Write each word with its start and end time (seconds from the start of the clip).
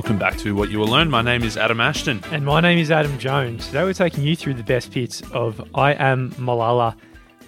Welcome 0.00 0.18
back 0.18 0.38
to 0.38 0.54
What 0.54 0.70
You 0.70 0.78
Will 0.78 0.86
Learn. 0.88 1.10
My 1.10 1.20
name 1.20 1.42
is 1.42 1.58
Adam 1.58 1.78
Ashton. 1.78 2.24
And 2.30 2.42
my 2.46 2.62
name 2.62 2.78
is 2.78 2.90
Adam 2.90 3.18
Jones. 3.18 3.66
Today 3.66 3.84
we're 3.84 3.92
taking 3.92 4.24
you 4.24 4.34
through 4.34 4.54
the 4.54 4.62
best 4.62 4.94
bits 4.94 5.20
of 5.32 5.60
I 5.74 5.92
Am 5.92 6.30
Malala. 6.36 6.96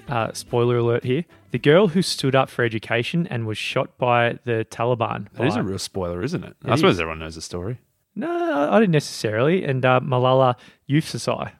Uh, 0.06 0.30
spoiler 0.34 0.76
alert 0.76 1.02
here. 1.02 1.25
The 1.52 1.58
girl 1.58 1.88
who 1.88 2.02
stood 2.02 2.34
up 2.34 2.50
for 2.50 2.62
education 2.62 3.26
and 3.29 3.46
was 3.46 3.57
shot 3.57 3.96
by 3.96 4.38
the 4.44 4.66
Taliban. 4.70 5.29
That 5.32 5.46
is 5.46 5.54
by- 5.54 5.61
a 5.61 5.62
real 5.62 5.79
spoiler, 5.79 6.22
isn't 6.22 6.44
it? 6.44 6.54
It 6.62 6.70
I 6.70 6.76
suppose 6.76 6.96
is. 6.96 7.00
everyone 7.00 7.20
knows 7.20 7.36
the 7.36 7.40
story. 7.40 7.79
No, 8.14 8.68
I 8.71 8.79
didn't 8.80 8.93
necessarily. 8.93 9.64
And 9.64 9.82
uh, 9.86 10.00
Malala 10.04 10.57
Yousafzai 10.90 11.53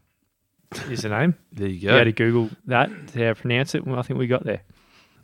is 0.91 1.01
the 1.02 1.09
name. 1.09 1.37
There 1.52 1.69
you 1.69 1.74
You 1.74 1.88
go. 1.88 1.97
had 1.97 2.05
to 2.05 2.12
Google 2.12 2.51
that 2.66 2.91
to 3.15 3.34
pronounce 3.37 3.74
it. 3.74 3.87
Well, 3.87 3.98
I 3.98 4.02
think 4.02 4.19
we 4.19 4.27
got 4.27 4.45
there. 4.45 4.61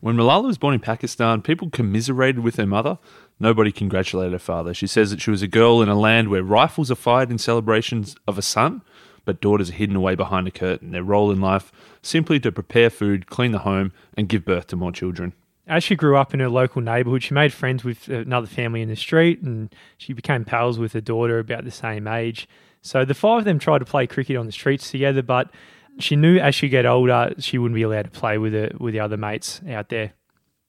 When 0.00 0.16
Malala 0.16 0.46
was 0.46 0.58
born 0.58 0.74
in 0.74 0.80
Pakistan, 0.80 1.42
people 1.42 1.70
commiserated 1.70 2.40
with 2.40 2.56
her 2.56 2.66
mother. 2.66 2.98
Nobody 3.40 3.72
congratulated 3.72 4.32
her 4.32 4.38
father. 4.38 4.72
She 4.72 4.86
says 4.86 5.10
that 5.10 5.20
she 5.20 5.30
was 5.30 5.42
a 5.42 5.48
girl 5.48 5.82
in 5.82 5.88
a 5.88 5.98
land 5.98 6.28
where 6.28 6.42
rifles 6.42 6.90
are 6.90 6.96
fired 6.96 7.30
in 7.30 7.38
celebrations 7.38 8.14
of 8.26 8.38
a 8.38 8.42
son, 8.42 8.82
but 9.24 9.40
daughters 9.40 9.70
are 9.70 9.74
hidden 9.74 9.96
away 9.96 10.14
behind 10.14 10.46
a 10.46 10.52
curtain. 10.52 10.92
Their 10.92 11.02
role 11.02 11.32
in 11.32 11.40
life 11.40 11.72
simply 12.00 12.38
to 12.40 12.52
prepare 12.52 12.90
food, 12.90 13.26
clean 13.26 13.50
the 13.50 13.60
home, 13.60 13.92
and 14.16 14.28
give 14.28 14.44
birth 14.44 14.68
to 14.68 14.76
more 14.76 14.92
children. 14.92 15.32
As 15.66 15.82
she 15.82 15.96
grew 15.96 16.16
up 16.16 16.32
in 16.32 16.40
her 16.40 16.48
local 16.48 16.80
neighbourhood, 16.80 17.24
she 17.24 17.34
made 17.34 17.52
friends 17.52 17.84
with 17.84 18.08
another 18.08 18.46
family 18.46 18.82
in 18.82 18.88
the 18.88 18.96
street 18.96 19.42
and 19.42 19.74
she 19.98 20.12
became 20.12 20.44
pals 20.44 20.78
with 20.78 20.92
her 20.92 21.00
daughter 21.00 21.38
about 21.38 21.64
the 21.64 21.70
same 21.70 22.06
age. 22.06 22.48
So 22.80 23.04
the 23.04 23.14
five 23.14 23.40
of 23.40 23.44
them 23.44 23.58
tried 23.58 23.80
to 23.80 23.84
play 23.84 24.06
cricket 24.06 24.36
on 24.36 24.46
the 24.46 24.52
streets 24.52 24.90
together, 24.90 25.22
but 25.22 25.50
she 25.98 26.16
knew 26.16 26.38
as 26.38 26.54
she 26.54 26.68
get 26.68 26.86
older, 26.86 27.34
she 27.38 27.58
wouldn't 27.58 27.74
be 27.74 27.82
allowed 27.82 28.06
to 28.06 28.10
play 28.10 28.38
with 28.38 28.52
her, 28.52 28.70
with 28.78 28.94
the 28.94 29.00
other 29.00 29.16
mates 29.16 29.60
out 29.68 29.88
there. 29.88 30.12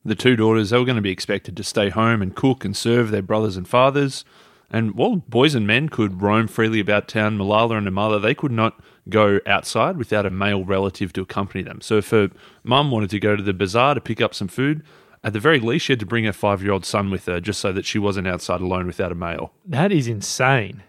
The 0.06 0.16
two 0.16 0.36
daughters, 0.36 0.70
they 0.70 0.78
were 0.78 0.86
going 0.86 0.96
to 0.96 1.02
be 1.02 1.12
expected 1.12 1.58
to 1.58 1.64
stay 1.64 1.90
home 1.90 2.22
and 2.22 2.36
cook 2.36 2.64
and 2.64 2.76
serve 2.76 3.12
their 3.12 3.22
brothers 3.22 3.58
and 3.58 3.68
fathers. 3.68 4.24
And 4.72 4.96
while 4.96 5.18
boys 5.18 5.56
and 5.56 5.66
men 5.66 5.90
could 5.90 6.22
roam 6.22 6.48
freely 6.48 6.80
about 6.80 7.08
town, 7.08 7.38
Malala 7.38 7.78
and 7.78 7.88
her 7.88 7.92
mother, 7.92 8.20
they 8.20 8.36
could 8.36 8.52
not 8.52 8.80
go 9.10 9.40
outside 9.46 9.98
without 9.98 10.26
a 10.26 10.30
male 10.30 10.64
relative 10.64 11.12
to 11.14 11.22
accompany 11.22 11.64
them. 11.64 11.82
So 11.82 11.98
if 11.98 12.12
her 12.12 12.30
mum 12.64 12.92
wanted 12.92 13.10
to 13.10 13.20
go 13.20 13.36
to 13.36 13.44
the 13.44 13.54
bazaar 13.54 13.96
to 13.96 14.02
pick 14.02 14.22
up 14.22 14.34
some 14.34 14.48
food, 14.48 14.84
at 15.24 15.34
the 15.34 15.40
very 15.40 15.60
least, 15.60 15.86
she 15.86 15.94
had 15.94 16.00
to 16.00 16.06
bring 16.06 16.26
her 16.26 16.34
five 16.34 16.64
year 16.64 16.72
old 16.72 16.86
son 16.86 17.10
with 17.10 17.26
her 17.26 17.40
just 17.42 17.60
so 17.60 17.72
that 17.74 17.86
she 17.86 18.00
wasn't 18.00 18.28
outside 18.28 18.62
alone 18.62 18.88
without 18.88 19.12
a 19.12 19.16
male. 19.16 19.52
That 19.66 19.92
is 19.92 20.08
insane. 20.08 20.84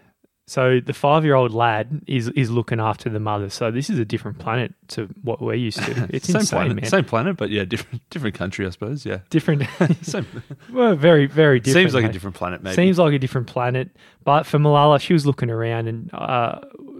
So 0.51 0.81
the 0.81 0.91
five 0.91 1.23
year 1.23 1.35
old 1.35 1.53
lad 1.53 2.01
is 2.07 2.27
is 2.27 2.51
looking 2.51 2.81
after 2.81 3.09
the 3.09 3.21
mother. 3.21 3.49
So 3.49 3.71
this 3.71 3.89
is 3.89 3.97
a 3.99 4.03
different 4.03 4.37
planet 4.37 4.73
to 4.89 5.07
what 5.21 5.41
we're 5.41 5.53
used 5.53 5.81
to. 5.81 5.91
It's 6.09 6.27
same 6.27 6.41
insane, 6.41 6.57
planet, 6.57 6.75
man. 6.75 6.85
same 6.87 7.05
planet, 7.05 7.37
but 7.37 7.51
yeah, 7.51 7.63
different 7.63 8.01
different 8.09 8.35
country, 8.35 8.65
I 8.67 8.69
suppose. 8.71 9.05
Yeah, 9.05 9.19
Different. 9.29 9.63
same. 10.01 10.27
well, 10.73 10.93
very 10.97 11.25
very 11.25 11.61
different. 11.61 11.85
Seems 11.85 11.93
like 11.93 12.03
a 12.03 12.11
different 12.11 12.35
planet, 12.35 12.61
maybe. 12.61 12.75
Seems 12.75 12.99
like 12.99 13.13
a 13.13 13.19
different 13.19 13.47
planet. 13.47 13.91
But 14.25 14.45
for 14.45 14.59
Malala, 14.59 14.99
she 14.99 15.13
was 15.13 15.25
looking 15.25 15.49
around 15.49 15.87
and 15.87 16.13
uh, 16.13 16.59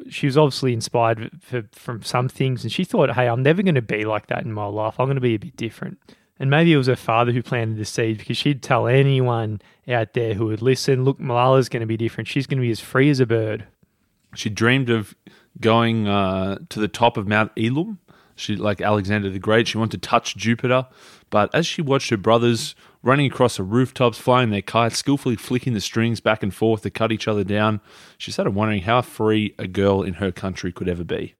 she 0.10 0.28
was 0.28 0.38
obviously 0.38 0.72
inspired 0.72 1.30
for, 1.42 1.64
from 1.74 2.04
some 2.04 2.30
things. 2.30 2.64
And 2.64 2.72
she 2.72 2.86
thought, 2.86 3.12
hey, 3.12 3.28
I'm 3.28 3.44
never 3.44 3.62
going 3.62 3.76
to 3.76 3.82
be 3.82 4.06
like 4.06 4.28
that 4.28 4.44
in 4.44 4.54
my 4.54 4.66
life. 4.66 4.98
I'm 4.98 5.08
going 5.08 5.16
to 5.16 5.22
be 5.22 5.36
a 5.36 5.40
bit 5.40 5.58
different. 5.58 6.00
And 6.42 6.50
maybe 6.50 6.74
it 6.74 6.78
was 6.78 6.88
her 6.88 6.96
father 6.96 7.32
who 7.32 7.44
planted 7.44 7.78
the 7.78 7.86
seed 7.86 8.18
because 8.18 8.36
she'd 8.36 8.64
tell 8.64 8.88
anyone 8.88 9.62
out 9.88 10.14
there 10.14 10.34
who 10.34 10.48
would 10.48 10.64
listen, 10.64 11.06
look, 11.06 11.20
Malala's 11.20 11.70
going 11.70 11.82
to 11.82 11.86
be 11.86 11.98
different. 11.98 12.28
She's 12.28 12.48
going 12.48 12.58
to 12.58 12.64
be 12.64 12.72
as 12.72 12.80
free 12.80 13.12
as 13.12 13.20
a 13.20 13.28
bird. 13.28 13.68
She 14.34 14.50
dreamed 14.50 14.90
of 14.90 15.14
going 15.60 16.08
uh, 16.08 16.58
to 16.70 16.80
the 16.80 16.88
top 16.88 17.16
of 17.16 17.28
Mount 17.28 17.54
Elum. 17.56 18.00
She, 18.36 18.56
like 18.56 18.82
Alexander 18.82 19.30
the 19.30 19.38
Great, 19.38 19.68
she 19.68 19.78
wanted 19.78 20.02
to 20.02 20.10
touch 20.10 20.36
Jupiter. 20.36 20.88
But 21.30 21.54
as 21.54 21.68
she 21.68 21.84
watched 21.84 22.10
her 22.10 22.18
brothers 22.18 22.74
running 23.04 23.28
across 23.28 23.58
the 23.58 23.64
rooftops, 23.64 24.18
flying 24.18 24.50
their 24.50 24.64
kites, 24.64 24.98
skillfully 24.98 25.36
flicking 25.36 25.76
the 25.76 25.80
strings 25.80 26.22
back 26.22 26.42
and 26.42 26.52
forth 26.52 26.82
to 26.82 26.90
cut 26.90 27.12
each 27.12 27.28
other 27.28 27.44
down, 27.44 27.82
she 28.18 28.32
started 28.32 28.56
wondering 28.56 28.82
how 28.82 29.04
free 29.04 29.54
a 29.60 29.68
girl 29.68 30.02
in 30.02 30.16
her 30.16 30.32
country 30.32 30.72
could 30.72 30.90
ever 30.90 31.04
be. 31.04 31.36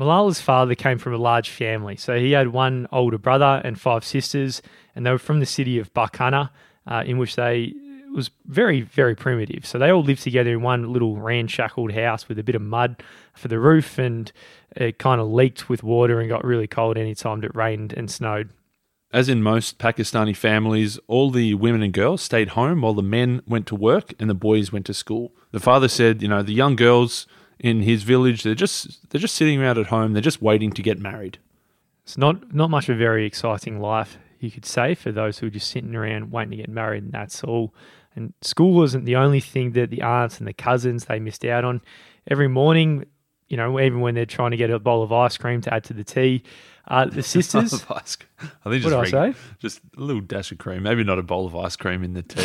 Malala's 0.00 0.40
father 0.40 0.74
came 0.74 0.96
from 0.96 1.12
a 1.12 1.18
large 1.18 1.50
family. 1.50 1.94
So 1.94 2.18
he 2.18 2.32
had 2.32 2.48
one 2.48 2.88
older 2.90 3.18
brother 3.18 3.60
and 3.62 3.78
five 3.78 4.02
sisters, 4.02 4.62
and 4.96 5.04
they 5.04 5.10
were 5.10 5.18
from 5.18 5.40
the 5.40 5.46
city 5.46 5.78
of 5.78 5.92
Barkana, 5.92 6.48
uh, 6.86 7.04
in 7.06 7.18
which 7.18 7.36
they 7.36 7.74
was 8.14 8.30
very, 8.46 8.80
very 8.80 9.14
primitive. 9.14 9.66
So 9.66 9.78
they 9.78 9.90
all 9.90 10.02
lived 10.02 10.22
together 10.22 10.52
in 10.52 10.62
one 10.62 10.90
little 10.90 11.16
ramshackled 11.18 11.92
house 11.92 12.28
with 12.28 12.38
a 12.38 12.42
bit 12.42 12.54
of 12.54 12.62
mud 12.62 13.02
for 13.34 13.48
the 13.48 13.58
roof, 13.58 13.98
and 13.98 14.32
it 14.74 14.98
kind 14.98 15.20
of 15.20 15.28
leaked 15.28 15.68
with 15.68 15.82
water 15.82 16.18
and 16.18 16.30
got 16.30 16.44
really 16.44 16.66
cold 16.66 16.96
anytime 16.96 17.44
it 17.44 17.54
rained 17.54 17.92
and 17.92 18.10
snowed. 18.10 18.48
As 19.12 19.28
in 19.28 19.42
most 19.42 19.78
Pakistani 19.78 20.34
families, 20.34 20.98
all 21.08 21.30
the 21.30 21.52
women 21.52 21.82
and 21.82 21.92
girls 21.92 22.22
stayed 22.22 22.50
home 22.50 22.80
while 22.80 22.94
the 22.94 23.02
men 23.02 23.42
went 23.46 23.66
to 23.66 23.74
work 23.74 24.14
and 24.18 24.30
the 24.30 24.34
boys 24.34 24.72
went 24.72 24.86
to 24.86 24.94
school. 24.94 25.34
The 25.50 25.60
father 25.60 25.88
said, 25.88 26.22
you 26.22 26.28
know, 26.28 26.42
the 26.42 26.54
young 26.54 26.74
girls 26.74 27.26
in 27.60 27.82
his 27.82 28.02
village, 28.02 28.42
they're 28.42 28.54
just 28.54 29.10
they're 29.10 29.20
just 29.20 29.36
sitting 29.36 29.60
around 29.60 29.78
at 29.78 29.86
home, 29.86 30.12
they're 30.14 30.22
just 30.22 30.42
waiting 30.42 30.72
to 30.72 30.82
get 30.82 30.98
married. 30.98 31.38
It's 32.02 32.18
not 32.18 32.52
not 32.54 32.70
much 32.70 32.88
of 32.88 32.96
a 32.96 32.98
very 32.98 33.26
exciting 33.26 33.80
life, 33.80 34.18
you 34.40 34.50
could 34.50 34.64
say, 34.64 34.94
for 34.94 35.12
those 35.12 35.38
who 35.38 35.46
are 35.46 35.50
just 35.50 35.70
sitting 35.70 35.94
around 35.94 36.32
waiting 36.32 36.52
to 36.52 36.56
get 36.56 36.68
married, 36.68 37.04
and 37.04 37.12
that's 37.12 37.44
all. 37.44 37.74
And 38.16 38.32
school 38.40 38.72
wasn't 38.72 39.04
the 39.04 39.14
only 39.14 39.40
thing 39.40 39.72
that 39.72 39.90
the 39.90 40.02
aunts 40.02 40.38
and 40.38 40.48
the 40.48 40.52
cousins 40.52 41.04
they 41.04 41.20
missed 41.20 41.44
out 41.44 41.64
on. 41.64 41.80
Every 42.28 42.48
morning, 42.48 43.04
you 43.48 43.56
know, 43.56 43.78
even 43.78 44.00
when 44.00 44.14
they're 44.14 44.26
trying 44.26 44.50
to 44.50 44.56
get 44.56 44.70
a 44.70 44.80
bowl 44.80 45.02
of 45.02 45.12
ice 45.12 45.36
cream 45.36 45.60
to 45.60 45.72
add 45.72 45.84
to 45.84 45.92
the 45.92 46.02
tea, 46.02 46.42
uh, 46.90 47.04
the 47.06 47.22
sisters. 47.36 47.72
of 47.72 47.90
ice 47.90 48.16
cream. 48.16 48.28
I 48.64 48.70
think 48.70 48.84
What 48.84 48.90
just 48.90 49.10
did 49.12 49.14
I 49.14 49.32
say? 49.32 49.38
Just 49.58 49.80
a 49.96 50.00
little 50.00 50.20
dash 50.22 50.50
of 50.52 50.58
cream, 50.58 50.82
maybe 50.82 51.04
not 51.04 51.18
a 51.18 51.22
bowl 51.22 51.46
of 51.46 51.54
ice 51.56 51.76
cream 51.76 52.02
in 52.02 52.14
the 52.14 52.22
tea. 52.22 52.40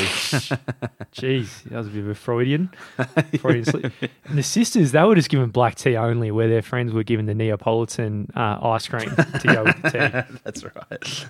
Jeez, 1.13 1.63
that 1.63 1.77
was 1.77 1.87
a 1.87 1.89
bit 1.89 2.03
of 2.03 2.09
a 2.09 2.15
Freudian. 2.15 2.69
Freudian 3.39 3.65
slip. 3.65 3.93
And 4.25 4.37
the 4.37 4.43
sisters, 4.43 4.91
they 4.91 5.03
were 5.03 5.15
just 5.15 5.29
given 5.29 5.49
black 5.49 5.75
tea 5.75 5.95
only, 5.97 6.31
where 6.31 6.47
their 6.47 6.61
friends 6.61 6.93
were 6.93 7.03
given 7.03 7.25
the 7.25 7.33
Neapolitan 7.33 8.31
uh, 8.35 8.59
ice 8.61 8.87
cream 8.87 9.09
to 9.09 9.41
go 9.47 9.63
with 9.63 9.81
the 9.81 9.89
tea. 9.89 10.37
That's 10.43 10.63
right. 10.63 11.27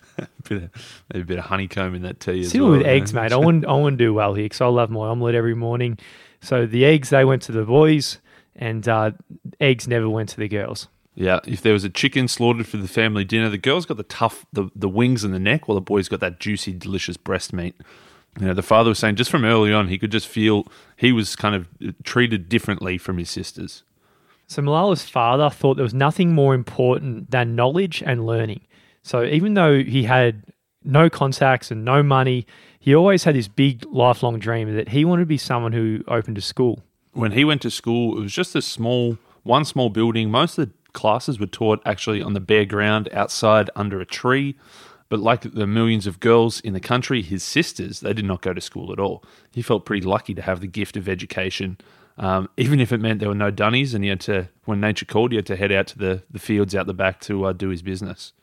bit 0.49 0.63
of, 0.63 0.69
maybe 1.13 1.21
a 1.21 1.25
bit 1.25 1.39
of 1.39 1.45
honeycomb 1.45 1.95
in 1.95 2.01
that 2.03 2.19
tea 2.19 2.41
as 2.41 2.49
Still 2.49 2.69
well. 2.69 2.77
with 2.79 2.87
eggs, 2.87 3.13
mate. 3.13 3.31
I 3.31 3.37
wouldn't, 3.37 3.65
I 3.65 3.73
wouldn't 3.73 3.97
do 3.99 4.13
well 4.13 4.33
here 4.33 4.45
because 4.45 4.61
I 4.61 4.67
love 4.67 4.89
my 4.89 5.07
omelette 5.07 5.35
every 5.35 5.55
morning. 5.55 5.97
So 6.41 6.65
the 6.65 6.85
eggs, 6.85 7.09
they 7.09 7.23
went 7.25 7.41
to 7.43 7.51
the 7.51 7.63
boys, 7.65 8.19
and 8.55 8.87
uh, 8.87 9.11
eggs 9.59 9.87
never 9.87 10.09
went 10.09 10.29
to 10.29 10.37
the 10.37 10.47
girls. 10.47 10.87
Yeah, 11.15 11.39
if 11.47 11.61
there 11.61 11.73
was 11.73 11.85
a 11.85 11.89
chicken 11.89 12.27
slaughtered 12.27 12.67
for 12.67 12.77
the 12.77 12.89
family 12.89 13.23
dinner, 13.23 13.49
the 13.49 13.57
girls 13.57 13.85
got 13.85 13.97
the 13.97 14.03
tough, 14.03 14.45
the, 14.51 14.69
the 14.75 14.89
wings 14.89 15.23
and 15.23 15.33
the 15.33 15.39
neck, 15.39 15.67
while 15.67 15.75
the 15.75 15.81
boys 15.81 16.09
got 16.09 16.19
that 16.19 16.39
juicy, 16.41 16.73
delicious 16.73 17.15
breast 17.15 17.53
meat. 17.53 17.75
You 18.39 18.47
know, 18.47 18.53
the 18.53 18.61
father 18.61 18.89
was 18.89 18.99
saying 18.99 19.15
just 19.15 19.31
from 19.31 19.45
early 19.45 19.71
on, 19.71 19.87
he 19.87 19.97
could 19.97 20.11
just 20.11 20.27
feel 20.27 20.67
he 20.97 21.13
was 21.13 21.37
kind 21.37 21.55
of 21.55 21.67
treated 22.03 22.49
differently 22.49 22.97
from 22.97 23.17
his 23.17 23.29
sisters. 23.29 23.83
So 24.47 24.61
Malala's 24.61 25.09
father 25.09 25.49
thought 25.49 25.75
there 25.75 25.83
was 25.83 25.93
nothing 25.93 26.33
more 26.33 26.53
important 26.53 27.31
than 27.31 27.55
knowledge 27.55 28.03
and 28.05 28.25
learning. 28.25 28.61
So 29.01 29.23
even 29.23 29.53
though 29.53 29.81
he 29.81 30.03
had 30.03 30.43
no 30.83 31.09
contacts 31.09 31.71
and 31.71 31.85
no 31.85 32.03
money, 32.03 32.45
he 32.77 32.93
always 32.93 33.23
had 33.23 33.35
this 33.35 33.47
big 33.47 33.85
lifelong 33.85 34.37
dream 34.37 34.75
that 34.75 34.89
he 34.89 35.05
wanted 35.05 35.23
to 35.23 35.27
be 35.27 35.37
someone 35.37 35.71
who 35.71 36.03
opened 36.07 36.37
a 36.37 36.41
school. 36.41 36.83
when 37.13 37.31
he 37.31 37.45
went 37.45 37.61
to 37.61 37.71
school, 37.71 38.17
it 38.17 38.21
was 38.21 38.33
just 38.33 38.55
a 38.55 38.61
small, 38.61 39.17
one 39.43 39.63
small 39.63 39.89
building. 39.89 40.29
Most 40.29 40.57
of 40.57 40.67
the 40.67 40.73
classes 40.95 41.39
were 41.39 41.45
taught 41.45 41.81
actually 41.85 42.21
on 42.21 42.33
the 42.33 42.39
bare 42.39 42.65
ground 42.65 43.07
outside 43.13 43.69
under 43.75 44.01
a 44.01 44.05
tree. 44.05 44.55
But 45.07 45.19
like 45.19 45.41
the 45.41 45.67
millions 45.67 46.07
of 46.07 46.19
girls 46.19 46.59
in 46.61 46.73
the 46.73 46.79
country, 46.79 47.21
his 47.21 47.43
sisters, 47.43 47.99
they 47.99 48.13
did 48.13 48.25
not 48.25 48.41
go 48.41 48.53
to 48.53 48.61
school 48.61 48.91
at 48.91 48.99
all. 48.99 49.23
He 49.53 49.61
felt 49.61 49.85
pretty 49.85 50.05
lucky 50.05 50.33
to 50.33 50.41
have 50.41 50.61
the 50.61 50.67
gift 50.67 50.97
of 50.97 51.07
education, 51.07 51.77
um, 52.17 52.49
even 52.57 52.79
if 52.79 52.91
it 52.91 52.99
meant 52.99 53.19
there 53.19 53.29
were 53.29 53.35
no 53.35 53.51
dunnies 53.51 53.93
and 53.93 54.03
he 54.03 54.09
had 54.09 54.21
to, 54.21 54.49
when 54.63 54.79
nature 54.79 55.05
called, 55.05 55.31
he 55.31 55.35
had 55.35 55.45
to 55.47 55.55
head 55.55 55.71
out 55.71 55.87
to 55.87 55.97
the, 55.97 56.23
the 56.31 56.39
fields 56.39 56.73
out 56.73 56.87
the 56.87 56.93
back 56.93 57.19
to 57.21 57.45
uh, 57.45 57.53
do 57.53 57.69
his 57.69 57.81
business. 57.81 58.33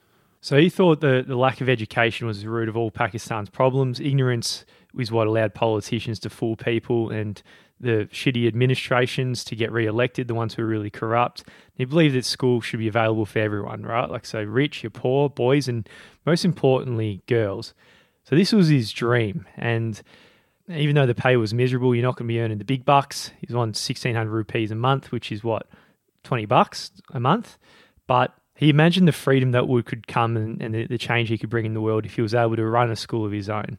So 0.40 0.58
he 0.58 0.68
thought 0.68 1.00
the, 1.00 1.24
the 1.26 1.36
lack 1.36 1.60
of 1.60 1.68
education 1.68 2.26
was 2.26 2.42
the 2.42 2.50
root 2.50 2.68
of 2.68 2.76
all 2.76 2.90
Pakistan's 2.90 3.48
problems. 3.48 4.00
Ignorance 4.00 4.64
is 4.98 5.10
what 5.10 5.26
allowed 5.26 5.54
politicians 5.54 6.18
to 6.20 6.30
fool 6.30 6.56
people 6.56 7.10
and 7.10 7.42
the 7.82 8.08
shitty 8.12 8.46
administrations 8.46 9.44
to 9.44 9.56
get 9.56 9.72
re-elected, 9.72 10.28
the 10.28 10.34
ones 10.34 10.54
who 10.54 10.62
are 10.62 10.66
really 10.66 10.88
corrupt. 10.88 11.44
He 11.74 11.84
believed 11.84 12.14
that 12.14 12.24
school 12.24 12.60
should 12.60 12.78
be 12.78 12.88
available 12.88 13.26
for 13.26 13.40
everyone, 13.40 13.82
right? 13.82 14.08
Like 14.08 14.24
so 14.24 14.42
rich, 14.42 14.82
you're 14.82 14.90
poor, 14.90 15.28
boys, 15.28 15.68
and 15.68 15.88
most 16.24 16.44
importantly, 16.44 17.22
girls. 17.26 17.74
So 18.24 18.36
this 18.36 18.52
was 18.52 18.68
his 18.68 18.92
dream. 18.92 19.46
And 19.56 20.00
even 20.68 20.94
though 20.94 21.06
the 21.06 21.14
pay 21.14 21.36
was 21.36 21.52
miserable, 21.52 21.94
you're 21.94 22.04
not 22.04 22.16
going 22.16 22.28
to 22.28 22.32
be 22.32 22.40
earning 22.40 22.58
the 22.58 22.64
big 22.64 22.84
bucks. 22.84 23.32
He's 23.40 23.50
on 23.50 23.70
1600 23.70 24.30
rupees 24.30 24.70
a 24.70 24.76
month, 24.76 25.10
which 25.10 25.32
is 25.32 25.42
what, 25.42 25.66
20 26.22 26.46
bucks 26.46 26.92
a 27.12 27.18
month. 27.18 27.58
But 28.06 28.32
he 28.54 28.70
imagined 28.70 29.08
the 29.08 29.12
freedom 29.12 29.50
that 29.52 29.66
would 29.66 29.86
could 29.86 30.06
come 30.06 30.36
and, 30.36 30.62
and 30.62 30.74
the, 30.74 30.86
the 30.86 30.98
change 30.98 31.28
he 31.28 31.38
could 31.38 31.50
bring 31.50 31.66
in 31.66 31.74
the 31.74 31.80
world 31.80 32.06
if 32.06 32.14
he 32.14 32.22
was 32.22 32.34
able 32.34 32.54
to 32.54 32.64
run 32.64 32.90
a 32.92 32.96
school 32.96 33.26
of 33.26 33.32
his 33.32 33.48
own. 33.48 33.78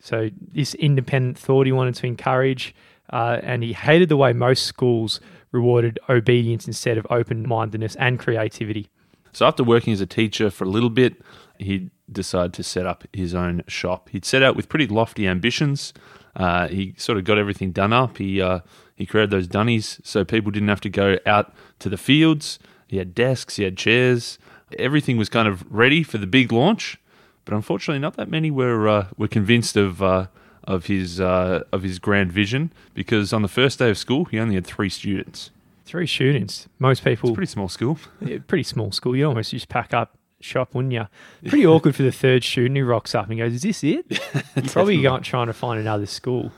So 0.00 0.30
this 0.52 0.74
independent 0.74 1.38
thought 1.38 1.66
he 1.66 1.72
wanted 1.72 1.94
to 1.96 2.06
encourage, 2.06 2.74
uh, 3.12 3.40
and 3.42 3.62
he 3.62 3.72
hated 3.72 4.08
the 4.08 4.16
way 4.16 4.32
most 4.32 4.64
schools 4.64 5.20
rewarded 5.52 5.98
obedience 6.08 6.66
instead 6.66 6.96
of 6.96 7.06
open 7.10 7.46
mindedness 7.46 7.96
and 7.96 8.18
creativity. 8.18 8.88
So 9.32 9.46
after 9.46 9.62
working 9.62 9.92
as 9.92 10.00
a 10.00 10.06
teacher 10.06 10.50
for 10.50 10.64
a 10.64 10.68
little 10.68 10.90
bit, 10.90 11.20
he 11.58 11.90
decide 12.10 12.52
to 12.54 12.62
set 12.62 12.86
up 12.86 13.04
his 13.12 13.34
own 13.34 13.62
shop. 13.66 14.08
He'd 14.10 14.24
set 14.24 14.42
out 14.42 14.56
with 14.56 14.68
pretty 14.68 14.86
lofty 14.86 15.26
ambitions. 15.26 15.92
Uh, 16.34 16.68
he 16.68 16.94
sort 16.96 17.18
of 17.18 17.24
got 17.24 17.38
everything 17.38 17.72
done 17.72 17.92
up. 17.92 18.18
He 18.18 18.40
uh, 18.40 18.60
he 18.94 19.06
created 19.06 19.30
those 19.30 19.46
dunnies 19.46 20.00
so 20.04 20.24
people 20.24 20.50
didn't 20.50 20.68
have 20.68 20.80
to 20.82 20.90
go 20.90 21.18
out 21.26 21.54
to 21.80 21.88
the 21.88 21.96
fields. 21.96 22.58
He 22.86 22.98
had 22.98 23.14
desks, 23.14 23.56
he 23.56 23.64
had 23.64 23.76
chairs. 23.76 24.38
Everything 24.78 25.16
was 25.16 25.28
kind 25.28 25.48
of 25.48 25.64
ready 25.70 26.02
for 26.02 26.18
the 26.18 26.26
big 26.26 26.52
launch. 26.52 26.98
But 27.44 27.54
unfortunately, 27.54 28.00
not 28.00 28.16
that 28.16 28.28
many 28.28 28.50
were 28.50 28.88
uh, 28.88 29.06
were 29.16 29.28
convinced 29.28 29.76
of 29.76 30.02
uh, 30.02 30.26
of 30.64 30.86
his 30.86 31.20
uh, 31.20 31.64
of 31.72 31.82
his 31.82 31.98
grand 31.98 32.32
vision 32.32 32.72
because 32.94 33.32
on 33.32 33.42
the 33.42 33.48
first 33.48 33.78
day 33.78 33.90
of 33.90 33.98
school, 33.98 34.26
he 34.26 34.38
only 34.38 34.54
had 34.54 34.66
three 34.66 34.88
students. 34.88 35.50
Three 35.84 36.06
students. 36.06 36.68
Most 36.78 37.02
people. 37.02 37.30
It's 37.30 37.34
a 37.34 37.36
pretty 37.36 37.50
small 37.50 37.68
school. 37.68 37.98
Yeah, 38.20 38.38
pretty 38.46 38.62
small 38.64 38.92
school. 38.92 39.16
You 39.16 39.26
almost 39.26 39.50
just 39.50 39.68
pack 39.68 39.92
up 39.92 40.16
shop, 40.40 40.74
wouldn't 40.74 40.92
you? 40.92 41.06
Pretty 41.48 41.66
awkward 41.66 41.96
for 41.96 42.02
the 42.02 42.12
third 42.12 42.44
student 42.44 42.76
who 42.76 42.84
rocks 42.84 43.14
up 43.14 43.28
and 43.28 43.38
goes, 43.38 43.54
"Is 43.54 43.62
this 43.62 43.82
it?" 43.82 44.06
Probably 44.68 45.00
going 45.02 45.22
trying 45.22 45.48
to 45.48 45.52
find 45.52 45.80
another 45.80 46.06
school. 46.06 46.52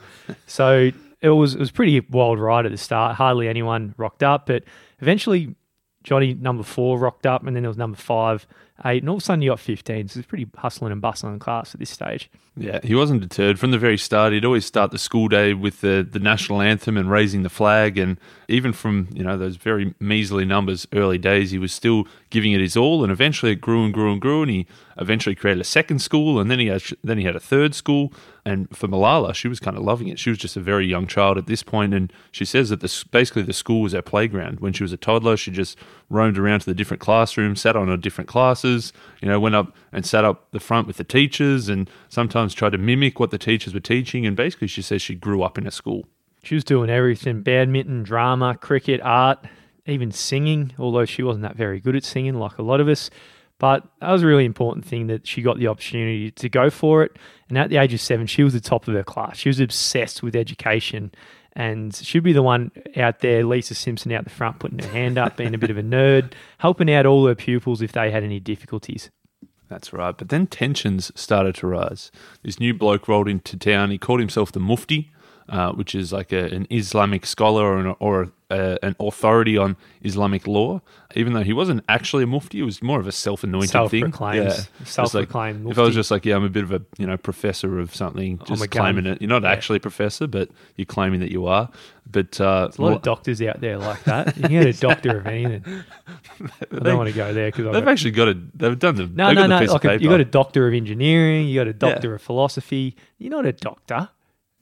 So 0.45 0.91
it 1.21 1.29
was 1.29 1.55
it 1.55 1.59
was 1.59 1.71
pretty 1.71 1.99
wild 2.01 2.39
ride 2.39 2.65
at 2.65 2.71
the 2.71 2.77
start. 2.77 3.15
Hardly 3.15 3.47
anyone 3.47 3.95
rocked 3.97 4.23
up, 4.23 4.45
but 4.47 4.63
eventually 4.99 5.55
Johnny 6.03 6.33
number 6.33 6.63
four 6.63 6.99
rocked 6.99 7.25
up, 7.25 7.45
and 7.45 7.55
then 7.55 7.63
there 7.63 7.69
was 7.69 7.77
number 7.77 7.97
five, 7.97 8.45
eight, 8.85 9.03
and 9.03 9.09
all 9.09 9.17
of 9.17 9.21
a 9.21 9.25
sudden 9.25 9.41
you 9.41 9.51
got 9.51 9.59
fifteen. 9.59 10.07
So 10.07 10.19
it's 10.19 10.27
pretty 10.27 10.47
hustling 10.55 10.91
and 10.91 11.01
bustling 11.01 11.39
class 11.39 11.73
at 11.73 11.79
this 11.79 11.89
stage. 11.89 12.29
Yeah, 12.55 12.79
he 12.83 12.93
wasn't 12.93 13.21
deterred 13.21 13.57
from 13.57 13.71
the 13.71 13.79
very 13.79 13.97
start. 13.97 14.31
He'd 14.31 14.45
always 14.45 14.63
start 14.63 14.91
the 14.91 14.99
school 14.99 15.27
day 15.27 15.55
with 15.55 15.81
the, 15.81 16.07
the 16.07 16.19
national 16.19 16.61
anthem 16.61 16.97
and 16.97 17.09
raising 17.09 17.41
the 17.41 17.49
flag, 17.49 17.97
and 17.97 18.19
even 18.47 18.73
from 18.73 19.07
you 19.11 19.23
know 19.23 19.37
those 19.37 19.55
very 19.55 19.95
measly 19.99 20.45
numbers 20.45 20.87
early 20.93 21.17
days, 21.17 21.49
he 21.49 21.57
was 21.57 21.73
still 21.73 22.05
giving 22.29 22.51
it 22.51 22.61
his 22.61 22.77
all. 22.77 23.03
And 23.03 23.11
eventually, 23.11 23.53
it 23.53 23.61
grew 23.61 23.83
and 23.83 23.93
grew 23.93 24.11
and 24.11 24.21
grew, 24.21 24.43
and 24.43 24.51
he 24.51 24.67
eventually 24.97 25.33
created 25.33 25.61
a 25.61 25.63
second 25.65 25.99
school, 25.99 26.39
and 26.39 26.51
then 26.51 26.59
he 26.59 26.67
had 26.67 26.83
then 27.03 27.17
he 27.17 27.23
had 27.23 27.35
a 27.35 27.39
third 27.39 27.73
school. 27.73 28.13
And 28.45 28.67
for 28.75 28.89
Malala, 28.89 29.33
she 29.33 29.47
was 29.47 29.61
kind 29.61 29.77
of 29.77 29.83
loving 29.83 30.09
it. 30.09 30.19
She 30.19 30.29
was 30.29 30.37
just 30.37 30.57
a 30.57 30.59
very 30.59 30.85
young 30.85 31.07
child 31.07 31.37
at 31.37 31.47
this 31.47 31.63
point, 31.63 31.93
and 31.93 32.13
she 32.31 32.45
says 32.45 32.69
that 32.69 32.81
this 32.81 33.03
basically 33.03 33.41
the 33.43 33.53
school 33.53 33.81
was 33.81 33.93
her 33.93 34.01
playground. 34.01 34.59
When 34.59 34.73
she 34.73 34.83
was 34.83 34.91
a 34.91 34.97
toddler, 34.97 35.37
she 35.37 35.49
just 35.49 35.77
roamed 36.09 36.37
around 36.37 36.59
to 36.59 36.65
the 36.67 36.75
different 36.75 37.01
classrooms, 37.01 37.61
sat 37.61 37.75
on 37.75 37.89
a 37.89 37.97
different 37.97 38.27
classes, 38.63 38.93
you 39.21 39.27
know, 39.27 39.39
went 39.39 39.55
up 39.55 39.75
and 39.91 40.05
sat 40.05 40.23
up 40.23 40.51
the 40.51 40.59
front 40.59 40.87
with 40.87 40.97
the 40.97 41.03
teachers, 41.03 41.69
and 41.69 41.89
sometimes 42.09 42.53
tried 42.53 42.71
to 42.71 42.77
mimic 42.77 43.19
what 43.19 43.31
the 43.31 43.37
teachers 43.37 43.73
were 43.73 43.79
teaching. 43.79 44.25
And 44.25 44.35
basically, 44.35 44.67
she 44.67 44.81
says 44.81 45.01
she 45.01 45.15
grew 45.15 45.43
up 45.43 45.57
in 45.57 45.67
a 45.67 45.71
school. 45.71 46.05
She 46.43 46.55
was 46.55 46.63
doing 46.63 46.89
everything 46.89 47.41
badminton, 47.41 48.03
drama, 48.03 48.55
cricket, 48.55 49.01
art, 49.01 49.39
even 49.85 50.11
singing, 50.11 50.73
although 50.77 51.05
she 51.05 51.23
wasn't 51.23 51.43
that 51.43 51.55
very 51.55 51.79
good 51.79 51.95
at 51.95 52.03
singing 52.03 52.35
like 52.35 52.57
a 52.57 52.63
lot 52.63 52.81
of 52.81 52.87
us. 52.87 53.09
But 53.59 53.85
that 54.01 54.11
was 54.11 54.23
a 54.23 54.27
really 54.27 54.45
important 54.45 54.83
thing 54.83 55.07
that 55.07 55.25
she 55.25 55.41
got 55.41 55.57
the 55.57 55.67
opportunity 55.67 56.31
to 56.31 56.49
go 56.49 56.69
for 56.69 57.03
it. 57.03 57.17
And 57.47 57.57
at 57.57 57.69
the 57.69 57.77
age 57.77 57.93
of 57.93 58.01
seven, 58.01 58.27
she 58.27 58.43
was 58.43 58.51
the 58.51 58.59
top 58.59 58.87
of 58.87 58.93
her 58.93 59.03
class. 59.03 59.37
She 59.37 59.47
was 59.47 59.59
obsessed 59.59 60.21
with 60.21 60.35
education. 60.35 61.13
And 61.55 61.95
she'd 61.95 62.23
be 62.23 62.33
the 62.33 62.41
one 62.41 62.71
out 62.97 63.19
there, 63.19 63.43
Lisa 63.43 63.75
Simpson 63.75 64.11
out 64.11 64.23
the 64.23 64.29
front, 64.29 64.59
putting 64.59 64.79
her 64.79 64.89
hand 64.89 65.17
up, 65.17 65.37
being 65.37 65.53
a 65.53 65.57
bit 65.57 65.69
of 65.69 65.77
a 65.77 65.83
nerd, 65.83 66.33
helping 66.57 66.91
out 66.91 67.05
all 67.05 67.27
her 67.27 67.35
pupils 67.35 67.81
if 67.81 67.91
they 67.91 68.09
had 68.09 68.23
any 68.23 68.39
difficulties. 68.39 69.11
That's 69.69 69.93
right. 69.93 70.17
But 70.17 70.29
then 70.29 70.47
tensions 70.47 71.11
started 71.15 71.55
to 71.55 71.67
rise. 71.67 72.11
This 72.43 72.59
new 72.59 72.73
bloke 72.73 73.07
rolled 73.07 73.27
into 73.27 73.57
town. 73.57 73.91
He 73.91 73.97
called 73.97 74.19
himself 74.19 74.51
the 74.51 74.59
Mufti, 74.59 75.11
uh, 75.49 75.71
which 75.73 75.93
is 75.95 76.11
like 76.13 76.31
a, 76.31 76.45
an 76.53 76.67
Islamic 76.71 77.25
scholar 77.25 77.63
or, 77.65 77.77
an, 77.79 77.95
or 77.99 78.31
a, 78.49 78.77
an 78.83 78.95
authority 78.99 79.57
on 79.57 79.75
Islamic 80.03 80.47
law. 80.47 80.81
Even 81.15 81.33
though 81.33 81.43
he 81.43 81.53
wasn't 81.53 81.83
actually 81.89 82.23
a 82.23 82.27
Mufti, 82.27 82.59
it 82.59 82.63
was 82.63 82.81
more 82.81 82.99
of 82.99 83.05
a 83.07 83.11
self-anointed 83.11 83.69
thing. 83.89 84.01
Self-proclaimed, 84.01 84.45
Yeah. 84.47 84.63
self-proclaimed 84.85 85.65
Like, 85.65 85.71
if 85.73 85.77
I 85.79 85.81
was 85.83 85.93
just 85.93 86.09
like, 86.11 86.25
yeah, 86.25 86.35
I'm 86.35 86.43
a 86.43 86.49
bit 86.49 86.63
of 86.63 86.71
a 86.71 86.81
you 86.97 87.05
know 87.05 87.17
professor 87.17 87.79
of 87.79 87.93
something, 87.93 88.39
just 88.45 88.63
a 88.63 88.67
claiming 88.67 89.03
gun. 89.03 89.13
it. 89.13 89.21
You're 89.21 89.29
not 89.29 89.45
actually 89.45 89.77
a 89.77 89.79
professor, 89.81 90.25
but 90.27 90.49
you're 90.75 90.85
claiming 90.85 91.19
that 91.19 91.31
you 91.31 91.45
are. 91.45 91.69
But 92.09 92.39
uh, 92.41 92.67
There's 92.67 92.77
a 92.77 92.81
lot 92.81 92.93
of 92.93 93.01
doctors 93.01 93.41
out 93.41 93.61
there 93.61 93.77
like 93.77 94.03
that. 94.05 94.35
You 94.37 94.43
can 94.43 94.51
get 94.51 94.67
a 94.67 94.73
doctor 94.79 95.17
of 95.19 95.27
anything. 95.27 95.63
I 96.71 96.79
don't 96.79 96.97
want 96.97 97.09
to 97.09 97.15
go 97.15 97.33
there 97.33 97.49
because 97.51 97.71
they've 97.73 97.87
actually 97.87 98.11
got 98.11 98.27
a. 98.29 98.33
They've 98.55 98.77
done 98.79 98.95
the. 98.95 99.07
no, 99.07 99.31
no, 99.33 99.47
got 99.47 99.49
no. 99.49 99.73
Like 99.73 99.83
a, 99.83 99.87
paper. 99.89 100.03
you 100.03 100.09
got 100.09 100.19
a 100.21 100.25
doctor 100.25 100.67
of 100.67 100.73
engineering. 100.73 101.47
You 101.47 101.59
got 101.59 101.67
a 101.67 101.73
doctor 101.73 102.09
Yeah. 102.09 102.15
of 102.15 102.21
philosophy. 102.21 102.95
You're 103.19 103.31
not 103.31 103.45
a 103.45 103.53
doctor. 103.53 104.09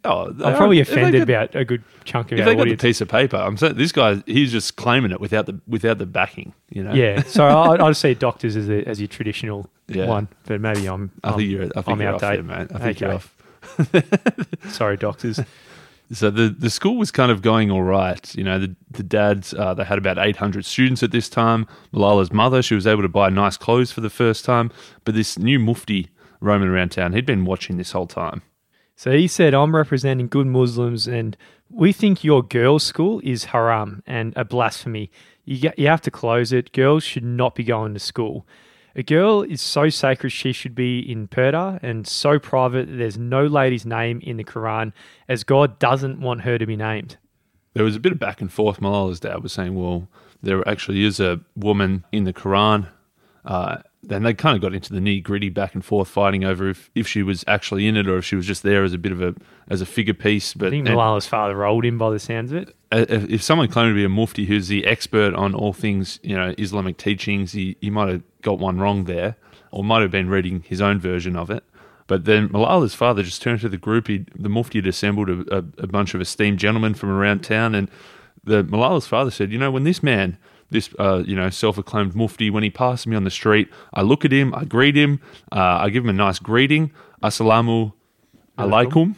Oh, 0.03 0.27
I'm 0.43 0.55
probably 0.55 0.79
offended 0.79 1.21
about 1.21 1.53
a 1.55 1.63
good 1.63 1.83
chunk 2.05 2.31
of 2.31 2.39
If 2.39 2.45
they 2.45 2.51
got 2.53 2.57
the 2.57 2.61
audience. 2.61 2.81
piece 2.81 3.01
of 3.01 3.07
paper, 3.07 3.37
I'm 3.37 3.55
saying 3.55 3.75
this 3.75 3.91
guy, 3.91 4.23
he's 4.25 4.51
just 4.51 4.75
claiming 4.75 5.11
it 5.11 5.19
without 5.21 5.45
the 5.45 5.59
without 5.67 5.99
the 5.99 6.07
backing. 6.07 6.53
You 6.69 6.83
know. 6.83 6.93
Yeah, 6.93 7.21
so 7.23 7.45
I, 7.45 7.85
I'd 7.87 7.95
say 7.95 8.13
doctors 8.15 8.55
as, 8.55 8.67
a, 8.69 8.83
as 8.89 8.99
your 8.99 9.07
traditional 9.07 9.69
Yeah. 9.87 10.07
one, 10.07 10.27
but 10.45 10.59
maybe 10.59 10.87
I'm. 10.87 11.11
I 11.23 11.33
think 11.33 11.49
you're. 11.51 11.63
I 11.65 11.81
think 11.81 11.87
I'm 11.89 12.01
you're 12.01 12.15
off 12.15 12.23
outdated. 12.23 12.47
there, 12.49 12.57
mate. 12.59 12.67
I 12.73 12.79
think 12.79 12.99
you're 12.99 13.13
off. 13.13 13.35
Sorry, 14.69 14.97
doctors. 14.97 15.39
So 16.11 16.29
the 16.29 16.49
the 16.49 16.69
school 16.69 16.97
was 16.97 17.11
kind 17.11 17.31
of 17.31 17.41
going 17.41 17.69
all 17.71 17.83
right. 17.83 18.33
You 18.35 18.43
know, 18.43 18.59
the 18.59 18.75
the 18.89 19.03
dads 19.03 19.53
uh, 19.53 19.73
they 19.73 19.83
had 19.83 19.97
about 19.97 20.17
800 20.17 20.65
students 20.65 21.03
at 21.03 21.11
this 21.11 21.29
time. 21.29 21.67
Malala's 21.93 22.33
mother, 22.33 22.61
she 22.61 22.75
was 22.75 22.85
able 22.87 23.01
to 23.03 23.07
buy 23.09 23.29
nice 23.29 23.55
clothes 23.55 23.91
for 23.91 24.01
the 24.01 24.09
first 24.09 24.43
time. 24.45 24.71
But 25.05 25.15
this 25.15 25.37
new 25.37 25.59
mufti 25.59 26.09
roaming 26.41 26.69
around 26.69 26.89
town, 26.89 27.13
he'd 27.13 27.25
been 27.25 27.45
watching 27.45 27.77
this 27.77 27.91
whole 27.91 28.07
time. 28.07 28.41
So 28.95 29.11
he 29.11 29.27
said, 29.27 29.53
I'm 29.53 29.75
representing 29.75 30.27
good 30.27 30.47
Muslims, 30.47 31.07
and 31.07 31.35
we 31.69 31.91
think 31.91 32.23
your 32.23 32.43
girls' 32.43 32.83
school 32.83 33.19
is 33.23 33.45
haram 33.45 34.03
and 34.05 34.33
a 34.35 34.45
blasphemy. 34.45 35.09
You, 35.45 35.59
get, 35.59 35.79
you 35.79 35.87
have 35.87 36.01
to 36.01 36.11
close 36.11 36.51
it. 36.51 36.71
Girls 36.71 37.03
should 37.03 37.23
not 37.23 37.55
be 37.55 37.63
going 37.63 37.93
to 37.93 37.99
school. 37.99 38.45
A 38.95 39.03
girl 39.03 39.41
is 39.41 39.61
so 39.61 39.89
sacred, 39.89 40.31
she 40.31 40.51
should 40.51 40.75
be 40.75 40.99
in 40.99 41.27
purdah 41.29 41.79
and 41.81 42.05
so 42.05 42.37
private 42.37 42.87
that 42.87 42.97
there's 42.97 43.17
no 43.17 43.45
lady's 43.45 43.85
name 43.85 44.19
in 44.21 44.37
the 44.37 44.43
Quran, 44.43 44.91
as 45.29 45.43
God 45.43 45.79
doesn't 45.79 46.19
want 46.19 46.41
her 46.41 46.57
to 46.57 46.65
be 46.65 46.75
named. 46.75 47.17
There 47.73 47.85
was 47.85 47.95
a 47.95 48.01
bit 48.01 48.11
of 48.11 48.19
back 48.19 48.41
and 48.41 48.51
forth. 48.51 48.81
Malala's 48.81 49.21
dad 49.21 49.41
was 49.41 49.53
saying, 49.53 49.75
"Well, 49.75 50.09
there 50.43 50.67
actually 50.67 51.05
is 51.05 51.21
a 51.21 51.39
woman 51.55 52.03
in 52.11 52.25
the 52.25 52.33
Quran." 52.33 52.89
Uh, 53.45 53.77
then 54.03 54.23
they 54.23 54.33
kind 54.33 54.55
of 54.55 54.61
got 54.61 54.73
into 54.73 54.93
the 54.93 54.99
nitty 54.99 55.23
gritty 55.23 55.49
back 55.49 55.75
and 55.75 55.85
forth, 55.85 56.07
fighting 56.07 56.43
over 56.43 56.69
if, 56.69 56.89
if 56.95 57.07
she 57.07 57.21
was 57.21 57.43
actually 57.47 57.87
in 57.87 57.95
it 57.95 58.07
or 58.07 58.17
if 58.17 58.25
she 58.25 58.35
was 58.35 58.47
just 58.47 58.63
there 58.63 58.83
as 58.83 58.93
a 58.93 58.97
bit 58.97 59.11
of 59.11 59.21
a 59.21 59.35
as 59.69 59.81
a 59.81 59.85
figure 59.85 60.13
piece. 60.13 60.53
But 60.53 60.67
I 60.67 60.71
think 60.71 60.87
Malala's 60.87 61.27
father 61.27 61.55
rolled 61.55 61.85
him 61.85 61.97
by 61.97 62.09
the 62.09 62.19
sounds 62.19 62.51
of 62.51 62.57
it. 62.57 62.75
uh, 62.91 63.05
if 63.07 63.29
if 63.29 63.43
someone 63.43 63.67
claimed 63.67 63.91
to 63.91 63.95
be 63.95 64.03
a 64.03 64.09
mufti 64.09 64.45
who's 64.45 64.67
the 64.67 64.85
expert 64.85 65.33
on 65.35 65.53
all 65.53 65.73
things, 65.73 66.19
you 66.23 66.35
know, 66.35 66.53
Islamic 66.57 66.97
teachings, 66.97 67.51
he, 67.51 67.77
he 67.79 67.89
might 67.89 68.09
have 68.09 68.23
got 68.41 68.59
one 68.59 68.79
wrong 68.79 69.05
there, 69.05 69.35
or 69.71 69.83
might 69.83 70.01
have 70.01 70.11
been 70.11 70.29
reading 70.29 70.63
his 70.67 70.81
own 70.81 70.99
version 70.99 71.35
of 71.35 71.49
it. 71.49 71.63
But 72.07 72.25
then 72.25 72.49
Malala's 72.49 72.95
father 72.95 73.23
just 73.23 73.41
turned 73.41 73.61
to 73.61 73.69
the 73.69 73.77
group. 73.77 74.07
He, 74.07 74.25
the 74.35 74.49
mufti 74.49 74.79
had 74.79 74.87
assembled 74.87 75.29
a, 75.29 75.55
a, 75.55 75.63
a 75.77 75.87
bunch 75.87 76.13
of 76.13 76.19
esteemed 76.19 76.59
gentlemen 76.59 76.93
from 76.93 77.09
around 77.09 77.43
town, 77.43 77.75
and 77.75 77.89
the 78.43 78.63
Malala's 78.63 79.07
father 79.07 79.31
said, 79.31 79.51
"You 79.51 79.59
know, 79.59 79.71
when 79.71 79.83
this 79.83 80.01
man, 80.01 80.37
this 80.71 80.89
uh, 80.97 81.23
you 81.25 81.35
know 81.35 81.49
self-acclaimed 81.49 82.15
mufti, 82.15 82.49
when 82.49 82.63
he 82.63 82.69
passes 82.69 83.05
me 83.05 83.15
on 83.15 83.23
the 83.23 83.31
street, 83.31 83.69
I 83.93 84.01
look 84.01 84.25
at 84.25 84.31
him, 84.31 84.53
I 84.55 84.65
greet 84.65 84.95
him, 84.95 85.21
uh, 85.51 85.59
I 85.59 85.89
give 85.89 86.03
him 86.03 86.09
a 86.09 86.13
nice 86.13 86.39
greeting, 86.39 86.91
assalamu 87.21 87.93
alaikum." 88.57 89.15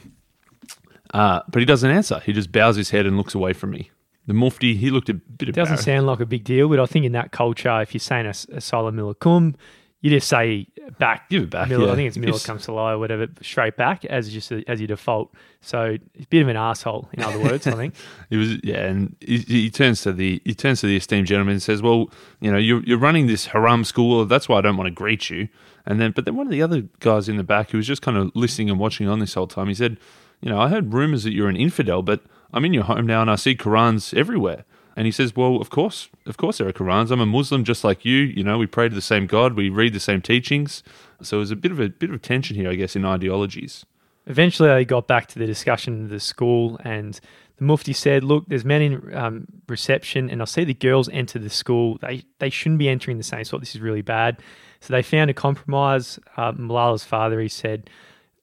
Uh, 1.13 1.41
but 1.47 1.61
he 1.61 1.65
doesn't 1.65 1.89
answer. 1.89 2.19
He 2.25 2.33
just 2.33 2.51
bows 2.51 2.75
his 2.75 2.89
head 2.89 3.05
and 3.05 3.17
looks 3.17 3.35
away 3.35 3.53
from 3.53 3.69
me. 3.69 3.91
The 4.25 4.33
mufti, 4.33 4.75
he 4.75 4.89
looked 4.89 5.09
a 5.09 5.13
bit 5.13 5.49
It 5.49 5.55
doesn't 5.55 5.77
sound 5.77 6.07
like 6.07 6.19
a 6.19 6.25
big 6.25 6.43
deal, 6.43 6.69
but 6.69 6.79
I 6.79 6.85
think 6.85 7.05
in 7.05 7.11
that 7.11 7.31
culture, 7.31 7.81
if 7.81 7.93
you're 7.93 7.99
saying 7.99 8.25
a, 8.25 8.33
a 8.57 8.61
salam 8.61 8.95
alaikum, 8.95 9.55
you 10.03 10.09
just 10.11 10.27
say 10.27 10.67
back. 10.99 11.29
Give 11.29 11.43
it 11.43 11.49
back, 11.49 11.69
yeah. 11.69 11.77
I 11.77 11.95
think 11.95 12.07
it's 12.09 12.17
It's- 12.17 12.45
Millicum 12.47 12.59
Salah 12.61 12.95
or 12.95 12.99
whatever, 12.99 13.27
straight 13.41 13.77
back 13.77 14.03
as 14.05 14.31
just 14.31 14.51
a, 14.51 14.63
as 14.69 14.79
your 14.79 14.87
default. 14.87 15.33
So 15.61 15.97
a 16.19 16.25
bit 16.29 16.41
of 16.41 16.49
an 16.49 16.57
asshole, 16.57 17.09
in 17.13 17.23
other 17.23 17.39
words. 17.39 17.65
I 17.65 17.71
think. 17.71 17.95
He 18.29 18.35
was, 18.37 18.63
yeah, 18.63 18.85
and 18.85 19.15
he, 19.21 19.37
he 19.39 19.69
turns 19.71 20.01
to 20.01 20.11
the 20.13 20.41
he 20.45 20.53
turns 20.53 20.81
to 20.81 20.87
the 20.87 20.97
esteemed 20.97 21.25
gentleman 21.27 21.53
and 21.53 21.63
says, 21.63 21.81
"Well, 21.81 22.11
you 22.41 22.51
know, 22.51 22.57
you're 22.57 22.83
you're 22.83 22.99
running 22.99 23.27
this 23.27 23.47
haram 23.47 23.83
school. 23.85 24.25
That's 24.25 24.47
why 24.49 24.57
I 24.57 24.61
don't 24.61 24.75
want 24.77 24.87
to 24.87 24.91
greet 24.91 25.29
you." 25.29 25.47
And 25.85 25.99
then, 25.99 26.11
but 26.11 26.25
then 26.25 26.35
one 26.35 26.47
of 26.47 26.51
the 26.51 26.61
other 26.61 26.83
guys 26.99 27.27
in 27.29 27.37
the 27.37 27.43
back 27.43 27.71
who 27.71 27.77
was 27.77 27.87
just 27.87 28.01
kind 28.01 28.17
of 28.17 28.31
listening 28.35 28.69
and 28.69 28.77
watching 28.79 29.07
on 29.07 29.19
this 29.19 29.33
whole 29.33 29.47
time, 29.47 29.67
he 29.69 29.73
said, 29.73 29.97
"You 30.41 30.49
know, 30.49 30.59
I 30.59 30.67
heard 30.69 30.93
rumors 30.93 31.23
that 31.23 31.31
you're 31.33 31.49
an 31.49 31.55
infidel, 31.57 32.01
but 32.03 32.21
I'm 32.53 32.65
in 32.65 32.73
your 32.73 32.83
home 32.83 33.05
now 33.07 33.21
and 33.21 33.31
I 33.31 33.35
see 33.37 33.55
Qurans 33.55 34.13
everywhere." 34.17 34.65
And 34.95 35.05
he 35.05 35.11
says, 35.11 35.35
"Well, 35.35 35.57
of 35.57 35.69
course, 35.69 36.09
of 36.25 36.37
course 36.37 36.59
there 36.59 36.67
are 36.67 36.73
Qurans. 36.73 37.11
I'm 37.11 37.19
a 37.19 37.25
Muslim 37.25 37.63
just 37.63 37.83
like 37.83 38.05
you. 38.05 38.17
You 38.17 38.43
know, 38.43 38.57
we 38.57 38.67
pray 38.67 38.89
to 38.89 38.95
the 38.95 39.01
same 39.01 39.25
God, 39.25 39.53
we 39.53 39.69
read 39.69 39.93
the 39.93 39.99
same 39.99 40.21
teachings. 40.21 40.83
So 41.21 41.37
there's 41.37 41.51
a 41.51 41.55
bit 41.55 41.71
of 41.71 41.79
a 41.79 41.89
bit 41.89 42.11
of 42.11 42.21
tension 42.21 42.55
here, 42.55 42.69
I 42.69 42.75
guess, 42.75 42.95
in 42.95 43.05
ideologies." 43.05 43.85
Eventually, 44.25 44.69
they 44.69 44.85
got 44.85 45.07
back 45.07 45.27
to 45.27 45.39
the 45.39 45.45
discussion 45.45 46.03
of 46.03 46.09
the 46.09 46.19
school, 46.19 46.79
and 46.83 47.19
the 47.57 47.65
Mufti 47.65 47.93
said, 47.93 48.23
"Look, 48.23 48.45
there's 48.47 48.63
men 48.63 48.81
in 48.81 49.15
um, 49.15 49.47
reception, 49.67 50.29
and 50.29 50.41
I 50.41 50.45
see 50.45 50.63
the 50.63 50.73
girls 50.73 51.09
enter 51.09 51.39
the 51.39 51.49
school. 51.49 51.97
They 52.01 52.23
they 52.39 52.49
shouldn't 52.49 52.79
be 52.79 52.87
entering 52.87 53.17
the 53.17 53.23
same 53.23 53.43
spot. 53.43 53.59
This 53.59 53.75
is 53.75 53.81
really 53.81 54.01
bad." 54.01 54.41
So 54.79 54.93
they 54.93 55.01
found 55.01 55.29
a 55.29 55.33
compromise. 55.33 56.19
Uh, 56.37 56.51
Malala's 56.55 57.03
father, 57.03 57.39
he 57.39 57.49
said, 57.49 57.89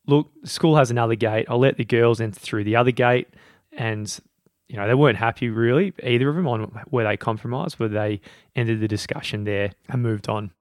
"Look, 0.07 0.30
the 0.42 0.49
school 0.49 0.76
has 0.76 0.90
another 0.90 1.14
gate. 1.14 1.47
I'll 1.49 1.59
let 1.59 1.76
the 1.76 1.85
girls 1.85 2.21
enter 2.21 2.40
through 2.40 2.64
the 2.64 2.76
other 2.76 2.92
gate." 2.92 3.28
And 3.73 4.19
you 4.70 4.76
know 4.76 4.86
they 4.86 4.94
weren't 4.94 5.18
happy 5.18 5.48
really 5.48 5.92
either 6.04 6.28
of 6.28 6.36
them 6.36 6.46
on 6.46 6.62
where 6.90 7.04
they 7.04 7.16
compromised, 7.16 7.80
where 7.80 7.88
they 7.88 8.20
ended 8.54 8.80
the 8.80 8.86
discussion 8.86 9.42
there 9.42 9.72
and 9.88 10.00
moved 10.00 10.28
on. 10.28 10.52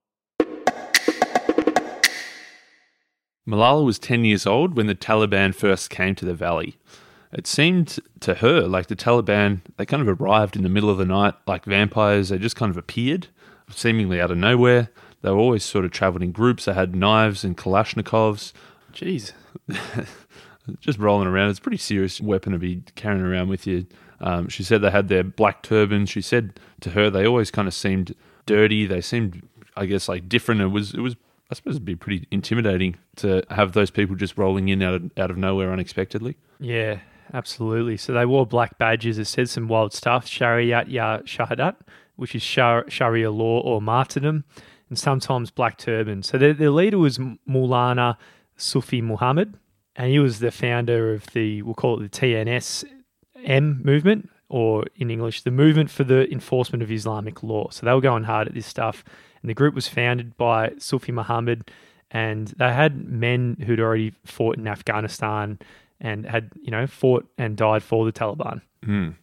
Malala 3.48 3.86
was 3.86 4.00
10 4.00 4.26
years 4.26 4.46
old 4.48 4.76
when 4.76 4.88
the 4.88 4.96
Taliban 4.96 5.54
first 5.54 5.90
came 5.90 6.16
to 6.16 6.26
the 6.26 6.34
valley. 6.34 6.78
It 7.32 7.46
seemed 7.46 8.00
to 8.22 8.36
her 8.36 8.62
like 8.62 8.88
the 8.88 8.96
Taliban, 8.96 9.62
they 9.78 9.86
kind 9.86 10.08
of 10.08 10.20
arrived 10.20 10.56
in 10.56 10.64
the 10.64 10.70
middle 10.70 10.90
of 10.90 10.98
the 10.98 11.06
night 11.06 11.36
like 11.46 11.66
vampires. 11.66 12.30
They 12.30 12.40
just 12.40 12.56
kind 12.56 12.72
of 12.72 12.78
appeared, 12.78 13.28
seemingly 13.70 14.20
out 14.20 14.32
of 14.32 14.38
nowhere. 14.38 14.90
They 15.22 15.30
were 15.30 15.38
always 15.38 15.64
sort 15.64 15.86
of 15.86 15.92
traveled 15.92 16.24
in 16.24 16.32
groups. 16.32 16.66
They 16.66 16.74
had 16.74 16.96
knives 16.96 17.44
and 17.44 17.56
Kalashnikovs. 17.56 18.54
Jeez. 18.92 19.34
just 20.80 21.00
rolling 21.00 21.28
around. 21.28 21.50
It's 21.50 21.60
a 21.60 21.62
pretty 21.62 21.78
serious 21.78 22.20
weapon 22.20 22.54
to 22.54 22.60
be 22.60 22.84
carrying 22.96 23.24
around 23.24 23.50
with 23.50 23.66
you. 23.68 23.86
Um, 24.22 24.50
she 24.50 24.64
said 24.64 24.82
they 24.82 24.92
had 24.92 25.08
their 25.08 25.24
black 25.24 25.64
turbans. 25.64 26.10
She 26.10 26.22
said 26.22 26.60
to 26.82 26.92
her 26.92 27.10
they 27.10 27.26
always 27.26 27.52
kind 27.52 27.68
of 27.68 27.74
seemed 27.74 28.16
dirty. 28.46 28.86
They 28.86 29.02
seemed, 29.02 29.48
I 29.76 29.86
guess, 29.86 30.10
like 30.10 30.28
different. 30.28 30.62
It 30.62 30.68
was, 30.68 30.94
it 30.94 31.00
was, 31.00 31.16
I 31.50 31.56
suppose, 31.56 31.76
it'd 31.76 31.86
be 31.86 31.96
pretty 31.96 32.28
intimidating 32.32 32.98
to 33.18 33.44
have 33.50 33.74
those 33.74 33.90
people 33.90 34.16
just 34.16 34.38
rolling 34.38 34.70
in 34.70 34.82
out 34.82 34.96
of 34.96 35.12
out 35.18 35.32
of 35.32 35.38
nowhere 35.38 35.72
unexpectedly. 35.72 36.38
Yeah, 36.60 37.00
absolutely. 37.34 37.98
So 37.98 38.14
they 38.14 38.26
wore 38.26 38.46
black 38.46 38.78
badges. 38.78 39.18
It 39.18 39.26
said 39.26 39.50
some 39.50 39.68
wild 39.68 39.94
stuff: 39.94 40.26
Shariat 40.26 40.90
ya 40.92 41.20
Shahadat, 41.20 41.76
which 42.18 42.36
is 42.36 42.44
Sharia 42.44 43.32
law 43.32 43.62
or 43.62 43.82
martyrdom, 43.82 44.44
and 44.90 45.00
sometimes 45.00 45.50
black 45.52 45.78
turbans. 45.78 46.28
So 46.28 46.38
their, 46.38 46.54
their 46.54 46.72
leader 46.72 46.98
was 46.98 47.18
Maulana 47.18 48.18
Sufi 48.58 49.02
Muhammad, 49.02 49.58
and 50.00 50.10
he 50.10 50.18
was 50.18 50.40
the 50.40 50.50
founder 50.50 51.14
of 51.14 51.28
the 51.34 51.62
we'll 51.62 51.76
call 51.76 52.00
it 52.00 52.12
the 52.12 52.18
TNS 52.18 52.86
M 53.46 53.82
movement, 53.84 54.30
or 54.48 54.86
in 54.96 55.12
English, 55.12 55.42
the 55.42 55.52
Movement 55.52 55.92
for 55.92 56.06
the 56.06 56.32
Enforcement 56.32 56.82
of 56.82 56.90
Islamic 56.90 57.44
Law. 57.44 57.70
So 57.70 57.86
they 57.86 57.94
were 57.94 58.02
going 58.02 58.24
hard 58.24 58.48
at 58.48 58.54
this 58.54 58.66
stuff. 58.66 59.04
And 59.42 59.50
the 59.50 59.54
group 59.54 59.76
was 59.76 59.88
founded 59.88 60.38
by 60.38 60.72
Sufi 60.80 61.12
Muhammad, 61.12 61.70
and 62.12 62.48
they 62.58 62.74
had 62.74 63.08
men 63.08 63.58
who'd 63.66 63.80
already 63.80 64.14
fought 64.26 64.58
in 64.58 64.68
Afghanistan 64.68 65.60
and 66.00 66.26
had, 66.26 66.52
you 66.62 66.72
know, 66.72 66.88
fought 66.88 67.30
and 67.38 67.58
died 67.58 67.84
for 67.84 68.06
the 68.06 68.12
Taliban. 68.14 68.62
Mm. 68.86 69.16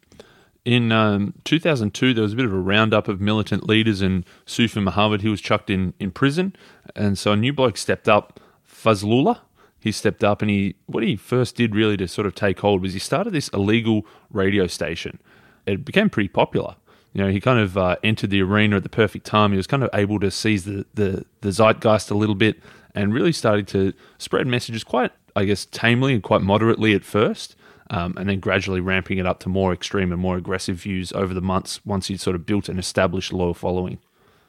In 0.65 0.93
um, 0.93 1.35
2002, 1.45 2.13
there 2.13 2.23
was 2.23 2.35
a 2.35 2.37
bit 2.37 2.45
of 2.45 2.53
a 2.53 2.59
roundup 2.59 3.09
of 3.09 3.21
militant 3.21 3.67
leaders, 3.67 4.03
and 4.03 4.25
Sufi 4.45 4.81
Muhammad, 4.81 5.23
he 5.23 5.29
was 5.29 5.41
chucked 5.41 5.71
in, 5.71 5.95
in 5.99 6.11
prison. 6.11 6.55
And 6.95 7.19
so 7.19 7.33
a 7.33 7.37
new 7.37 7.53
bloke 7.53 7.79
stepped 7.79 8.09
up, 8.09 8.41
Fazlullah, 8.67 9.41
he 9.87 9.93
stepped 9.93 10.25
up 10.25 10.43
and 10.43 10.51
he 10.51 10.75
what 10.87 11.03
he 11.05 11.15
first 11.17 11.55
did 11.55 11.75
really 11.75 11.97
to 11.97 12.09
sort 12.09 12.27
of 12.27 12.35
take 12.35 12.59
hold 12.59 12.83
was 12.83 12.93
he 12.93 12.99
started 12.99 13.33
this 13.33 13.49
illegal 13.49 14.05
radio 14.31 14.67
station. 14.67 15.19
It 15.65 15.85
became 15.85 16.11
pretty 16.11 16.29
popular. 16.29 16.75
You 17.13 17.23
know, 17.23 17.31
he 17.31 17.41
kind 17.41 17.59
of 17.59 17.79
uh, 17.79 17.97
entered 18.03 18.31
the 18.31 18.43
arena 18.43 18.77
at 18.77 18.83
the 18.83 18.89
perfect 18.89 19.25
time. 19.25 19.53
He 19.53 19.57
was 19.57 19.67
kind 19.67 19.83
of 19.83 19.91
able 19.95 20.21
to 20.21 20.31
seize 20.31 20.65
the, 20.65 20.85
the, 20.95 21.25
the 21.41 21.51
zeitgeist 21.51 22.11
a 22.11 22.15
little 22.15 22.35
bit 22.35 22.61
and 22.95 23.15
really 23.15 23.33
started 23.33 23.67
to 23.69 23.95
spread 24.19 24.47
messages 24.47 24.85
quite, 24.85 25.13
I 25.35 25.45
guess, 25.45 25.65
tamely 25.67 26.13
and 26.13 26.23
quite 26.23 26.43
moderately 26.43 26.93
at 26.95 27.05
first. 27.05 27.57
Um, 27.89 28.15
and 28.19 28.29
then 28.29 28.41
gradually 28.41 28.81
ramping 28.81 29.19
it 29.19 29.27
up 29.27 29.39
to 29.41 29.49
more 29.49 29.73
extreme 29.73 30.11
and 30.11 30.21
more 30.21 30.37
aggressive 30.37 30.77
views 30.77 31.13
over 31.13 31.33
the 31.33 31.41
months 31.41 31.81
once 31.87 32.09
he'd 32.09 32.21
sort 32.21 32.35
of 32.35 32.45
built 32.45 32.69
an 32.69 32.81
established 32.81 33.33
loyal 33.33 33.55
following. 33.55 33.99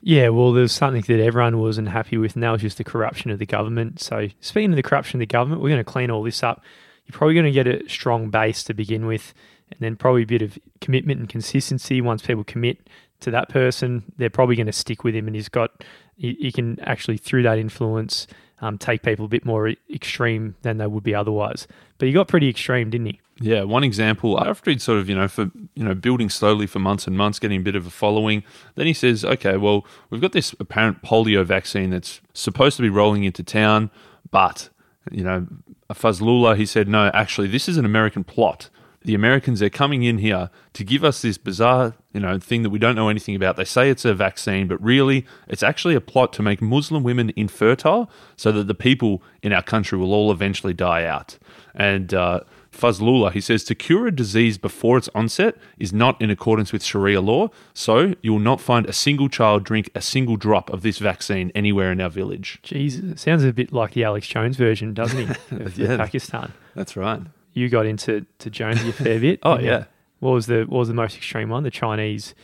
Yeah, 0.01 0.29
well, 0.29 0.53
there's 0.53 0.71
something 0.71 1.01
that 1.01 1.23
everyone 1.23 1.59
wasn't 1.59 1.89
happy 1.89 2.17
with, 2.17 2.35
and 2.35 2.43
that 2.43 2.51
was 2.51 2.61
just 2.61 2.77
the 2.77 2.83
corruption 2.83 3.31
of 3.31 3.39
the 3.39 3.45
government. 3.45 3.99
So, 3.99 4.27
speaking 4.41 4.71
of 4.71 4.75
the 4.75 4.83
corruption 4.83 5.17
of 5.17 5.21
the 5.21 5.25
government, 5.25 5.61
we're 5.61 5.69
going 5.69 5.83
to 5.83 5.91
clean 5.91 6.11
all 6.11 6.23
this 6.23 6.43
up. 6.43 6.63
You're 7.05 7.17
probably 7.17 7.33
going 7.33 7.45
to 7.45 7.51
get 7.51 7.67
a 7.67 7.87
strong 7.89 8.29
base 8.29 8.63
to 8.65 8.73
begin 8.73 9.05
with, 9.05 9.33
and 9.71 9.79
then 9.79 9.95
probably 9.95 10.23
a 10.23 10.27
bit 10.27 10.41
of 10.41 10.57
commitment 10.81 11.19
and 11.19 11.29
consistency. 11.29 11.99
Once 12.01 12.21
people 12.21 12.43
commit 12.43 12.87
to 13.21 13.31
that 13.31 13.49
person, 13.49 14.03
they're 14.17 14.29
probably 14.29 14.55
going 14.55 14.67
to 14.67 14.73
stick 14.73 15.03
with 15.03 15.15
him, 15.15 15.25
and 15.27 15.35
he's 15.35 15.49
got, 15.49 15.83
he, 16.15 16.51
can 16.51 16.79
actually, 16.81 17.17
through 17.17 17.43
that 17.43 17.57
influence, 17.57 18.27
um, 18.61 18.77
take 18.77 19.03
people 19.03 19.25
a 19.25 19.29
bit 19.29 19.45
more 19.45 19.69
extreme 19.93 20.55
than 20.61 20.77
they 20.77 20.87
would 20.87 21.03
be 21.03 21.13
otherwise. 21.13 21.67
But 21.97 22.07
he 22.07 22.13
got 22.13 22.27
pretty 22.27 22.49
extreme, 22.49 22.89
didn't 22.89 23.07
he? 23.07 23.21
Yeah, 23.39 23.63
one 23.63 23.83
example 23.83 24.43
after 24.43 24.71
he'd 24.71 24.81
sort 24.81 24.97
of 24.97 25.07
you 25.09 25.15
know 25.15 25.27
for 25.27 25.51
you 25.75 25.83
know 25.83 25.93
building 25.93 26.29
slowly 26.29 26.65
for 26.65 26.79
months 26.79 27.05
and 27.05 27.15
months, 27.15 27.37
getting 27.37 27.59
a 27.59 27.63
bit 27.63 27.75
of 27.75 27.85
a 27.85 27.91
following. 27.91 28.43
Then 28.75 28.87
he 28.87 28.93
says, 28.93 29.23
"Okay, 29.23 29.57
well 29.57 29.85
we've 30.09 30.21
got 30.21 30.31
this 30.31 30.55
apparent 30.59 31.03
polio 31.03 31.45
vaccine 31.45 31.91
that's 31.91 32.19
supposed 32.33 32.77
to 32.77 32.81
be 32.81 32.89
rolling 32.89 33.25
into 33.25 33.43
town, 33.43 33.91
but 34.31 34.69
you 35.11 35.23
know 35.23 35.45
Fazlullah 35.93 36.57
he 36.57 36.65
said, 36.65 36.87
no, 36.87 37.09
actually 37.13 37.47
this 37.47 37.69
is 37.69 37.77
an 37.77 37.85
American 37.85 38.23
plot. 38.23 38.69
The 39.03 39.15
Americans 39.15 39.61
are 39.61 39.69
coming 39.69 40.03
in 40.03 40.17
here 40.17 40.49
to 40.73 40.83
give 40.83 41.03
us 41.03 41.21
this 41.21 41.37
bizarre 41.37 41.95
you 42.13 42.19
know 42.19 42.39
thing 42.39 42.63
that 42.63 42.69
we 42.69 42.79
don't 42.79 42.95
know 42.95 43.09
anything 43.09 43.35
about. 43.35 43.55
They 43.55 43.65
say 43.65 43.89
it's 43.89 44.05
a 44.05 44.13
vaccine, 44.13 44.67
but 44.67 44.81
really 44.81 45.25
it's 45.47 45.63
actually 45.63 45.95
a 45.95 46.01
plot 46.01 46.33
to 46.33 46.41
make 46.41 46.61
Muslim 46.61 47.03
women 47.03 47.31
infertile, 47.35 48.09
so 48.35 48.51
that 48.51 48.67
the 48.67 48.75
people 48.75 49.21
in 49.41 49.53
our 49.53 49.63
country 49.63 49.97
will 49.97 50.13
all 50.13 50.31
eventually 50.31 50.73
die 50.73 51.05
out." 51.05 51.37
And 51.75 52.13
uh, 52.13 52.41
Fazlullah, 52.77 53.31
he 53.31 53.41
says, 53.41 53.63
to 53.65 53.75
cure 53.75 54.07
a 54.07 54.11
disease 54.15 54.57
before 54.57 54.97
its 54.97 55.09
onset 55.15 55.57
is 55.77 55.91
not 55.91 56.19
in 56.21 56.29
accordance 56.29 56.71
with 56.71 56.83
Sharia 56.83 57.21
law, 57.21 57.49
so 57.73 58.13
you 58.21 58.31
will 58.31 58.39
not 58.39 58.61
find 58.61 58.85
a 58.85 58.93
single 58.93 59.29
child 59.29 59.63
drink 59.63 59.89
a 59.95 60.01
single 60.01 60.37
drop 60.37 60.69
of 60.69 60.81
this 60.81 60.99
vaccine 60.99 61.51
anywhere 61.55 61.91
in 61.91 61.99
our 61.99 62.09
village. 62.09 62.59
Jesus, 62.63 63.03
it 63.03 63.19
sounds 63.19 63.43
a 63.43 63.51
bit 63.51 63.73
like 63.73 63.93
the 63.93 64.03
Alex 64.03 64.27
Jones 64.27 64.57
version, 64.57 64.93
doesn't 64.93 65.27
he, 65.27 65.55
of 65.55 65.77
yeah, 65.77 65.97
Pakistan? 65.97 66.53
That's 66.75 66.95
right. 66.95 67.21
You 67.57 67.69
got 67.69 67.85
into 67.85 68.25
to 68.39 68.49
Jonesy 68.49 68.89
a 68.89 68.93
fair 68.93 69.19
bit. 69.19 69.39
oh, 69.43 69.59
yeah. 69.59 69.85
What 70.19 70.31
was 70.31 70.45
the 70.47 70.63
what 70.63 70.79
was 70.79 70.87
the 70.87 70.93
most 70.93 71.17
extreme 71.17 71.49
one? 71.49 71.63
The 71.63 71.71
Chinese 71.71 72.35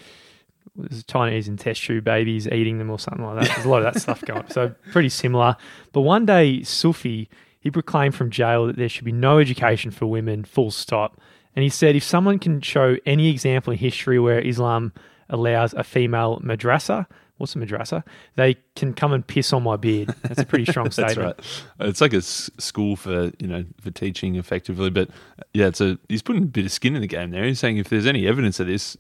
was 0.76 1.04
Chinese 1.04 1.48
in 1.48 1.58
test 1.58 1.84
tube 1.84 2.04
babies 2.04 2.48
eating 2.48 2.78
them 2.80 2.90
or 2.90 2.98
something 2.98 3.24
like 3.24 3.42
that. 3.42 3.56
There's 3.56 3.66
a 3.66 3.70
lot 3.70 3.84
of 3.84 3.94
that 3.94 4.02
stuff 4.02 4.22
going. 4.22 4.50
So 4.50 4.74
pretty 4.92 5.10
similar. 5.10 5.56
But 5.92 6.02
one 6.02 6.26
day, 6.26 6.64
Sufi 6.64 7.30
he 7.64 7.72
proclaimed 7.72 8.14
from 8.14 8.30
jail 8.30 8.68
that 8.68 8.76
there 8.76 8.90
should 8.90 9.06
be 9.06 9.14
no 9.14 9.40
education 9.40 9.90
for 9.90 10.06
women, 10.06 10.44
full 10.44 10.70
stop. 10.70 11.22
And 11.56 11.64
he 11.64 11.70
said 11.70 11.96
if 11.96 12.04
someone 12.04 12.38
can 12.38 12.60
show 12.60 12.98
any 13.06 13.30
example 13.30 13.72
in 13.72 13.80
history 13.80 14.20
where 14.20 14.42
Islam 14.42 14.92
allows 15.30 15.74
a 15.74 15.84
female 15.86 16.42
madrasa, 16.44 17.08
what's 17.44 17.56
a 17.56 17.60
madrasa? 17.60 18.04
They 18.36 18.56
can 18.76 18.94
come 18.94 19.12
and 19.12 19.26
piss 19.28 19.52
on 19.52 19.64
my 19.64 19.76
beard. 19.76 20.16
That's 20.24 20.40
a 20.40 20.46
pretty 20.46 20.66
strong 20.72 20.90
statement. 20.92 21.36
That's 21.38 21.64
right. 21.80 21.90
It's 21.90 22.00
like 22.02 22.14
a 22.14 22.18
s- 22.18 22.50
school 22.58 22.96
for 22.96 23.32
you 23.38 23.48
know 23.48 23.66
for 23.82 23.92
teaching 23.92 24.36
effectively, 24.36 24.90
but 24.90 25.10
yeah, 25.54 25.68
it's 25.68 25.82
a 25.82 26.00
he's 26.08 26.22
putting 26.22 26.44
a 26.44 26.46
bit 26.46 26.66
of 26.66 26.72
skin 26.72 26.96
in 26.96 27.02
the 27.02 27.08
game 27.08 27.32
there. 27.32 27.44
He's 27.44 27.60
saying 27.60 27.78
if 27.78 27.90
there's 27.90 28.08
any 28.08 28.26
evidence 28.28 28.62
of 28.62 28.68
this, 28.68 28.96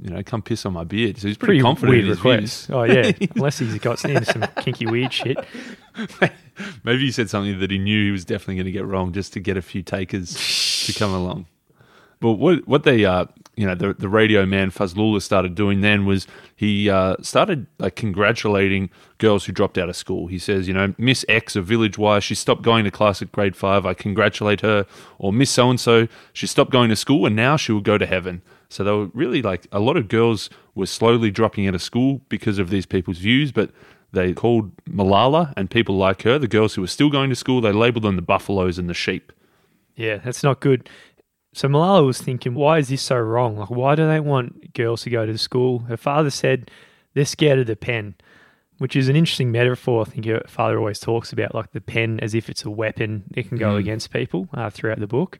you 0.00 0.10
know, 0.10 0.22
come 0.22 0.42
piss 0.42 0.64
on 0.64 0.72
my 0.72 0.84
beard. 0.84 1.18
So 1.18 1.26
he's 1.26 1.36
pretty, 1.36 1.60
pretty 1.60 1.62
confident 1.62 1.90
weird 1.90 2.04
in 2.04 2.08
his 2.10 2.18
request. 2.18 2.66
Views. 2.66 2.70
Oh 2.70 2.82
yeah, 2.84 3.12
unless 3.34 3.58
he's 3.58 3.78
got 3.80 4.04
into 4.04 4.24
some 4.24 4.46
kinky 4.62 4.86
weird 4.86 5.12
shit. 5.12 5.36
Maybe 6.84 7.00
he 7.00 7.10
said 7.10 7.28
something 7.30 7.58
that 7.58 7.70
he 7.70 7.78
knew 7.78 8.04
he 8.06 8.10
was 8.12 8.24
definitely 8.24 8.56
going 8.56 8.66
to 8.66 8.72
get 8.72 8.86
wrong 8.86 9.12
just 9.12 9.32
to 9.32 9.40
get 9.40 9.56
a 9.56 9.62
few 9.62 9.82
takers 9.82 10.86
to 10.86 10.92
come 10.92 11.12
along. 11.12 11.46
But 12.20 12.34
what 12.34 12.66
what 12.68 12.84
they 12.84 13.04
uh 13.04 13.26
you 13.56 13.66
know 13.66 13.74
the 13.74 13.92
the 13.94 14.08
radio 14.08 14.46
man 14.46 14.70
Fazlullah 14.70 15.20
started 15.20 15.54
doing 15.54 15.82
then 15.82 16.06
was 16.06 16.26
he 16.56 16.88
uh, 16.88 17.16
started 17.20 17.66
like 17.78 17.96
congratulating 17.96 18.88
girls 19.18 19.44
who 19.44 19.52
dropped 19.52 19.76
out 19.78 19.88
of 19.88 19.96
school. 19.96 20.26
He 20.26 20.38
says, 20.38 20.66
you 20.66 20.74
know, 20.74 20.94
Miss 20.96 21.24
X 21.28 21.54
of 21.54 21.66
Village 21.66 21.98
Y, 21.98 22.18
she 22.20 22.34
stopped 22.34 22.62
going 22.62 22.84
to 22.84 22.90
class 22.90 23.20
at 23.20 23.30
grade 23.30 23.56
five. 23.56 23.84
I 23.84 23.94
congratulate 23.94 24.62
her. 24.62 24.86
Or 25.18 25.32
Miss 25.32 25.50
So 25.50 25.70
and 25.70 25.78
So, 25.78 26.08
she 26.32 26.46
stopped 26.46 26.70
going 26.70 26.88
to 26.88 26.96
school 26.96 27.26
and 27.26 27.36
now 27.36 27.56
she 27.56 27.72
will 27.72 27.80
go 27.80 27.98
to 27.98 28.06
heaven. 28.06 28.42
So 28.68 28.84
they 28.84 28.90
were 28.90 29.06
really 29.12 29.42
like 29.42 29.66
a 29.70 29.80
lot 29.80 29.96
of 29.96 30.08
girls 30.08 30.48
were 30.74 30.86
slowly 30.86 31.30
dropping 31.30 31.68
out 31.68 31.74
of 31.74 31.82
school 31.82 32.22
because 32.28 32.58
of 32.58 32.70
these 32.70 32.86
people's 32.86 33.18
views, 33.18 33.52
but 33.52 33.70
they 34.12 34.32
called 34.32 34.74
Malala 34.86 35.52
and 35.56 35.70
people 35.70 35.96
like 35.96 36.22
her, 36.22 36.38
the 36.38 36.48
girls 36.48 36.74
who 36.74 36.80
were 36.80 36.86
still 36.86 37.10
going 37.10 37.30
to 37.30 37.36
school, 37.36 37.60
they 37.60 37.72
labeled 37.72 38.04
them 38.04 38.16
the 38.16 38.22
buffaloes 38.22 38.78
and 38.78 38.88
the 38.88 38.94
sheep. 38.94 39.32
Yeah, 39.96 40.16
that's 40.16 40.42
not 40.42 40.60
good. 40.60 40.88
So 41.54 41.68
Malala 41.68 42.06
was 42.06 42.20
thinking, 42.20 42.54
why 42.54 42.78
is 42.78 42.88
this 42.88 43.02
so 43.02 43.18
wrong? 43.18 43.58
Like, 43.58 43.70
why 43.70 43.94
do 43.94 44.06
they 44.08 44.20
want 44.20 44.72
girls 44.72 45.02
to 45.02 45.10
go 45.10 45.26
to 45.26 45.36
school? 45.36 45.80
Her 45.80 45.98
father 45.98 46.30
said 46.30 46.70
they're 47.12 47.26
scared 47.26 47.58
of 47.58 47.66
the 47.66 47.76
pen, 47.76 48.14
which 48.78 48.96
is 48.96 49.08
an 49.08 49.16
interesting 49.16 49.52
metaphor. 49.52 50.02
I 50.06 50.10
think 50.10 50.24
her 50.26 50.42
father 50.46 50.78
always 50.78 50.98
talks 50.98 51.30
about, 51.30 51.54
like 51.54 51.72
the 51.72 51.80
pen 51.80 52.20
as 52.20 52.34
if 52.34 52.48
it's 52.48 52.64
a 52.64 52.70
weapon 52.70 53.24
it 53.34 53.48
can 53.48 53.58
go 53.58 53.74
mm. 53.74 53.80
against 53.80 54.10
people 54.12 54.48
uh, 54.54 54.70
throughout 54.70 54.98
the 54.98 55.06
book. 55.06 55.38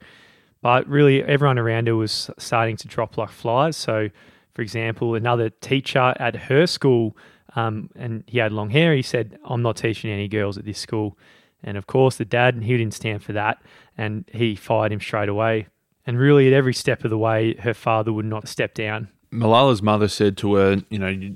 But 0.60 0.86
really, 0.86 1.24
everyone 1.24 1.58
around 1.58 1.86
her 1.86 1.96
was 1.96 2.30
starting 2.38 2.76
to 2.76 2.88
drop 2.88 3.16
like 3.16 3.30
flies. 3.30 3.76
So, 3.76 4.10
for 4.54 4.60
example, 4.60 5.14
another 5.14 5.48
teacher 5.48 6.14
at 6.20 6.36
her 6.36 6.66
school, 6.66 7.16
um, 7.56 7.88
and 7.96 8.22
he 8.26 8.38
had 8.38 8.52
long 8.52 8.68
hair, 8.68 8.94
he 8.94 9.02
said, 9.02 9.38
I'm 9.44 9.62
not 9.62 9.76
teaching 9.76 10.10
any 10.10 10.28
girls 10.28 10.58
at 10.58 10.66
this 10.66 10.78
school. 10.78 11.16
And 11.64 11.76
of 11.78 11.86
course, 11.86 12.16
the 12.16 12.24
dad, 12.24 12.62
he 12.62 12.76
didn't 12.76 12.94
stand 12.94 13.22
for 13.22 13.32
that, 13.32 13.62
and 13.96 14.24
he 14.32 14.54
fired 14.54 14.92
him 14.92 15.00
straight 15.00 15.28
away. 15.28 15.68
And 16.06 16.18
really, 16.18 16.46
at 16.48 16.52
every 16.52 16.74
step 16.74 17.04
of 17.04 17.10
the 17.10 17.18
way, 17.18 17.54
her 17.60 17.74
father 17.74 18.12
would 18.12 18.24
not 18.24 18.48
step 18.48 18.74
down. 18.74 19.08
Malala's 19.32 19.82
mother 19.82 20.08
said 20.08 20.36
to 20.38 20.54
her, 20.54 20.82
you 20.90 20.98
know, 20.98 21.34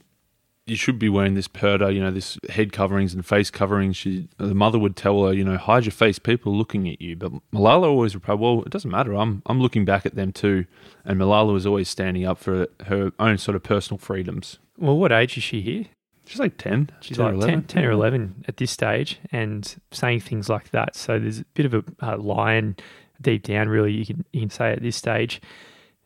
you 0.67 0.75
should 0.75 0.99
be 0.99 1.09
wearing 1.09 1.35
this 1.35 1.47
purdah, 1.47 1.95
you 1.95 2.01
know, 2.01 2.11
this 2.11 2.39
head 2.51 2.73
coverings 2.73 3.15
and 3.15 3.25
face 3.25 3.51
coverings. 3.51 3.97
She, 3.97 4.29
the 4.37 4.55
mother 4.55 4.79
would 4.79 4.97
tell 4.97 5.25
her, 5.25 5.33
you 5.33 5.45
know, 5.45 5.57
hide 5.57 5.85
your 5.85 5.93
face. 5.93 6.19
People 6.19 6.53
are 6.53 6.57
looking 6.57 6.89
at 6.89 7.01
you. 7.01 7.15
But 7.15 7.33
Malala 7.53 7.85
always 7.85 8.15
replied, 8.15 8.41
well, 8.41 8.63
it 8.63 8.71
doesn't 8.71 8.91
matter. 8.91 9.15
I'm, 9.15 9.43
I'm 9.47 9.61
looking 9.61 9.85
back 9.85 10.05
at 10.05 10.17
them 10.17 10.33
too. 10.33 10.67
And 11.05 11.21
Malala 11.21 11.53
was 11.53 11.67
always 11.67 11.89
standing 11.89 12.27
up 12.27 12.39
for 12.39 12.67
her 12.87 13.13
own 13.21 13.39
sort 13.39 13.55
of 13.55 13.63
personal 13.63 13.99
freedoms. 13.99 14.59
Well, 14.77 14.99
what 14.99 15.13
age 15.13 15.39
is 15.39 15.45
she 15.45 15.63
here? 15.63 15.85
She's 16.27 16.41
like 16.41 16.59
10. 16.59 16.91
She's 17.01 17.17
10 17.17 17.27
or 17.27 17.29
like 17.31 17.43
11. 17.43 17.55
10, 17.55 17.65
10 17.69 17.85
or 17.85 17.91
11 17.93 18.45
at 18.49 18.57
this 18.57 18.73
stage 18.73 19.21
and 19.31 19.77
saying 19.93 20.21
things 20.21 20.49
like 20.49 20.71
that. 20.71 20.97
So 20.97 21.21
there's 21.21 21.39
a 21.39 21.45
bit 21.55 21.67
of 21.67 21.75
a 21.75 21.85
uh, 22.03 22.17
lion 22.19 22.77
deep 23.21 23.43
down, 23.45 23.69
really, 23.69 23.93
you 23.93 24.07
can, 24.07 24.25
you 24.33 24.41
can 24.41 24.51
say 24.51 24.73
at 24.73 24.83
this 24.83 24.97
stage. 24.97 25.41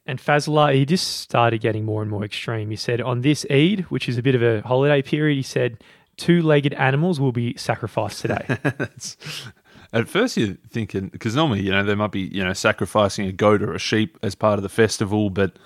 And 0.07 0.19
Fazlullah, 0.19 0.75
he 0.75 0.85
just 0.85 1.21
started 1.21 1.61
getting 1.61 1.85
more 1.85 2.03
and 2.03 2.11
more 2.11 2.25
extreme. 2.25 2.71
He 2.71 2.77
said, 2.77 3.01
on 3.01 3.21
this 3.21 3.47
Eid, 3.51 3.83
which 3.91 4.09
is 4.09 4.19
a 4.19 4.23
bit 4.23 4.35
of 4.35 4.43
a 4.43 4.61
holiday 4.63 5.03
period, 5.03 5.37
he 5.37 5.43
said, 5.43 5.83
two 6.17 6.43
legged 6.43 6.75
animals 6.75 7.21
will 7.21 7.33
be 7.33 7.57
sacrificed 7.57 8.21
today. 8.21 8.45
At 9.93 10.09
first, 10.09 10.37
you're 10.37 10.57
thinking 10.69 11.09
because 11.09 11.35
normally, 11.35 11.63
you 11.63 11.71
know, 11.73 11.83
they 11.83 11.97
might 11.97 12.13
be, 12.13 12.21
you 12.21 12.45
know, 12.45 12.53
sacrificing 12.53 13.27
a 13.27 13.33
goat 13.33 13.63
or 13.63 13.75
a 13.75 13.79
sheep 13.79 14.19
as 14.23 14.35
part 14.35 14.59
of 14.59 14.63
the 14.63 14.69
festival. 14.69 15.31
But 15.31 15.59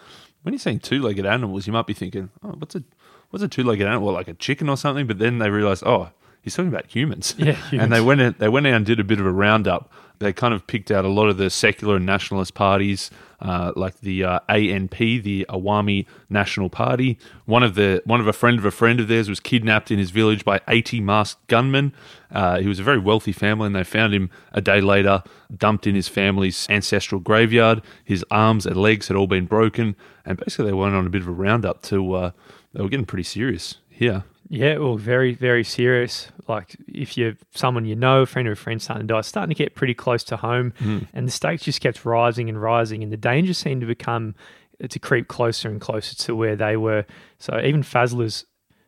when 0.43 0.55
you're 0.55 0.59
saying 0.59 0.81
two-legged 0.81 1.27
animals, 1.27 1.67
you 1.67 1.73
might 1.73 1.87
be 1.87 1.93
thinking, 1.93 2.31
oh, 2.43 2.55
what's 2.59 2.75
a 2.75 2.83
what's 3.31 3.43
a 3.43 3.49
two-legged 3.49 3.87
animal? 3.87 4.13
Like 4.13 4.29
a 4.29 4.35
chicken 4.35 4.71
or 4.71 4.79
something. 4.79 5.07
But 5.07 5.19
then 5.19 5.39
they 5.39 5.51
realize, 5.51 5.83
oh, 5.83 6.11
he's 6.45 6.55
talking 6.55 6.69
about 6.69 6.87
humans. 6.87 7.35
Yeah, 7.39 7.59
and 7.73 7.91
they 7.91 8.03
went 8.03 8.21
in, 8.21 8.35
they 8.39 8.49
went 8.49 8.67
out 8.67 8.75
and 8.75 8.87
did 8.87 9.01
a 9.01 9.05
bit 9.05 9.19
of 9.19 9.27
a 9.27 9.33
roundup. 9.33 9.91
They 10.21 10.33
kind 10.33 10.55
of 10.55 10.67
picked 10.67 10.93
out 10.93 11.05
a 11.05 11.09
lot 11.09 11.29
of 11.29 11.39
the 11.39 11.51
secular 11.51 11.97
and 11.97 12.07
nationalist 12.07 12.55
parties, 12.55 13.11
uh, 13.41 13.73
like 13.75 13.99
the 14.01 14.23
uh, 14.23 14.41
ANP, 14.49 15.23
the 15.23 15.45
Awami 15.49 16.07
National 16.31 16.71
Party. 16.71 17.19
One 17.47 17.65
of 17.65 17.75
the 17.75 18.01
one 18.05 18.21
of 18.21 18.29
a 18.29 18.33
friend 18.33 18.59
of 18.59 18.65
a 18.65 18.71
friend 18.71 19.01
of 19.01 19.09
theirs 19.09 19.29
was 19.29 19.41
kidnapped 19.41 19.91
in 19.91 19.99
his 19.99 20.13
village 20.13 20.45
by 20.45 20.61
80 20.69 21.01
masked 21.01 21.45
gunmen. 21.49 21.93
Uh, 22.31 22.61
he 22.61 22.69
was 22.69 22.79
a 22.79 22.85
very 22.85 22.99
wealthy 22.99 23.33
family, 23.33 23.67
and 23.67 23.75
they 23.75 23.83
found 23.83 24.15
him 24.15 24.31
a 24.53 24.61
day 24.61 24.81
later, 24.81 25.23
dumped 25.57 25.87
in 25.87 25.95
his 25.95 26.09
family's 26.09 26.69
ancestral 26.71 27.21
graveyard. 27.21 27.83
His 28.05 28.25
arms 28.31 28.67
and 28.67 28.77
legs 28.77 29.09
had 29.09 29.17
all 29.17 29.27
been 29.27 29.47
broken, 29.47 29.97
and 30.25 30.39
basically 30.39 30.67
they 30.67 30.75
went 30.75 30.95
on 30.95 31.07
a 31.07 31.11
bit 31.11 31.23
of 31.23 31.29
a 31.29 31.33
roundup 31.33 31.83
to. 31.85 32.15
Uh, 32.15 32.31
they 32.73 32.83
were 32.83 32.89
getting 32.89 33.07
pretty 33.07 33.25
serious 33.25 33.77
here. 33.89 34.25
Yeah, 34.49 34.79
well, 34.79 34.97
very, 34.97 35.35
very 35.35 35.65
serious. 35.65 36.29
Like 36.49 36.77
if 36.87 37.17
you're 37.17 37.35
someone 37.55 37.85
you 37.87 37.97
know, 37.97 38.23
a 38.23 38.27
friend 38.27 38.47
or 38.47 38.53
a 38.53 38.57
friend 38.57 38.81
starting 38.81 39.07
to 39.07 39.15
die, 39.15 39.21
starting 39.23 39.55
to 39.55 39.59
get 39.59 39.75
pretty 39.75 39.95
close 39.95 40.23
to 40.25 40.37
home, 40.37 40.73
mm-hmm. 40.81 41.05
and 41.13 41.27
the 41.27 41.33
stakes 41.33 41.65
just 41.65 41.81
kept 41.81 42.05
rising 42.05 42.49
and 42.49 42.61
rising, 42.61 43.03
and 43.03 43.13
the 43.13 43.17
danger 43.17 43.55
seemed 43.55 43.81
to 43.81 43.87
become 43.87 44.35
uh, 44.83 44.87
to 44.89 44.99
creep 44.99 45.29
closer 45.29 45.69
and 45.71 45.81
closer 45.81 46.15
to 46.15 46.37
where 46.37 46.57
they 46.57 46.77
were. 46.77 47.07
So 47.39 47.59
even 47.61 47.83
Fazl's, 47.83 48.45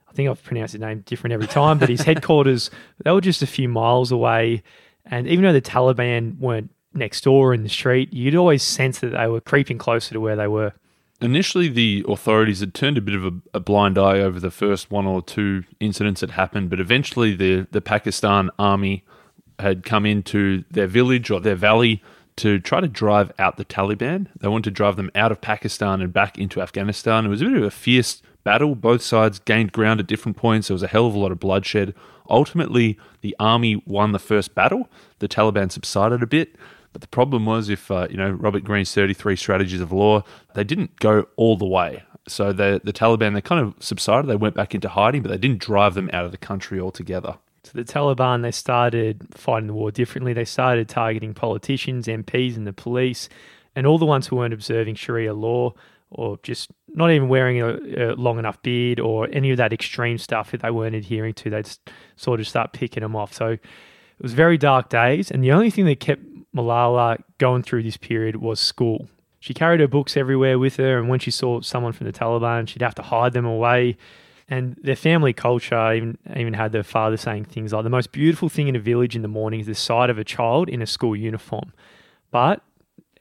I 0.09 0.13
think 0.13 0.29
I've 0.29 0.43
pronounced 0.43 0.73
his 0.73 0.81
name 0.81 1.03
different 1.07 1.33
every 1.33 1.49
time, 1.49 1.79
but 1.79 1.89
his 1.89 2.03
headquarters 2.03 2.71
they 3.05 3.11
were 3.11 3.21
just 3.21 3.43
a 3.43 3.47
few 3.47 3.69
miles 3.69 4.13
away, 4.13 4.63
and 5.07 5.27
even 5.27 5.45
though 5.45 5.53
the 5.53 5.63
Taliban 5.63 6.39
weren't 6.39 6.71
next 6.93 7.25
door 7.25 7.55
in 7.55 7.63
the 7.63 7.69
street, 7.69 8.13
you'd 8.13 8.35
always 8.35 8.63
sense 8.63 8.99
that 8.99 9.11
they 9.11 9.27
were 9.27 9.41
creeping 9.41 9.79
closer 9.79 10.13
to 10.15 10.21
where 10.21 10.37
they 10.37 10.49
were. 10.49 10.73
Initially, 11.21 11.69
the 11.69 12.05
authorities 12.07 12.61
had 12.61 12.75
turned 12.75 12.99
a 12.99 13.01
bit 13.01 13.15
of 13.15 13.25
a, 13.25 13.33
a 13.55 13.61
blind 13.61 13.97
eye 13.97 14.21
over 14.21 14.39
the 14.39 14.51
first 14.51 14.91
one 14.91 15.07
or 15.07 15.23
two 15.23 15.65
incidents 15.81 16.21
that 16.21 16.31
happened, 16.31 16.69
but 16.69 16.79
eventually 16.79 17.35
the, 17.35 17.67
the 17.71 17.81
Pakistan 17.81 18.51
army 18.59 19.03
had 19.59 19.83
come 19.83 20.05
into 20.05 20.65
their 20.71 20.87
village 20.87 21.31
or 21.31 21.41
their 21.41 21.55
valley 21.55 22.03
to 22.37 22.59
try 22.59 22.81
to 22.81 22.89
drive 22.89 23.33
out 23.39 23.57
the 23.57 23.65
Taliban. 23.65 24.29
They 24.39 24.49
wanted 24.49 24.65
to 24.65 24.71
drive 24.73 24.97
them 24.97 25.11
out 25.15 25.33
of 25.33 25.41
Pakistan 25.41 26.03
and 26.03 26.13
back 26.13 26.39
into 26.39 26.61
Afghanistan. 26.61 27.25
It 27.25 27.29
was 27.29 27.41
a 27.41 27.47
bit 27.47 27.57
of 27.57 27.63
a 27.63 27.71
fierce 27.71 28.21
battle. 28.45 28.75
Both 28.75 29.01
sides 29.01 29.39
gained 29.39 29.73
ground 29.73 30.01
at 30.01 30.07
different 30.07 30.37
points. 30.37 30.69
There 30.69 30.75
was 30.75 30.83
a 30.83 30.89
hell 30.89 31.07
of 31.07 31.15
a 31.15 31.19
lot 31.19 31.33
of 31.33 31.41
bloodshed. 31.41 31.95
Ultimately, 32.29 32.99
the 33.23 33.35
army 33.41 33.83
won 33.87 34.13
the 34.13 34.19
first 34.19 34.55
battle. 34.55 34.91
The 35.21 35.29
Taliban 35.29 35.73
subsided 35.73 36.23
a 36.23 36.27
bit. 36.27 36.57
But 36.97 37.03
the 37.03 37.09
problem 37.09 37.45
was, 37.45 37.69
if 37.69 37.91
uh, 37.91 38.07
you 38.11 38.17
know 38.17 38.31
Robert 38.31 38.65
Greene's 38.65 38.95
33 38.95 39.37
strategies 39.37 39.83
of 39.83 39.93
law, 39.93 40.25
they 40.55 40.65
didn't 40.65 40.99
go 40.99 41.27
all 41.37 41.59
the 41.59 41.67
way. 41.67 42.03
So 42.27 42.55
the 42.55 42.81
the 42.83 42.93
Taliban 42.95 43.35
they 43.35 43.43
kind 43.43 43.61
of 43.61 43.75
subsided. 43.85 44.31
They 44.31 44.37
went 44.37 44.55
back 44.55 44.75
into 44.75 44.89
hiding, 44.89 45.21
but 45.21 45.29
they 45.29 45.37
didn't 45.37 45.61
drive 45.61 45.93
them 45.93 46.09
out 46.15 46.25
of 46.25 46.31
the 46.31 46.39
country 46.39 46.81
altogether. 46.81 47.37
So 47.65 47.73
the 47.75 47.85
Taliban, 47.85 48.41
they 48.41 48.51
started 48.51 49.27
fighting 49.33 49.67
the 49.67 49.75
war 49.75 49.91
differently. 49.91 50.33
They 50.33 50.47
started 50.47 50.89
targeting 50.89 51.35
politicians, 51.35 52.07
MPs, 52.07 52.57
and 52.57 52.67
the 52.67 52.73
police, 52.73 53.29
and 53.75 53.87
all 53.87 53.99
the 53.99 54.07
ones 54.07 54.29
who 54.29 54.37
weren't 54.37 54.55
observing 54.55 54.95
Sharia 54.95 55.35
law 55.35 55.75
or 56.09 56.39
just 56.43 56.71
not 56.95 57.11
even 57.11 57.29
wearing 57.29 57.61
a, 57.61 58.13
a 58.13 58.15
long 58.15 58.39
enough 58.39 58.63
beard 58.63 59.01
or 59.01 59.29
any 59.33 59.51
of 59.51 59.59
that 59.59 59.75
extreme 59.75 60.17
stuff 60.17 60.51
that 60.53 60.63
they 60.63 60.71
weren't 60.71 60.95
adhering 60.95 61.35
to. 61.35 61.51
They'd 61.51 61.69
sort 62.17 62.41
of 62.41 62.49
start 62.49 62.73
picking 62.73 63.03
them 63.03 63.15
off. 63.15 63.35
So 63.35 63.49
it 63.49 63.61
was 64.23 64.33
very 64.33 64.57
dark 64.57 64.89
days, 64.89 65.31
and 65.31 65.45
the 65.45 65.53
only 65.53 65.69
thing 65.69 65.85
that 65.85 66.01
kept 66.01 66.23
Malala 66.57 67.23
going 67.39 67.63
through 67.63 67.83
this 67.83 67.97
period 67.97 68.37
was 68.37 68.59
school. 68.59 69.09
She 69.39 69.55
carried 69.55 69.81
her 69.81 69.87
books 69.87 70.17
everywhere 70.17 70.59
with 70.59 70.77
her, 70.77 70.99
and 70.99 71.09
when 71.09 71.21
she 71.21 71.31
saw 71.31 71.61
someone 71.61 71.93
from 71.93 72.07
the 72.07 72.13
Taliban, 72.13 72.67
she'd 72.67 72.83
have 72.83 72.95
to 72.97 73.03
hide 73.03 73.33
them 73.33 73.45
away. 73.45 73.97
And 74.49 74.77
their 74.83 74.97
family 74.97 75.33
culture 75.33 75.93
even 75.93 76.19
even 76.37 76.55
had 76.55 76.73
their 76.73 76.85
father 76.85 77.17
saying 77.17 77.45
things 77.45 77.73
like, 77.73 77.85
"The 77.85 77.91
most 77.91 78.13
beautiful 78.13 78.49
thing 78.49 78.69
in 78.69 78.77
a 78.77 78.81
village 78.81 79.15
in 79.15 79.23
the 79.23 79.29
morning 79.29 79.61
is 79.61 79.67
the 79.67 79.75
sight 79.75 80.09
of 80.09 80.19
a 80.19 80.25
child 80.25 80.69
in 80.69 80.81
a 80.83 80.87
school 80.87 81.17
uniform." 81.17 81.73
But 82.31 82.63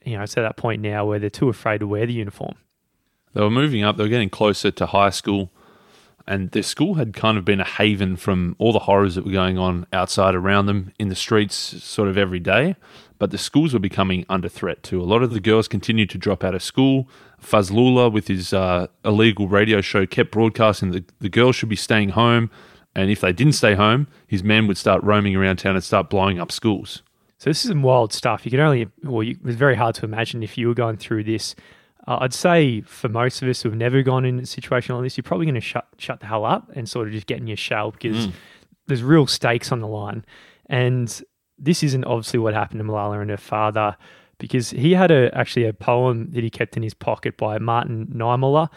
you 0.04 0.16
know, 0.16 0.24
it's 0.24 0.38
at 0.38 0.44
that 0.44 0.56
point 0.56 0.82
now 0.82 1.06
where 1.06 1.20
they're 1.20 1.30
too 1.32 1.50
afraid 1.50 1.80
to 1.80 1.88
wear 1.88 2.06
the 2.06 2.14
uniform. 2.14 2.56
They 3.34 3.42
were 3.42 3.50
moving 3.50 3.84
up. 3.84 3.98
They 3.98 4.04
were 4.04 4.10
getting 4.10 4.30
closer 4.30 4.72
to 4.72 4.86
high 4.86 5.10
school, 5.10 5.52
and 6.28 6.52
their 6.52 6.64
school 6.64 6.96
had 6.96 7.14
kind 7.14 7.38
of 7.38 7.46
been 7.46 7.60
a 7.60 7.66
haven 7.66 8.16
from 8.16 8.56
all 8.58 8.74
the 8.74 8.80
horrors 8.80 9.16
that 9.16 9.26
were 9.26 9.32
going 9.32 9.58
on 9.58 9.86
outside 9.94 10.34
around 10.34 10.66
them 10.66 10.92
in 10.98 11.10
the 11.10 11.16
streets, 11.16 11.56
sort 11.56 12.08
of 12.08 12.18
every 12.18 12.40
day. 12.40 12.76
But 13.18 13.32
the 13.32 13.38
schools 13.38 13.74
were 13.74 13.80
becoming 13.80 14.26
under 14.28 14.50
threat 14.50 14.84
too. 14.84 15.02
A 15.02 15.06
lot 15.06 15.24
of 15.24 15.32
the 15.32 15.40
girls 15.40 15.68
continued 15.68 16.10
to 16.10 16.18
drop 16.18 16.44
out 16.44 16.56
of 16.56 16.64
school. 16.64 17.08
Fazlullah, 17.42 18.12
with 18.12 18.28
his 18.28 18.54
uh, 18.54 18.88
illegal 19.06 19.48
radio 19.48 19.82
show, 19.82 20.06
kept 20.06 20.32
broadcasting 20.32 20.92
that 20.92 21.12
the 21.20 21.30
girls 21.30 21.56
should 21.56 21.70
be 21.70 21.76
staying 21.76 22.10
home, 22.10 22.50
and 22.96 23.10
if 23.10 23.22
they 23.22 23.32
didn't 23.32 23.54
stay 23.54 23.76
home, 23.76 24.08
his 24.28 24.44
men 24.44 24.68
would 24.68 24.78
start 24.78 25.04
roaming 25.04 25.36
around 25.36 25.58
town 25.58 25.76
and 25.76 25.84
start 25.84 26.10
blowing 26.10 26.40
up 26.40 26.52
schools. 26.52 27.04
So 27.38 27.50
this 27.50 27.64
is 27.64 27.70
some 27.70 27.84
wild 27.84 28.14
stuff. 28.14 28.46
You 28.46 28.52
can 28.52 28.60
only, 28.62 28.88
well, 29.04 29.22
you, 29.22 29.38
was 29.44 29.56
very 29.56 29.76
hard 29.76 29.96
to 29.96 30.06
imagine 30.06 30.42
if 30.42 30.58
you 30.58 30.68
were 30.68 30.74
going 30.74 30.98
through 30.98 31.26
this. 31.26 31.56
Uh, 32.08 32.18
I'd 32.22 32.34
say 32.34 32.82
for 32.82 33.10
most 33.10 33.42
of 33.42 33.48
us 33.50 33.62
who 33.62 33.70
have 33.70 33.78
never 33.78 34.04
gone 34.04 34.26
in 34.26 34.40
a 34.40 34.46
situation 34.46 34.96
like 34.96 35.04
this, 35.04 35.18
you're 35.18 35.24
probably 35.24 35.46
going 35.46 35.56
to 35.56 35.62
shut 35.62 35.88
shut 35.98 36.20
the 36.20 36.28
hell 36.28 36.46
up 36.46 36.72
and 36.76 36.88
sort 36.88 37.08
of 37.08 37.14
just 37.14 37.28
get 37.28 37.40
in 37.40 37.48
your 37.48 37.58
shell 37.58 37.92
because 37.92 38.28
there's 38.88 39.04
real 39.04 39.28
stakes 39.28 39.72
on 39.72 39.80
the 39.80 39.88
line. 39.88 40.26
And 40.68 41.22
this 41.58 41.84
isn't 41.84 42.04
obviously 42.06 42.40
what 42.40 42.54
happened 42.54 42.80
to 42.80 42.84
Malala 42.84 43.22
and 43.22 43.30
her 43.30 43.38
father 43.38 43.98
because 44.38 44.72
he 44.72 44.94
had 44.94 45.12
a 45.12 45.36
actually 45.36 45.66
a 45.66 45.74
poem 45.74 46.32
that 46.32 46.44
he 46.44 46.50
kept 46.50 46.76
in 46.78 46.84
his 46.84 46.94
pocket 46.94 47.38
by 47.38 47.58
Martin 47.58 48.08
Niemöller, 48.08 48.70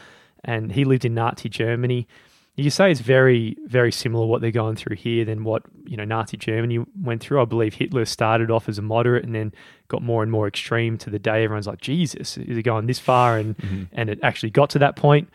and 0.44 0.72
he 0.72 0.84
lived 0.84 1.04
in 1.04 1.14
Nazi 1.14 1.48
Germany. 1.48 2.06
You 2.58 2.70
say 2.70 2.90
it's 2.90 3.00
very, 3.00 3.56
very 3.66 3.92
similar 3.92 4.26
what 4.26 4.40
they're 4.40 4.50
going 4.50 4.74
through 4.74 4.96
here 4.96 5.24
than 5.24 5.44
what 5.44 5.62
you 5.86 5.96
know 5.96 6.04
Nazi 6.04 6.36
Germany 6.36 6.84
went 7.00 7.22
through. 7.22 7.40
I 7.40 7.44
believe 7.44 7.74
Hitler 7.74 8.04
started 8.04 8.50
off 8.50 8.68
as 8.68 8.78
a 8.78 8.82
moderate 8.82 9.24
and 9.24 9.32
then 9.32 9.52
got 9.86 10.02
more 10.02 10.24
and 10.24 10.32
more 10.32 10.48
extreme 10.48 10.98
to 10.98 11.10
the 11.10 11.20
day 11.20 11.44
everyone's 11.44 11.68
like, 11.68 11.80
Jesus, 11.80 12.36
is 12.36 12.58
it 12.58 12.62
going 12.64 12.86
this 12.86 12.98
far? 12.98 13.38
And 13.38 13.56
mm-hmm. 13.58 13.84
and 13.92 14.10
it 14.10 14.18
actually 14.24 14.50
got 14.50 14.70
to 14.70 14.78
that 14.80 14.96
point. 14.96 15.28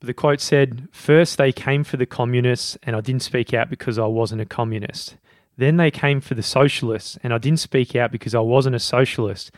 But 0.00 0.06
the 0.06 0.14
quote 0.14 0.40
said, 0.40 0.88
First 0.90 1.36
they 1.36 1.52
came 1.52 1.84
for 1.84 1.98
the 1.98 2.06
communists, 2.06 2.78
and 2.82 2.96
I 2.96 3.02
didn't 3.02 3.22
speak 3.22 3.52
out 3.52 3.68
because 3.68 3.98
I 3.98 4.06
wasn't 4.06 4.40
a 4.40 4.46
communist. 4.46 5.16
Then 5.58 5.76
they 5.76 5.90
came 5.90 6.22
for 6.22 6.34
the 6.34 6.42
socialists, 6.42 7.18
and 7.22 7.34
I 7.34 7.38
didn't 7.38 7.60
speak 7.60 7.94
out 7.94 8.10
because 8.10 8.34
I 8.34 8.40
wasn't 8.40 8.74
a 8.74 8.80
socialist. 8.80 9.52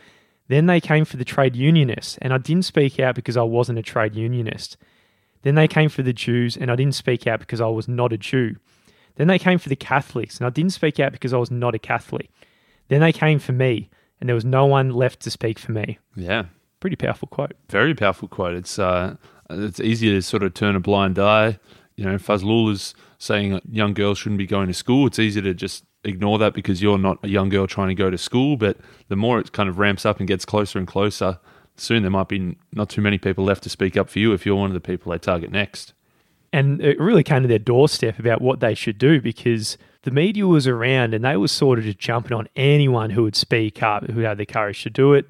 Then 0.49 0.65
they 0.65 0.81
came 0.81 1.05
for 1.05 1.17
the 1.17 1.25
trade 1.25 1.55
unionists, 1.55 2.17
and 2.21 2.33
I 2.33 2.37
didn't 2.37 2.65
speak 2.65 2.99
out 2.99 3.15
because 3.15 3.37
I 3.37 3.43
wasn't 3.43 3.79
a 3.79 3.81
trade 3.83 4.15
unionist. 4.15 4.77
Then 5.47 5.55
they 5.55 5.69
came 5.69 5.87
for 5.87 6.03
the 6.03 6.11
Jews, 6.11 6.57
and 6.57 6.69
I 6.69 6.75
didn't 6.75 6.95
speak 6.95 7.25
out 7.25 7.39
because 7.39 7.61
I 7.61 7.67
was 7.67 7.87
not 7.87 8.11
a 8.11 8.17
Jew. 8.17 8.57
Then 9.15 9.27
they 9.27 9.39
came 9.39 9.59
for 9.59 9.69
the 9.69 9.77
Catholics, 9.77 10.37
and 10.37 10.45
I 10.45 10.49
didn't 10.49 10.73
speak 10.73 10.99
out 10.99 11.13
because 11.13 11.31
I 11.31 11.37
was 11.37 11.49
not 11.49 11.73
a 11.73 11.79
Catholic. 11.79 12.29
Then 12.89 12.99
they 12.99 13.13
came 13.13 13.39
for 13.39 13.53
me, 13.53 13.89
and 14.19 14.27
there 14.27 14.35
was 14.35 14.43
no 14.43 14.65
one 14.65 14.89
left 14.89 15.21
to 15.21 15.31
speak 15.31 15.57
for 15.57 15.71
me. 15.71 15.99
Yeah, 16.17 16.47
Pretty 16.81 16.97
powerful 16.97 17.29
quote. 17.29 17.53
very 17.69 17.95
powerful 17.95 18.27
quote. 18.27 18.55
It's 18.55 18.77
uh, 18.77 19.15
it's 19.49 19.79
easy 19.79 20.09
to 20.09 20.21
sort 20.21 20.43
of 20.43 20.53
turn 20.53 20.75
a 20.75 20.81
blind 20.81 21.17
eye. 21.17 21.59
You 21.95 22.03
know, 22.03 22.17
Fazlullah's 22.17 22.93
saying 23.17 23.61
young 23.71 23.93
girls 23.93 24.17
shouldn't 24.17 24.39
be 24.39 24.47
going 24.47 24.67
to 24.67 24.73
school. 24.73 25.07
It's 25.07 25.17
easy 25.17 25.41
to 25.43 25.53
just 25.53 25.85
ignore 26.03 26.37
that 26.39 26.53
because 26.53 26.81
you're 26.81 26.97
not 26.97 27.19
a 27.23 27.29
young 27.29 27.47
girl 27.47 27.67
trying 27.67 27.87
to 27.87 27.95
go 27.95 28.09
to 28.09 28.17
school. 28.17 28.57
But 28.57 28.79
the 29.07 29.15
more 29.15 29.39
it 29.39 29.53
kind 29.53 29.69
of 29.69 29.79
ramps 29.79 30.05
up 30.05 30.19
and 30.19 30.27
gets 30.27 30.43
closer 30.43 30.77
and 30.77 30.85
closer, 30.85 31.39
soon 31.79 32.03
there 32.03 32.11
might 32.11 32.27
be 32.27 32.57
not 32.73 32.89
too 32.89 33.01
many 33.01 33.17
people 33.17 33.43
left 33.43 33.63
to 33.63 33.69
speak 33.69 33.95
up 33.95 34.09
for 34.09 34.19
you 34.19 34.33
if 34.33 34.45
you're 34.45 34.55
one 34.55 34.69
of 34.69 34.73
the 34.73 34.79
people 34.79 35.11
they 35.11 35.17
target 35.17 35.51
next. 35.51 35.93
and 36.53 36.81
it 36.81 36.99
really 36.99 37.23
came 37.23 37.41
to 37.41 37.47
their 37.47 37.59
doorstep 37.59 38.19
about 38.19 38.41
what 38.41 38.59
they 38.59 38.73
should 38.73 38.97
do 38.97 39.21
because 39.21 39.77
the 40.07 40.11
media 40.11 40.47
was 40.47 40.67
around 40.67 41.13
and 41.13 41.25
they 41.25 41.35
were 41.35 41.49
sort 41.49 41.77
of 41.77 41.83
just 41.83 41.99
jumping 41.99 42.31
on 42.31 42.47
anyone 42.55 43.09
who 43.09 43.23
would 43.23 43.35
speak 43.35 43.83
up, 43.83 44.09
who 44.09 44.21
had 44.21 44.37
the 44.37 44.45
courage 44.45 44.81
to 44.83 44.89
do 44.89 45.13
it. 45.13 45.25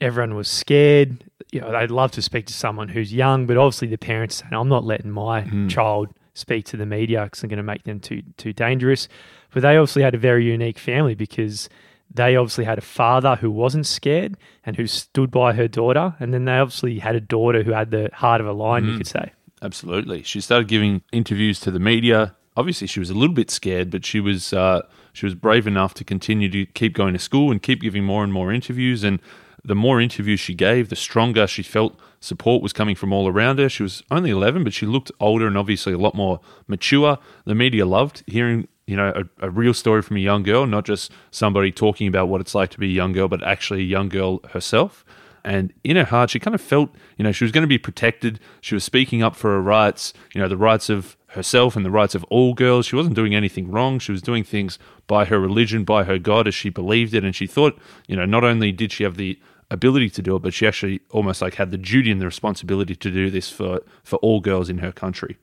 Everyone 0.00 0.34
was 0.34 0.48
scared. 0.48 1.24
You 1.50 1.60
know, 1.60 1.70
they'd 1.70 1.90
love 1.90 2.12
to 2.12 2.22
speak 2.22 2.46
to 2.46 2.54
someone 2.54 2.88
who's 2.88 3.12
young, 3.12 3.46
but 3.46 3.58
obviously 3.58 3.88
the 3.88 3.98
parents 3.98 4.36
saying, 4.36 4.54
"I'm 4.54 4.70
not 4.70 4.84
letting 4.84 5.10
my 5.10 5.42
hmm. 5.42 5.68
child 5.68 6.08
speak 6.32 6.64
to 6.66 6.78
the 6.78 6.86
media 6.86 7.24
because 7.24 7.42
I'm 7.42 7.50
going 7.50 7.58
to 7.58 7.62
make 7.62 7.84
them 7.84 8.00
too 8.00 8.22
too 8.38 8.54
dangerous." 8.54 9.06
But 9.52 9.60
they 9.60 9.76
obviously 9.76 10.02
had 10.02 10.14
a 10.14 10.18
very 10.18 10.46
unique 10.46 10.78
family 10.78 11.14
because 11.14 11.68
they 12.14 12.36
obviously 12.36 12.64
had 12.64 12.78
a 12.78 12.82
father 12.82 13.36
who 13.36 13.50
wasn't 13.50 13.86
scared 13.86 14.36
and 14.64 14.76
who 14.76 14.86
stood 14.86 15.30
by 15.30 15.52
her 15.54 15.68
daughter, 15.68 16.14
and 16.20 16.32
then 16.34 16.44
they 16.44 16.58
obviously 16.58 16.98
had 16.98 17.14
a 17.14 17.20
daughter 17.20 17.62
who 17.62 17.72
had 17.72 17.90
the 17.90 18.10
heart 18.12 18.40
of 18.40 18.46
a 18.46 18.52
lion, 18.52 18.86
you 18.86 18.98
could 18.98 19.06
say. 19.06 19.32
Absolutely. 19.62 20.22
She 20.22 20.40
started 20.40 20.68
giving 20.68 21.02
interviews 21.12 21.60
to 21.60 21.70
the 21.70 21.78
media. 21.78 22.34
Obviously, 22.56 22.86
she 22.86 23.00
was 23.00 23.10
a 23.10 23.14
little 23.14 23.34
bit 23.34 23.50
scared, 23.50 23.90
but 23.90 24.04
she 24.04 24.20
was 24.20 24.52
uh, 24.52 24.82
she 25.12 25.24
was 25.24 25.34
brave 25.34 25.66
enough 25.66 25.94
to 25.94 26.04
continue 26.04 26.48
to 26.50 26.66
keep 26.66 26.94
going 26.94 27.12
to 27.12 27.18
school 27.18 27.50
and 27.50 27.62
keep 27.62 27.80
giving 27.80 28.04
more 28.04 28.24
and 28.24 28.32
more 28.32 28.52
interviews. 28.52 29.04
And 29.04 29.20
the 29.64 29.74
more 29.74 30.00
interviews 30.00 30.40
she 30.40 30.54
gave, 30.54 30.88
the 30.88 30.96
stronger 30.96 31.46
she 31.46 31.62
felt 31.62 31.98
support 32.20 32.62
was 32.62 32.72
coming 32.72 32.94
from 32.94 33.12
all 33.12 33.28
around 33.28 33.58
her. 33.58 33.68
She 33.68 33.82
was 33.82 34.02
only 34.10 34.30
11, 34.30 34.64
but 34.64 34.72
she 34.72 34.86
looked 34.86 35.12
older 35.20 35.46
and 35.46 35.56
obviously 35.56 35.92
a 35.92 35.98
lot 35.98 36.14
more 36.14 36.40
mature. 36.66 37.18
The 37.44 37.54
media 37.54 37.86
loved 37.86 38.22
hearing, 38.26 38.68
you 38.92 38.98
know, 38.98 39.10
a, 39.40 39.46
a, 39.46 39.50
real 39.50 39.72
story 39.72 40.02
from 40.02 40.18
a 40.18 40.20
young 40.20 40.42
girl, 40.42 40.66
not 40.66 40.84
just 40.84 41.10
somebody 41.30 41.72
talking 41.72 42.06
about 42.06 42.28
what 42.28 42.42
it's 42.42 42.54
like 42.54 42.68
to 42.72 42.78
be 42.78 42.88
a 42.88 42.90
young 42.90 43.12
girl, 43.12 43.26
but 43.26 43.42
actually 43.42 43.80
a 43.80 43.84
young 43.84 44.10
girl 44.10 44.40
herself. 44.50 45.02
And 45.44 45.72
in 45.82 45.96
her 45.96 46.04
heart, 46.04 46.28
she 46.28 46.38
kind 46.38 46.54
of 46.54 46.60
felt, 46.60 46.94
you 47.16 47.24
know, 47.24 47.32
she 47.32 47.42
was 47.42 47.52
going 47.52 47.62
to 47.62 47.68
be 47.68 47.78
protected. 47.78 48.38
She 48.60 48.74
was 48.74 48.84
speaking 48.84 49.22
up 49.22 49.34
for 49.34 49.52
her 49.52 49.62
rights, 49.62 50.12
you 50.34 50.42
know, 50.42 50.46
the 50.46 50.58
rights 50.58 50.90
of 50.90 51.16
herself 51.28 51.74
and 51.74 51.86
the 51.86 51.90
rights 51.90 52.14
of 52.14 52.22
all 52.24 52.52
girls. 52.52 52.84
She 52.84 52.96
wasn't 52.96 53.16
doing 53.16 53.34
anything 53.34 53.70
wrong. 53.70 53.98
She 53.98 54.12
was 54.12 54.20
doing 54.20 54.44
things 54.44 54.78
by 55.06 55.24
her 55.24 55.40
religion, 55.40 55.84
by 55.84 56.04
her 56.04 56.18
God, 56.18 56.46
as 56.46 56.54
she 56.54 56.68
believed 56.68 57.14
it. 57.14 57.24
And 57.24 57.34
she 57.34 57.46
thought, 57.46 57.78
you 58.06 58.14
know, 58.14 58.26
not 58.26 58.44
only 58.44 58.72
did 58.72 58.92
she 58.92 59.04
have 59.04 59.16
the 59.16 59.40
ability 59.70 60.10
to 60.10 60.20
do 60.20 60.36
it, 60.36 60.42
but 60.42 60.52
she 60.52 60.66
actually 60.66 61.00
almost 61.08 61.40
like 61.40 61.54
had 61.54 61.70
the 61.70 61.78
duty 61.78 62.10
and 62.10 62.20
the 62.20 62.26
responsibility 62.26 62.94
to 62.94 63.10
do 63.10 63.30
this 63.30 63.48
for, 63.48 63.80
for 64.04 64.16
all 64.16 64.40
girls 64.40 64.68
in 64.68 64.78
her 64.78 64.92
country. 64.92 65.38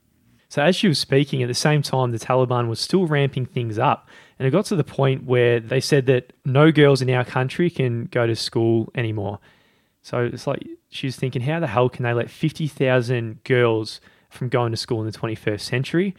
So 0.49 0.61
as 0.63 0.75
she 0.75 0.87
was 0.87 0.99
speaking, 0.99 1.43
at 1.43 1.47
the 1.47 1.53
same 1.53 1.81
time, 1.81 2.11
the 2.11 2.19
Taliban 2.19 2.67
was 2.67 2.79
still 2.79 3.05
ramping 3.05 3.45
things 3.45 3.77
up. 3.77 4.09
And 4.37 4.47
it 4.47 4.51
got 4.51 4.65
to 4.65 4.75
the 4.75 4.83
point 4.83 5.25
where 5.25 5.59
they 5.59 5.79
said 5.79 6.05
that 6.07 6.33
no 6.43 6.71
girls 6.71 7.01
in 7.01 7.09
our 7.11 7.23
country 7.23 7.69
can 7.69 8.05
go 8.05 8.25
to 8.25 8.35
school 8.35 8.91
anymore. 8.95 9.39
So 10.01 10.25
it's 10.25 10.47
like 10.47 10.67
she 10.89 11.07
was 11.07 11.15
thinking, 11.15 11.41
how 11.41 11.59
the 11.59 11.67
hell 11.67 11.89
can 11.89 12.03
they 12.03 12.13
let 12.13 12.29
50,000 12.29 13.43
girls 13.43 14.01
from 14.29 14.49
going 14.49 14.71
to 14.71 14.77
school 14.77 14.99
in 15.01 15.05
the 15.05 15.17
21st 15.17 15.61
century? 15.61 16.15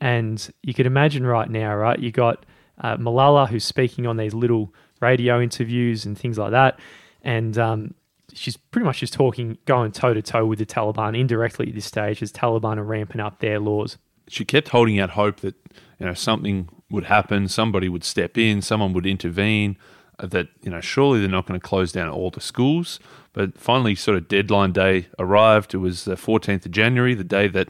And 0.00 0.50
you 0.62 0.74
could 0.74 0.86
imagine 0.86 1.24
right 1.24 1.48
now, 1.48 1.74
right? 1.76 1.98
You 1.98 2.10
got 2.10 2.44
uh, 2.80 2.96
Malala 2.96 3.48
who's 3.48 3.64
speaking 3.64 4.06
on 4.06 4.16
these 4.16 4.34
little 4.34 4.72
radio 5.00 5.40
interviews 5.40 6.04
and 6.04 6.18
things 6.18 6.38
like 6.38 6.50
that 6.50 6.78
and 7.22 7.58
um, 7.58 7.94
she's 8.32 8.56
pretty 8.56 8.84
much 8.84 9.00
just 9.00 9.12
talking, 9.12 9.58
going 9.64 9.92
toe 9.92 10.14
to 10.14 10.22
toe 10.22 10.46
with 10.46 10.58
the 10.58 10.66
Taliban 10.66 11.18
indirectly 11.18 11.68
at 11.68 11.74
this 11.74 11.86
stage 11.86 12.22
as 12.22 12.32
Taliban 12.32 12.78
are 12.78 12.84
ramping 12.84 13.20
up 13.20 13.40
their 13.40 13.58
laws. 13.58 13.98
She 14.28 14.44
kept 14.44 14.68
holding 14.68 14.98
out 15.00 15.10
hope 15.10 15.40
that 15.40 15.54
you 15.98 16.06
know 16.06 16.14
something 16.14 16.68
would 16.90 17.04
happen, 17.04 17.48
somebody 17.48 17.88
would 17.88 18.04
step 18.04 18.36
in, 18.36 18.62
someone 18.62 18.92
would 18.92 19.06
intervene. 19.06 19.76
Uh, 20.20 20.26
that 20.26 20.48
you 20.62 20.70
know, 20.70 20.80
surely 20.80 21.20
they're 21.20 21.28
not 21.28 21.46
going 21.46 21.58
to 21.58 21.64
close 21.64 21.92
down 21.92 22.08
all 22.08 22.30
the 22.30 22.40
schools. 22.40 22.98
But 23.32 23.56
finally, 23.56 23.94
sort 23.94 24.16
of 24.16 24.26
deadline 24.26 24.72
day 24.72 25.06
arrived. 25.18 25.74
It 25.74 25.78
was 25.78 26.04
the 26.04 26.16
14th 26.16 26.66
of 26.66 26.72
January, 26.72 27.14
the 27.14 27.22
day 27.22 27.46
that 27.48 27.68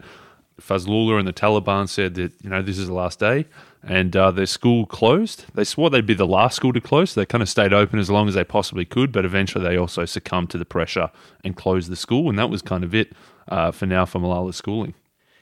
Fazlullah 0.61 1.19
and 1.19 1.29
the 1.29 1.33
Taliban 1.33 1.89
said 1.89 2.15
that 2.15 2.33
you 2.43 2.51
know 2.51 2.63
this 2.63 2.79
is 2.79 2.87
the 2.87 2.95
last 2.95 3.19
day 3.19 3.47
and 3.83 4.17
uh, 4.17 4.31
their 4.31 4.47
school 4.47 4.87
closed. 4.87 5.47
They 5.55 5.65
swore 5.65 5.91
they'd 5.91 6.07
be 6.07 6.15
the 6.15 6.27
last 6.27 6.57
school 6.57 6.73
to 6.73 6.81
close. 6.81 7.13
So 7.13 7.21
they 7.21 7.27
kind 7.27 7.43
of 7.43 7.49
stayed 7.49 7.73
open 7.73 7.99
as 7.99 8.11
long 8.11 8.29
as 8.29 8.35
they 8.35 8.45
possibly 8.45 8.85
could, 8.85 9.13
but 9.13 9.25
eventually 9.25 9.65
they 9.65 9.77
also 9.77 10.05
succumbed 10.05 10.51
to 10.51 10.59
the 10.59 10.65
pressure 10.65 11.11
and 11.45 11.57
closed 11.57 11.91
the 11.91 11.97
school. 11.97 12.29
And 12.29 12.39
that 12.39 12.51
was 12.51 12.63
kind 12.63 12.85
of 12.85 12.95
it 12.95 13.13
uh, 13.49 13.71
for 13.71 13.87
now 13.87 14.05
for 14.05 14.19
Malala's 14.19 14.57
schooling. 14.57 14.95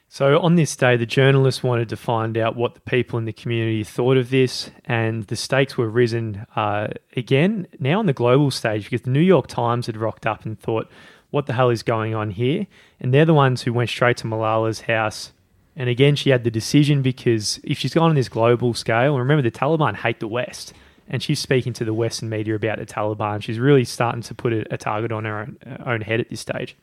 So 0.09 0.39
on 0.39 0.55
this 0.55 0.77
day, 0.77 0.97
the 0.97 1.07
journalists 1.07 1.65
wanted 1.65 1.89
to 1.89 1.97
find 1.97 2.39
out 2.39 2.55
what 2.55 2.75
the 2.75 2.81
people 2.81 3.19
in 3.19 3.25
the 3.25 3.33
community 3.33 3.83
thought 3.83 4.17
of 4.17 4.31
this, 4.31 4.71
and 4.85 5.25
the 5.25 5.35
stakes 5.35 5.77
were 5.77 5.89
risen 5.89 6.47
uh, 6.55 6.89
again 7.17 7.67
now 7.81 7.99
on 7.99 8.07
the 8.07 8.13
global 8.13 8.53
stage 8.53 8.85
because 8.85 9.03
the 9.03 9.11
New 9.11 9.21
York 9.21 9.49
Times 9.49 9.87
had 9.87 9.97
rocked 9.97 10.25
up 10.25 10.45
and 10.45 10.59
thought, 10.61 10.89
"What 11.31 11.47
the 11.47 11.55
hell 11.55 11.71
is 11.71 11.83
going 11.83 12.15
on 12.15 12.31
here?" 12.31 12.69
And 13.01 13.13
they're 13.13 13.25
the 13.25 13.35
ones 13.35 13.63
who 13.63 13.73
went 13.73 13.91
straight 13.91 14.17
to 14.19 14.29
Malala's 14.29 14.83
house 14.83 15.33
and 15.77 15.91
again, 15.91 16.17
she 16.17 16.31
had 16.31 16.43
the 16.43 16.51
decision 16.51 17.03
because 17.03 17.61
if 17.63 17.79
she's 17.79 17.93
gone 17.93 18.11
on 18.11 18.17
this 18.17 18.31
global 18.31 18.73
scale, 18.73 19.13
and 19.13 19.19
remember 19.19 19.43
the 19.43 19.51
Taliban 19.51 19.95
hate 19.95 20.21
the 20.21 20.29
West, 20.29 20.73
and 21.09 21.23
she's 21.23 21.39
speaking 21.39 21.73
to 21.75 21.85
the 21.85 21.95
Western 21.95 22.29
media 22.29 22.55
about 22.55 22.79
the 22.79 22.87
Taliban, 22.87 23.43
she's 23.43 23.59
really 23.59 23.85
starting 23.85 24.23
to 24.23 24.35
put 24.35 24.53
a, 24.53 24.75
a 24.75 24.79
target 24.79 25.13
on 25.13 25.25
her 25.25 25.41
own, 25.41 25.59
uh, 25.67 25.83
own 25.85 26.01
head 26.01 26.19
at 26.19 26.31
this 26.31 26.41
stage. 26.41 26.77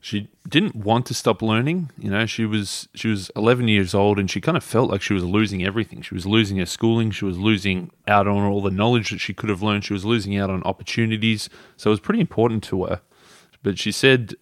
She 0.00 0.28
didn't 0.48 0.76
want 0.76 1.06
to 1.06 1.14
stop 1.14 1.42
learning. 1.42 1.90
You 1.98 2.10
know, 2.10 2.24
she 2.24 2.46
was 2.46 2.88
she 2.94 3.08
was 3.08 3.30
11 3.34 3.66
years 3.66 3.94
old, 3.94 4.18
and 4.18 4.30
she 4.30 4.40
kind 4.40 4.56
of 4.56 4.62
felt 4.62 4.90
like 4.90 5.02
she 5.02 5.12
was 5.12 5.24
losing 5.24 5.64
everything. 5.64 6.02
She 6.02 6.14
was 6.14 6.24
losing 6.24 6.58
her 6.58 6.66
schooling. 6.66 7.10
She 7.10 7.24
was 7.24 7.36
losing 7.36 7.90
out 8.06 8.28
on 8.28 8.44
all 8.44 8.62
the 8.62 8.70
knowledge 8.70 9.10
that 9.10 9.18
she 9.18 9.34
could 9.34 9.50
have 9.50 9.60
learned. 9.60 9.84
She 9.84 9.92
was 9.92 10.04
losing 10.04 10.36
out 10.38 10.50
on 10.50 10.62
opportunities. 10.62 11.50
So 11.76 11.90
it 11.90 11.92
was 11.92 12.00
pretty 12.00 12.20
important 12.20 12.62
to 12.64 12.84
her. 12.84 13.00
But 13.64 13.78
she 13.78 13.90
said 13.90 14.36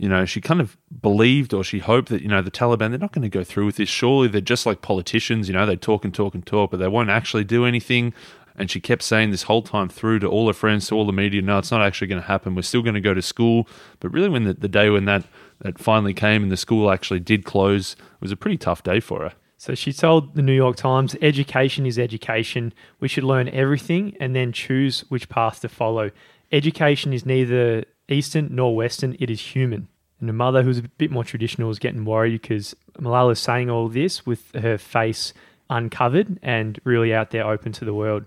you 0.00 0.08
know, 0.08 0.24
she 0.24 0.40
kind 0.40 0.62
of 0.62 0.78
believed 1.02 1.52
or 1.52 1.62
she 1.62 1.78
hoped 1.78 2.08
that, 2.08 2.22
you 2.22 2.28
know, 2.28 2.40
the 2.40 2.50
Taliban, 2.50 2.88
they're 2.88 2.98
not 2.98 3.12
going 3.12 3.20
to 3.20 3.28
go 3.28 3.44
through 3.44 3.66
with 3.66 3.76
this. 3.76 3.90
Surely 3.90 4.28
they're 4.28 4.40
just 4.40 4.64
like 4.64 4.80
politicians, 4.80 5.46
you 5.46 5.52
know, 5.52 5.66
they 5.66 5.76
talk 5.76 6.06
and 6.06 6.14
talk 6.14 6.34
and 6.34 6.46
talk, 6.46 6.70
but 6.70 6.78
they 6.78 6.88
won't 6.88 7.10
actually 7.10 7.44
do 7.44 7.66
anything. 7.66 8.14
And 8.56 8.70
she 8.70 8.80
kept 8.80 9.02
saying 9.02 9.30
this 9.30 9.42
whole 9.42 9.60
time 9.60 9.90
through 9.90 10.20
to 10.20 10.26
all 10.26 10.46
her 10.46 10.54
friends, 10.54 10.86
to 10.86 10.94
all 10.94 11.04
the 11.04 11.12
media, 11.12 11.42
no, 11.42 11.58
it's 11.58 11.70
not 11.70 11.82
actually 11.82 12.06
going 12.06 12.22
to 12.22 12.26
happen. 12.26 12.54
We're 12.54 12.62
still 12.62 12.80
going 12.80 12.94
to 12.94 13.00
go 13.02 13.12
to 13.12 13.20
school. 13.20 13.68
But 14.00 14.10
really, 14.10 14.30
when 14.30 14.44
the, 14.44 14.54
the 14.54 14.68
day 14.68 14.88
when 14.88 15.04
that, 15.04 15.26
that 15.60 15.78
finally 15.78 16.14
came 16.14 16.42
and 16.42 16.50
the 16.50 16.56
school 16.56 16.90
actually 16.90 17.20
did 17.20 17.44
close, 17.44 17.92
it 17.92 18.22
was 18.22 18.32
a 18.32 18.36
pretty 18.36 18.56
tough 18.56 18.82
day 18.82 19.00
for 19.00 19.20
her. 19.20 19.32
So 19.58 19.74
she 19.74 19.92
told 19.92 20.34
the 20.34 20.40
New 20.40 20.54
York 20.54 20.76
Times, 20.76 21.14
education 21.20 21.84
is 21.84 21.98
education. 21.98 22.72
We 23.00 23.08
should 23.08 23.24
learn 23.24 23.50
everything 23.50 24.16
and 24.18 24.34
then 24.34 24.52
choose 24.52 25.00
which 25.10 25.28
path 25.28 25.60
to 25.60 25.68
follow. 25.68 26.10
Education 26.50 27.12
is 27.12 27.26
neither 27.26 27.84
Eastern 28.10 28.48
nor 28.54 28.74
Western, 28.74 29.16
it 29.18 29.30
is 29.30 29.40
human. 29.40 29.88
And 30.20 30.28
the 30.28 30.34
mother, 30.34 30.62
who's 30.62 30.78
a 30.78 30.82
bit 30.82 31.10
more 31.10 31.24
traditional, 31.24 31.68
was 31.68 31.78
getting 31.78 32.04
worried 32.04 32.42
because 32.42 32.76
Malala's 32.98 33.40
saying 33.40 33.70
all 33.70 33.88
this 33.88 34.26
with 34.26 34.52
her 34.54 34.76
face 34.76 35.32
uncovered 35.70 36.38
and 36.42 36.78
really 36.84 37.14
out 37.14 37.30
there 37.30 37.46
open 37.46 37.72
to 37.72 37.84
the 37.84 37.94
world. 37.94 38.24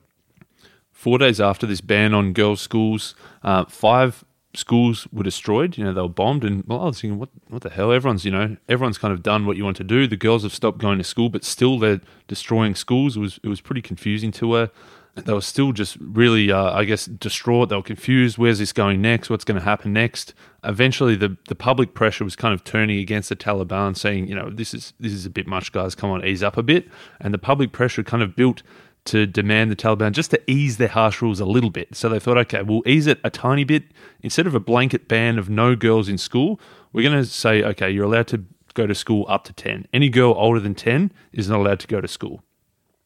Four 0.91 1.17
days 1.17 1.39
after 1.39 1.67
this 1.67 1.81
ban 1.81 2.13
on 2.13 2.33
girls' 2.33 2.61
schools, 2.61 3.13
uh, 3.43 3.65
five 3.65 4.23
schools 4.55 5.07
were 5.11 5.23
destroyed. 5.23 5.77
You 5.77 5.83
know, 5.83 5.93
they 5.93 6.01
were 6.01 6.09
bombed, 6.09 6.43
and 6.43 6.63
well, 6.65 6.81
I 6.81 6.85
was 6.85 7.01
thinking, 7.01 7.19
what, 7.19 7.29
what 7.49 7.61
the 7.61 7.69
hell? 7.69 7.91
Everyone's, 7.91 8.25
you 8.25 8.31
know, 8.31 8.57
everyone's 8.69 8.97
kind 8.97 9.13
of 9.13 9.21
done 9.21 9.45
what 9.45 9.57
you 9.57 9.65
want 9.65 9.77
to 9.77 9.83
do. 9.83 10.07
The 10.07 10.15
girls 10.15 10.43
have 10.43 10.53
stopped 10.53 10.77
going 10.77 10.97
to 10.99 11.03
school, 11.03 11.29
but 11.29 11.43
still 11.43 11.77
they're 11.77 12.01
destroying 12.27 12.75
schools. 12.75 13.17
It 13.17 13.19
was 13.19 13.39
it 13.43 13.49
was 13.49 13.61
pretty 13.61 13.81
confusing 13.81 14.31
to 14.33 14.53
her 14.53 14.71
they 15.15 15.34
were 15.34 15.41
still 15.41 15.73
just 15.73 15.95
really, 15.99 16.52
uh, 16.52 16.71
I 16.71 16.86
guess, 16.86 17.06
distraught. 17.06 17.69
They 17.69 17.76
were 17.76 17.84
confused. 17.84 18.38
Where's 18.38 18.58
this 18.58 18.73
going 18.73 19.02
next? 19.02 19.30
What's 19.30 19.43
going 19.43 19.60
to 19.60 19.63
happen 19.63 19.93
next? 19.93 20.34
Eventually, 20.63 21.15
the, 21.15 21.38
the 21.49 21.56
public 21.56 21.93
pressure 21.93 22.23
was 22.23 22.36
kind 22.36 22.54
of 22.54 22.63
turning 22.63 22.97
against 22.97 23.30
the 23.30 23.36
Taliban, 23.36 23.95
saying, 23.95 24.28
you 24.28 24.34
know, 24.34 24.49
this 24.49 24.73
is 24.73 24.93
this 24.99 25.13
is 25.13 25.26
a 25.26 25.30
bit 25.30 25.45
much, 25.45 25.71
guys. 25.71 25.93
Come 25.93 26.10
on, 26.10 26.26
ease 26.26 26.41
up 26.41 26.58
a 26.58 26.63
bit. 26.63 26.88
And 27.19 27.34
the 27.34 27.38
public 27.38 27.71
pressure 27.71 28.04
kind 28.04 28.23
of 28.23 28.36
built 28.36 28.63
to 29.06 29.28
demand 29.28 29.69
the 29.69 29.76
Taliban 29.76 30.13
just 30.13 30.32
to 30.32 30.41
ease 30.49 30.78
their 30.78 30.88
harsh 30.88 31.21
rules 31.21 31.39
a 31.39 31.45
little 31.45 31.69
bit. 31.69 31.95
So 31.95 32.10
they 32.10 32.19
thought, 32.19 32.38
okay, 32.38 32.63
we'll 32.63 32.88
ease 32.88 33.06
it 33.06 33.19
a 33.23 33.30
tiny 33.30 33.65
bit. 33.65 33.84
Instead 34.21 34.47
of 34.47 34.56
a 34.56 34.60
blanket 34.60 35.08
ban 35.08 35.38
of 35.38 35.49
no 35.49 35.76
girls 35.76 36.08
in 36.08 36.17
school, 36.17 36.60
we're 36.91 37.08
going 37.08 37.21
to 37.21 37.30
say, 37.30 37.63
okay, 37.63 37.91
you're 37.91 38.06
allowed 38.06 38.28
to 38.28 38.45
go 38.73 38.88
to 38.88 38.95
school 38.95 39.26
up 39.28 39.43
to 39.43 39.54
10. 39.54 39.88
Any 39.93 40.10
girl 40.10 40.34
older 40.38 40.60
than 40.60 40.73
10 40.73 41.12
is 41.34 41.49
not 41.49 41.60
allowed 41.60 41.82
to 41.82 41.88
go 41.88 42.02
to 42.02 42.08
school. 42.08 42.43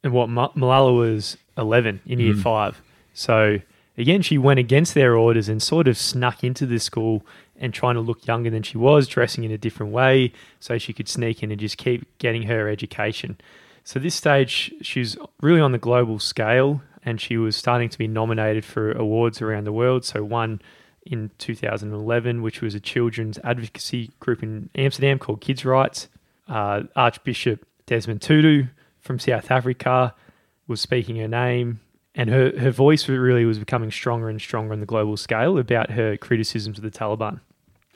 And 0.04 0.14
what 0.14 0.30
Malala 0.30 0.96
was 0.96 1.38
11 1.58 2.02
in 2.06 2.20
year 2.20 2.34
mm. 2.34 2.42
five. 2.42 2.82
So 3.14 3.60
again, 3.98 4.22
she 4.22 4.38
went 4.38 4.60
against 4.60 4.94
their 4.94 5.16
orders 5.16 5.50
and 5.50 5.62
sort 5.62 5.88
of 5.88 5.98
snuck 5.98 6.44
into 6.44 6.66
the 6.66 6.80
school 6.80 7.26
and 7.60 7.74
trying 7.74 7.96
to 7.96 8.02
look 8.02 8.28
younger 8.28 8.50
than 8.50 8.64
she 8.64 8.78
was, 8.78 9.08
dressing 9.08 9.44
in 9.44 9.52
a 9.52 9.58
different 9.58 9.92
way 9.92 10.32
so 10.60 10.78
she 10.78 10.94
could 10.94 11.10
sneak 11.10 11.42
in 11.42 11.52
and 11.52 11.60
just 11.60 11.78
keep 11.78 12.06
getting 12.20 12.44
her 12.44 12.70
education. 12.70 13.38
So 13.84 14.00
this 14.00 14.16
stage, 14.16 14.74
she's 14.82 15.18
really 15.42 15.62
on 15.62 15.72
the 15.72 15.78
global 15.78 16.20
scale 16.20 16.82
and 17.04 17.20
she 17.20 17.38
was 17.38 17.56
starting 17.56 17.90
to 17.90 17.98
be 17.98 18.08
nominated 18.08 18.66
for 18.66 18.92
awards 18.92 19.42
around 19.42 19.64
the 19.64 19.72
world. 19.72 20.06
So 20.06 20.24
one 20.24 20.62
in 21.06 21.32
2011, 21.38 22.42
which 22.42 22.62
was 22.62 22.76
a 22.76 22.80
children's 22.80 23.40
advocacy 23.44 24.12
group 24.20 24.44
in 24.44 24.70
Amsterdam 24.76 25.20
called 25.20 25.42
Kids 25.42 25.64
Rights. 25.66 26.10
Uh, 26.48 26.84
Archbishop 26.96 27.66
Desmond 27.88 28.22
Tutu 28.22 28.68
from 29.02 29.20
South 29.20 29.52
Africa 29.52 30.14
was 30.68 30.82
speaking 30.82 31.16
her 31.18 31.28
name, 31.28 31.80
and 32.14 32.30
her, 32.30 32.52
her 32.60 32.72
voice 32.72 33.08
really 33.08 33.46
was 33.46 33.60
becoming 33.60 33.92
stronger 33.92 34.30
and 34.30 34.42
stronger 34.42 34.74
on 34.74 34.80
the 34.80 34.86
global 34.86 35.18
scale 35.18 35.58
about 35.58 35.92
her 35.92 36.18
criticisms 36.18 36.78
of 36.78 36.84
the 36.84 36.92
Taliban. 36.92 37.40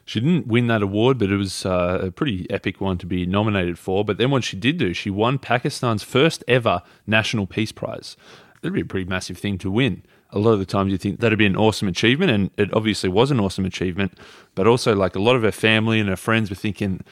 She 0.06 0.20
didn't 0.20 0.48
win 0.48 0.68
that 0.68 0.82
award, 0.82 1.18
but 1.18 1.32
it 1.32 1.38
was 1.38 1.66
uh, 1.66 2.00
a 2.04 2.12
pretty 2.12 2.50
epic 2.50 2.82
one 2.82 2.98
to 2.98 3.06
be 3.06 3.26
nominated 3.26 3.78
for. 3.78 4.04
But 4.04 4.18
then 4.18 4.32
what 4.32 4.44
she 4.44 4.58
did 4.58 4.78
do, 4.78 4.94
she 4.94 5.10
won 5.10 5.40
Pakistan's 5.40 6.04
first 6.04 6.44
ever 6.48 6.82
National 7.08 7.48
Peace 7.48 7.72
Prize. 7.72 8.18
That'd 8.62 8.74
be 8.74 8.82
a 8.82 8.86
pretty 8.86 9.10
massive 9.10 9.38
thing 9.38 9.58
to 9.60 9.72
win. 9.72 10.04
A 10.32 10.40
lot 10.40 10.52
of 10.52 10.60
the 10.60 10.66
times 10.66 10.92
you 10.92 10.98
think 10.98 11.20
that'd 11.20 11.38
be 11.38 11.46
an 11.46 11.56
awesome 11.56 11.88
achievement, 11.88 12.32
and 12.32 12.52
it 12.58 12.74
obviously 12.74 13.10
was 13.10 13.32
an 13.32 13.40
awesome 13.40 13.66
achievement. 13.66 14.18
But 14.56 14.68
also, 14.68 14.96
like 14.96 15.16
a 15.16 15.22
lot 15.22 15.36
of 15.36 15.44
her 15.44 15.52
family 15.52 16.00
and 16.00 16.10
her 16.10 16.16
friends 16.16 16.50
were 16.50 16.56
thinking, 16.56 17.04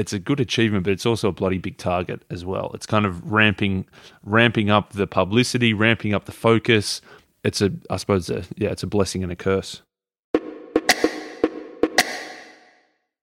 it's 0.00 0.14
a 0.14 0.18
good 0.18 0.40
achievement, 0.40 0.84
but 0.84 0.94
it's 0.94 1.04
also 1.04 1.28
a 1.28 1.32
bloody 1.32 1.58
big 1.58 1.76
target 1.76 2.22
as 2.30 2.42
well. 2.42 2.70
It's 2.72 2.86
kind 2.86 3.04
of 3.04 3.30
ramping 3.30 3.84
ramping 4.24 4.70
up 4.70 4.94
the 4.94 5.06
publicity, 5.06 5.74
ramping 5.74 6.14
up 6.14 6.24
the 6.24 6.32
focus. 6.32 7.02
It's 7.44 7.60
a, 7.60 7.70
I 7.90 7.98
suppose, 7.98 8.30
a, 8.30 8.44
yeah, 8.56 8.70
it's 8.70 8.82
a 8.82 8.86
blessing 8.86 9.22
and 9.22 9.30
a 9.30 9.36
curse. 9.36 9.82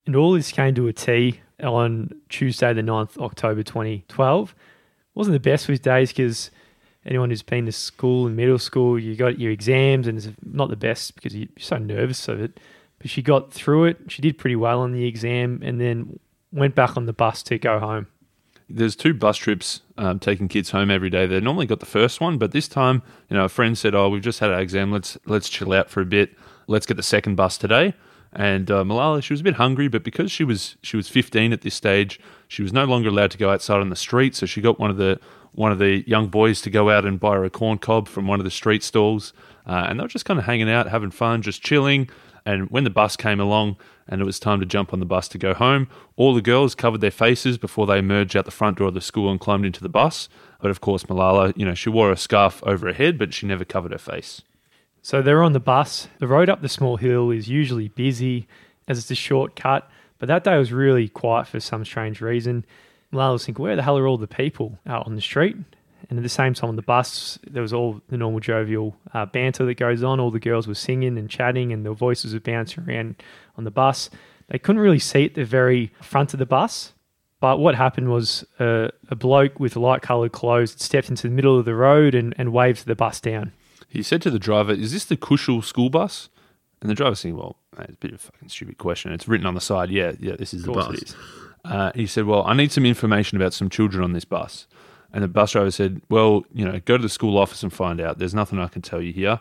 And 0.05 0.15
all 0.15 0.33
this 0.33 0.51
came 0.51 0.75
to 0.75 0.87
a 0.87 0.93
T 0.93 1.41
on 1.63 2.11
Tuesday, 2.29 2.73
the 2.73 2.83
9th 2.83 3.17
October 3.17 3.63
2012. 3.63 4.49
It 4.51 4.55
Wasn't 5.15 5.33
the 5.33 5.39
best 5.39 5.65
of 5.65 5.69
his 5.69 5.79
days 5.79 6.09
because 6.09 6.51
anyone 7.07 7.31
who's 7.31 7.41
been 7.41 7.65
to 7.65 7.71
school 7.71 8.27
and 8.27 8.35
middle 8.35 8.59
school, 8.59 8.99
you 8.99 9.15
got 9.15 9.39
your 9.39 9.51
exams, 9.51 10.07
and 10.07 10.19
it's 10.19 10.29
not 10.45 10.69
the 10.69 10.75
best 10.75 11.15
because 11.15 11.35
you're 11.35 11.47
so 11.57 11.77
nervous 11.77 12.27
of 12.27 12.39
it. 12.39 12.59
But 12.99 13.09
she 13.09 13.23
got 13.23 13.51
through 13.51 13.85
it. 13.85 13.97
She 14.09 14.21
did 14.21 14.37
pretty 14.37 14.55
well 14.55 14.81
on 14.81 14.91
the 14.91 15.05
exam, 15.07 15.61
and 15.63 15.81
then 15.81 16.19
went 16.57 16.75
back 16.75 16.97
on 16.97 17.05
the 17.05 17.13
bus 17.13 17.43
to 17.43 17.57
go 17.57 17.79
home. 17.79 18.07
There's 18.69 18.95
two 18.95 19.13
bus 19.13 19.37
trips 19.37 19.81
um, 19.97 20.19
taking 20.19 20.49
kids 20.49 20.71
home 20.71 20.91
every 20.91 21.09
day. 21.09 21.25
They 21.25 21.39
normally 21.39 21.67
got 21.67 21.79
the 21.79 21.85
first 21.85 22.19
one, 22.19 22.37
but 22.37 22.51
this 22.51 22.67
time, 22.67 23.01
you 23.29 23.37
know, 23.37 23.45
a 23.45 23.49
friend 23.49 23.77
said, 23.77 23.95
"Oh, 23.95 24.09
we've 24.09 24.21
just 24.21 24.39
had 24.39 24.51
our 24.51 24.59
exam. 24.59 24.91
Let's 24.91 25.17
let's 25.25 25.47
chill 25.47 25.71
out 25.71 25.89
for 25.89 26.01
a 26.01 26.05
bit. 26.05 26.35
Let's 26.67 26.85
get 26.85 26.97
the 26.97 27.03
second 27.03 27.35
bus 27.35 27.57
today." 27.57 27.93
And 28.33 28.69
uh, 28.69 28.83
Malala, 28.83 29.23
she 29.23 29.31
was 29.31 29.39
a 29.39 29.43
bit 29.43 29.55
hungry, 29.55 29.87
but 29.87 30.03
because 30.03 30.31
she 30.31 30.43
was 30.43 30.75
she 30.81 30.97
was 30.97 31.07
15 31.07 31.53
at 31.53 31.61
this 31.61 31.75
stage, 31.75 32.19
she 32.49 32.61
was 32.61 32.73
no 32.73 32.83
longer 32.83 33.09
allowed 33.09 33.31
to 33.31 33.37
go 33.37 33.49
outside 33.49 33.79
on 33.79 33.89
the 33.89 33.95
street. 33.95 34.35
So 34.35 34.45
she 34.45 34.59
got 34.59 34.79
one 34.79 34.91
of 34.91 34.97
the 34.97 35.19
one 35.53 35.71
of 35.71 35.79
the 35.79 36.03
young 36.07 36.27
boys 36.27 36.61
to 36.61 36.69
go 36.69 36.89
out 36.89 37.05
and 37.05 37.19
buy 37.19 37.35
her 37.35 37.45
a 37.45 37.49
corn 37.49 37.77
cob 37.77 38.07
from 38.07 38.27
one 38.27 38.39
of 38.39 38.43
the 38.43 38.51
street 38.51 38.83
stalls, 38.83 39.33
uh, 39.65 39.87
and 39.87 39.99
they 39.99 40.03
were 40.03 40.09
just 40.09 40.25
kind 40.25 40.39
of 40.39 40.45
hanging 40.45 40.69
out, 40.69 40.89
having 40.89 41.09
fun, 41.09 41.41
just 41.41 41.63
chilling. 41.63 42.09
And 42.47 42.69
when 42.69 42.85
the 42.85 42.89
bus 42.89 43.17
came 43.17 43.41
along 43.41 43.75
and 44.07 44.21
it 44.21 44.23
was 44.23 44.39
time 44.39 44.61
to 44.61 44.65
jump 44.65 44.93
on 44.93 45.01
the 45.01 45.05
bus 45.05 45.27
to 45.27 45.37
go 45.37 45.53
home, 45.53 45.89
all 46.15 46.33
the 46.33 46.41
girls 46.41 46.75
covered 46.75 47.01
their 47.01 47.11
faces 47.11 47.57
before 47.57 47.85
they 47.85 47.97
emerged 47.99 48.37
out 48.37 48.45
the 48.45 48.51
front 48.51 48.77
door 48.77 48.87
of 48.87 48.93
the 48.93 49.01
school 49.01 49.29
and 49.29 49.37
climbed 49.37 49.65
into 49.65 49.81
the 49.81 49.89
bus. 49.89 50.29
But 50.61 50.71
of 50.71 50.79
course, 50.79 51.03
Malala, 51.03 51.51
you 51.57 51.65
know, 51.65 51.73
she 51.73 51.89
wore 51.89 52.09
a 52.09 52.15
scarf 52.15 52.63
over 52.65 52.87
her 52.87 52.93
head, 52.93 53.17
but 53.17 53.33
she 53.33 53.45
never 53.45 53.65
covered 53.65 53.91
her 53.91 53.97
face. 53.97 54.43
So 55.01 55.21
they're 55.21 55.43
on 55.43 55.51
the 55.51 55.59
bus. 55.59 56.07
The 56.19 56.27
road 56.27 56.47
up 56.47 56.61
the 56.61 56.69
small 56.69 56.95
hill 56.95 57.31
is 57.31 57.49
usually 57.49 57.89
busy 57.89 58.47
as 58.87 58.97
it's 58.97 59.11
a 59.11 59.15
shortcut, 59.15 59.89
but 60.17 60.27
that 60.27 60.45
day 60.45 60.57
was 60.57 60.71
really 60.71 61.09
quiet 61.09 61.47
for 61.47 61.59
some 61.59 61.83
strange 61.83 62.21
reason. 62.21 62.63
Malala 63.11 63.33
was 63.33 63.45
thinking, 63.45 63.61
where 63.61 63.75
the 63.75 63.83
hell 63.83 63.97
are 63.97 64.07
all 64.07 64.17
the 64.17 64.25
people 64.25 64.79
out 64.87 65.05
on 65.05 65.15
the 65.15 65.21
street? 65.21 65.57
And 66.09 66.17
at 66.17 66.23
the 66.23 66.29
same 66.29 66.53
time 66.53 66.69
on 66.69 66.77
the 66.77 66.81
bus, 66.81 67.37
there 67.45 67.61
was 67.61 67.73
all 67.73 68.01
the 68.07 68.17
normal 68.17 68.39
jovial 68.39 68.95
uh, 69.13 69.25
banter 69.25 69.65
that 69.65 69.75
goes 69.75 70.03
on. 70.03 70.19
All 70.19 70.31
the 70.31 70.39
girls 70.39 70.67
were 70.67 70.73
singing 70.73 71.17
and 71.17 71.29
chatting, 71.29 71.73
and 71.73 71.85
their 71.85 71.93
voices 71.93 72.33
were 72.33 72.39
bouncing 72.39 72.85
around 72.87 73.15
on 73.57 73.65
the 73.65 73.71
bus. 73.71 74.09
They 74.47 74.57
couldn't 74.57 74.81
really 74.81 74.99
see 74.99 75.25
at 75.25 75.33
the 75.33 75.43
very 75.43 75.91
front 76.01 76.33
of 76.33 76.39
the 76.39 76.45
bus. 76.45 76.93
But 77.39 77.59
what 77.59 77.75
happened 77.75 78.09
was 78.09 78.45
uh, 78.59 78.87
a 79.09 79.15
bloke 79.15 79.59
with 79.59 79.75
light 79.75 80.01
coloured 80.01 80.31
clothes 80.31 80.75
stepped 80.81 81.09
into 81.09 81.27
the 81.27 81.33
middle 81.33 81.59
of 81.59 81.65
the 81.65 81.75
road 81.75 82.15
and, 82.15 82.33
and 82.37 82.51
waved 82.51 82.87
the 82.87 82.95
bus 82.95 83.19
down. 83.19 83.51
He 83.89 84.01
said 84.01 84.21
to 84.23 84.31
the 84.31 84.39
driver, 84.39 84.71
Is 84.71 84.91
this 84.91 85.05
the 85.05 85.17
Khushal 85.17 85.63
school 85.63 85.89
bus? 85.89 86.29
And 86.81 86.89
the 86.89 86.95
driver 86.95 87.15
said, 87.15 87.33
Well, 87.33 87.57
it's 87.79 87.91
a 87.91 87.97
bit 87.97 88.11
of 88.11 88.15
a 88.15 88.19
fucking 88.19 88.49
stupid 88.49 88.77
question. 88.77 89.11
It's 89.11 89.27
written 89.27 89.45
on 89.45 89.53
the 89.53 89.61
side. 89.61 89.89
Yeah, 89.89 90.13
yeah, 90.19 90.35
this 90.35 90.53
is 90.53 90.63
the 90.63 90.71
bus. 90.71 91.15
Uh, 91.63 91.91
he 91.93 92.07
said, 92.07 92.25
Well, 92.25 92.43
I 92.45 92.53
need 92.53 92.71
some 92.71 92.85
information 92.85 93.35
about 93.37 93.53
some 93.53 93.69
children 93.69 94.03
on 94.03 94.13
this 94.13 94.25
bus. 94.25 94.67
And 95.13 95.23
the 95.23 95.27
bus 95.27 95.51
driver 95.51 95.71
said, 95.71 96.01
"Well, 96.09 96.43
you 96.53 96.65
know, 96.65 96.79
go 96.85 96.97
to 96.97 97.01
the 97.01 97.09
school 97.09 97.37
office 97.37 97.63
and 97.63 97.71
find 97.71 98.01
out. 98.01 98.19
There's 98.19 98.33
nothing 98.33 98.59
I 98.59 98.67
can 98.67 98.81
tell 98.81 99.01
you 99.01 99.13
here." 99.13 99.39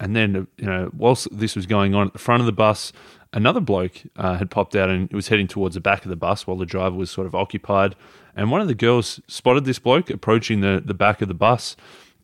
And 0.00 0.14
then, 0.14 0.46
you 0.56 0.66
know, 0.66 0.90
whilst 0.96 1.26
this 1.36 1.56
was 1.56 1.66
going 1.66 1.94
on 1.94 2.06
at 2.06 2.12
the 2.12 2.18
front 2.20 2.40
of 2.40 2.46
the 2.46 2.52
bus, 2.52 2.92
another 3.32 3.60
bloke 3.60 4.02
uh, 4.16 4.36
had 4.36 4.50
popped 4.50 4.76
out 4.76 4.88
and 4.88 5.10
it 5.10 5.14
was 5.14 5.28
heading 5.28 5.48
towards 5.48 5.74
the 5.74 5.80
back 5.80 6.04
of 6.04 6.08
the 6.08 6.16
bus 6.16 6.46
while 6.46 6.56
the 6.56 6.66
driver 6.66 6.94
was 6.94 7.10
sort 7.10 7.26
of 7.26 7.34
occupied. 7.34 7.96
And 8.36 8.50
one 8.50 8.60
of 8.60 8.68
the 8.68 8.74
girls 8.74 9.20
spotted 9.26 9.64
this 9.64 9.78
bloke 9.78 10.08
approaching 10.10 10.60
the 10.60 10.82
the 10.84 10.94
back 10.94 11.20
of 11.22 11.28
the 11.28 11.34
bus. 11.34 11.76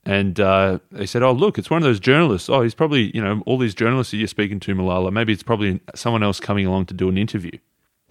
And 0.07 0.39
uh, 0.39 0.81
they 0.93 1.07
said, 1.07 1.23
"Oh, 1.23 1.33
look, 1.33 1.59
it's 1.59 1.71
one 1.71 1.79
of 1.79 1.85
those 1.85 1.99
journalists. 1.99 2.51
Oh, 2.51 2.61
he's 2.61 2.75
probably, 2.75 3.11
you 3.15 3.23
know, 3.23 3.43
all 3.47 3.57
these 3.57 3.75
journalists 3.75 4.11
that 4.11 4.19
you're 4.19 4.29
speaking 4.29 4.61
to, 4.61 4.75
Malala. 4.75 5.11
Maybe 5.11 5.33
it's 5.33 5.43
probably 5.43 5.81
someone 5.95 6.23
else 6.23 6.41
coming 6.41 6.67
along 6.67 6.87
to 6.87 6.95
do 6.95 7.09
an 7.09 7.19
interview." 7.19 7.59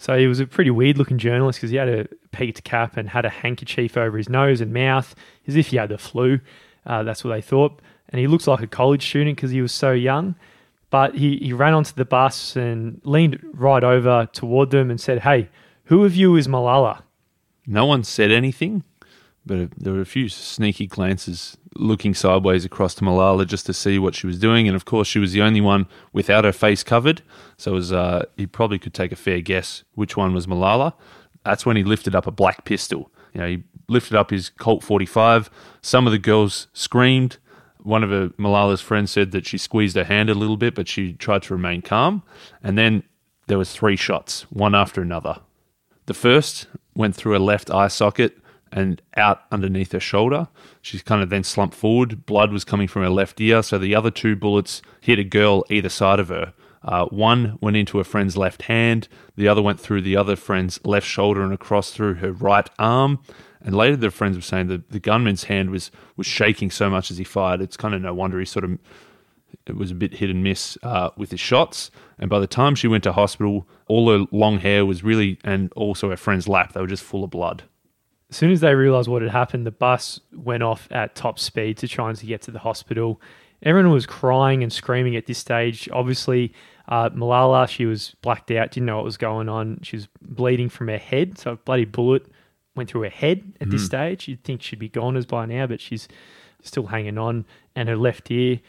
So 0.03 0.17
he 0.17 0.27
was 0.27 0.41
a 0.41 0.45
pretty 0.45 0.69
weird 0.69 0.97
looking 0.97 1.17
journalist 1.17 1.59
because 1.59 1.69
he 1.69 1.77
had 1.77 1.87
a 1.87 2.09
peaked 2.33 2.65
cap 2.65 2.97
and 2.97 3.07
had 3.07 3.23
a 3.23 3.29
handkerchief 3.29 3.95
over 3.95 4.17
his 4.17 4.27
nose 4.27 4.59
and 4.59 4.73
mouth 4.73 5.15
as 5.47 5.55
if 5.55 5.67
he 5.67 5.77
had 5.77 5.87
the 5.87 5.97
flu. 5.97 6.41
Uh, 6.85 7.03
that's 7.03 7.23
what 7.23 7.33
they 7.33 7.39
thought. 7.39 7.79
And 8.09 8.19
he 8.19 8.27
looks 8.27 8.45
like 8.45 8.59
a 8.59 8.67
college 8.67 9.07
student 9.07 9.37
because 9.37 9.51
he 9.51 9.61
was 9.61 9.71
so 9.71 9.93
young. 9.93 10.35
But 10.89 11.15
he, 11.15 11.37
he 11.37 11.53
ran 11.53 11.73
onto 11.73 11.93
the 11.93 12.03
bus 12.03 12.57
and 12.57 12.99
leaned 13.05 13.39
right 13.53 13.81
over 13.81 14.27
toward 14.33 14.71
them 14.71 14.91
and 14.91 14.99
said, 14.99 15.19
Hey, 15.19 15.47
who 15.85 16.03
of 16.03 16.13
you 16.13 16.35
is 16.35 16.49
Malala? 16.49 17.03
No 17.65 17.85
one 17.85 18.03
said 18.03 18.29
anything, 18.29 18.83
but 19.45 19.71
there 19.77 19.93
were 19.93 20.01
a 20.01 20.05
few 20.05 20.29
sneaky 20.29 20.87
glances 20.87 21.57
looking 21.75 22.13
sideways 22.13 22.65
across 22.65 22.95
to 22.95 23.03
Malala 23.03 23.45
just 23.45 23.65
to 23.65 23.73
see 23.73 23.99
what 23.99 24.15
she 24.15 24.27
was 24.27 24.39
doing. 24.39 24.67
And 24.67 24.75
of 24.75 24.85
course, 24.85 25.07
she 25.07 25.19
was 25.19 25.33
the 25.33 25.41
only 25.41 25.61
one 25.61 25.87
without 26.13 26.45
her 26.45 26.51
face 26.51 26.83
covered. 26.83 27.21
So 27.57 27.73
was, 27.73 27.91
uh, 27.91 28.25
he 28.37 28.47
probably 28.47 28.79
could 28.79 28.93
take 28.93 29.11
a 29.11 29.17
fair 29.17 29.41
guess 29.41 29.83
which 29.95 30.15
one 30.15 30.33
was 30.33 30.47
Malala. 30.47 30.93
That's 31.43 31.65
when 31.65 31.75
he 31.75 31.83
lifted 31.83 32.15
up 32.15 32.25
a 32.25 32.31
black 32.31 32.63
pistol. 32.63 33.11
You 33.33 33.41
know, 33.41 33.47
he 33.47 33.63
lifted 33.89 34.15
up 34.15 34.29
his 34.29 34.49
Colt 34.49 34.83
45. 34.83 35.49
Some 35.81 36.05
of 36.05 36.11
the 36.11 36.19
girls 36.19 36.67
screamed. 36.73 37.37
One 37.81 38.03
of 38.03 38.11
her, 38.11 38.29
Malala's 38.29 38.79
friends 38.79 39.11
said 39.11 39.31
that 39.31 39.45
she 39.45 39.57
squeezed 39.57 39.97
her 39.97 40.05
hand 40.05 40.29
a 40.29 40.35
little 40.35 40.55
bit, 40.55 40.73
but 40.73 40.87
she 40.87 41.13
tried 41.13 41.43
to 41.43 41.53
remain 41.53 41.81
calm. 41.81 42.23
And 42.63 42.77
then 42.77 43.03
there 43.47 43.57
was 43.57 43.73
three 43.73 43.97
shots, 43.97 44.43
one 44.43 44.73
after 44.73 45.01
another. 45.01 45.39
The 46.05 46.13
first 46.13 46.67
went 46.95 47.15
through 47.15 47.33
her 47.33 47.39
left 47.39 47.69
eye 47.69 47.89
socket 47.89 48.37
and 48.73 49.01
out 49.15 49.43
underneath 49.51 49.91
her 49.91 49.99
shoulder. 49.99 50.47
She 50.81 50.99
kind 50.99 51.21
of 51.21 51.29
then 51.29 51.43
slumped 51.43 51.75
forward. 51.75 52.25
Blood 52.25 52.51
was 52.51 52.63
coming 52.63 52.87
from 52.87 53.03
her 53.03 53.09
left 53.09 53.39
ear. 53.39 53.63
So 53.63 53.77
the 53.77 53.95
other 53.95 54.11
two 54.11 54.35
bullets 54.35 54.81
hit 54.99 55.19
a 55.19 55.23
girl 55.23 55.63
either 55.69 55.89
side 55.89 56.19
of 56.19 56.29
her. 56.29 56.53
Uh, 56.83 57.05
one 57.05 57.57
went 57.61 57.77
into 57.77 57.99
a 57.99 58.03
friend's 58.03 58.35
left 58.35 58.63
hand. 58.63 59.07
The 59.37 59.47
other 59.47 59.61
went 59.61 59.79
through 59.79 60.01
the 60.01 60.17
other 60.17 60.35
friend's 60.35 60.83
left 60.83 61.07
shoulder 61.07 61.41
and 61.41 61.53
across 61.53 61.91
through 61.91 62.15
her 62.15 62.33
right 62.33 62.69
arm. 62.77 63.19
And 63.61 63.73
later, 63.73 63.95
the 63.95 64.11
friends 64.11 64.35
were 64.35 64.41
saying 64.41 64.67
that 64.67 64.89
the 64.89 64.99
gunman's 64.99 65.45
hand 65.45 65.69
was 65.69 65.89
was 66.17 66.27
shaking 66.27 66.69
so 66.69 66.89
much 66.89 67.09
as 67.09 67.17
he 67.17 67.23
fired. 67.23 67.61
It's 67.61 67.77
kind 67.77 67.93
of 67.93 68.01
no 68.01 68.13
wonder 68.13 68.37
he 68.39 68.45
sort 68.45 68.65
of 68.65 68.77
it 69.65 69.77
was 69.77 69.91
a 69.91 69.95
bit 69.95 70.15
hit 70.15 70.29
and 70.29 70.43
miss 70.43 70.77
uh, 70.83 71.11
with 71.15 71.31
his 71.31 71.39
shots. 71.39 71.91
And 72.19 72.29
by 72.29 72.39
the 72.39 72.47
time 72.47 72.75
she 72.75 72.87
went 72.87 73.03
to 73.05 73.13
hospital, 73.13 73.67
all 73.87 74.09
her 74.09 74.25
long 74.31 74.59
hair 74.59 74.85
was 74.85 75.03
really, 75.03 75.39
and 75.43 75.71
also 75.73 76.09
her 76.09 76.17
friend's 76.17 76.47
lap, 76.47 76.73
they 76.73 76.81
were 76.81 76.87
just 76.87 77.03
full 77.03 77.23
of 77.23 77.29
blood. 77.29 77.63
As 78.33 78.37
soon 78.37 78.51
as 78.51 78.61
they 78.61 78.73
realised 78.73 79.07
what 79.07 79.21
had 79.21 79.29
happened, 79.29 79.63
the 79.63 79.69
bus 79.69 80.19
went 80.33 80.63
off 80.63 80.87
at 80.89 81.13
top 81.13 81.37
speed 81.37 81.77
to 81.77 81.87
try 81.87 82.09
and 82.09 82.17
to 82.17 82.25
get 82.25 82.41
to 82.41 82.49
the 82.49 82.57
hospital. 82.57 83.21
Everyone 83.61 83.91
was 83.91 84.07
crying 84.07 84.63
and 84.63 84.73
screaming 84.73 85.15
at 85.15 85.27
this 85.27 85.37
stage. 85.37 85.87
Obviously, 85.93 86.51
uh, 86.87 87.11
Malala, 87.11 87.67
she 87.69 87.85
was 87.85 88.15
blacked 88.23 88.49
out, 88.49 88.71
didn't 88.71 88.87
know 88.87 88.95
what 88.95 89.05
was 89.05 89.17
going 89.17 89.49
on. 89.49 89.81
She 89.83 89.97
was 89.97 90.07
bleeding 90.19 90.67
from 90.67 90.87
her 90.87 90.97
head, 90.97 91.37
so 91.37 91.51
a 91.51 91.55
bloody 91.57 91.85
bullet 91.85 92.25
went 92.75 92.89
through 92.89 93.03
her 93.03 93.09
head 93.09 93.53
at 93.61 93.67
mm. 93.67 93.71
this 93.71 93.85
stage. 93.85 94.27
You'd 94.27 94.43
think 94.43 94.63
she'd 94.63 94.79
be 94.79 94.89
gone 94.89 95.15
as 95.15 95.27
by 95.27 95.45
now, 95.45 95.67
but 95.67 95.79
she's 95.79 96.07
still 96.63 96.87
hanging 96.87 97.19
on. 97.19 97.45
And 97.75 97.87
her 97.87 97.95
left 97.95 98.31
ear, 98.31 98.61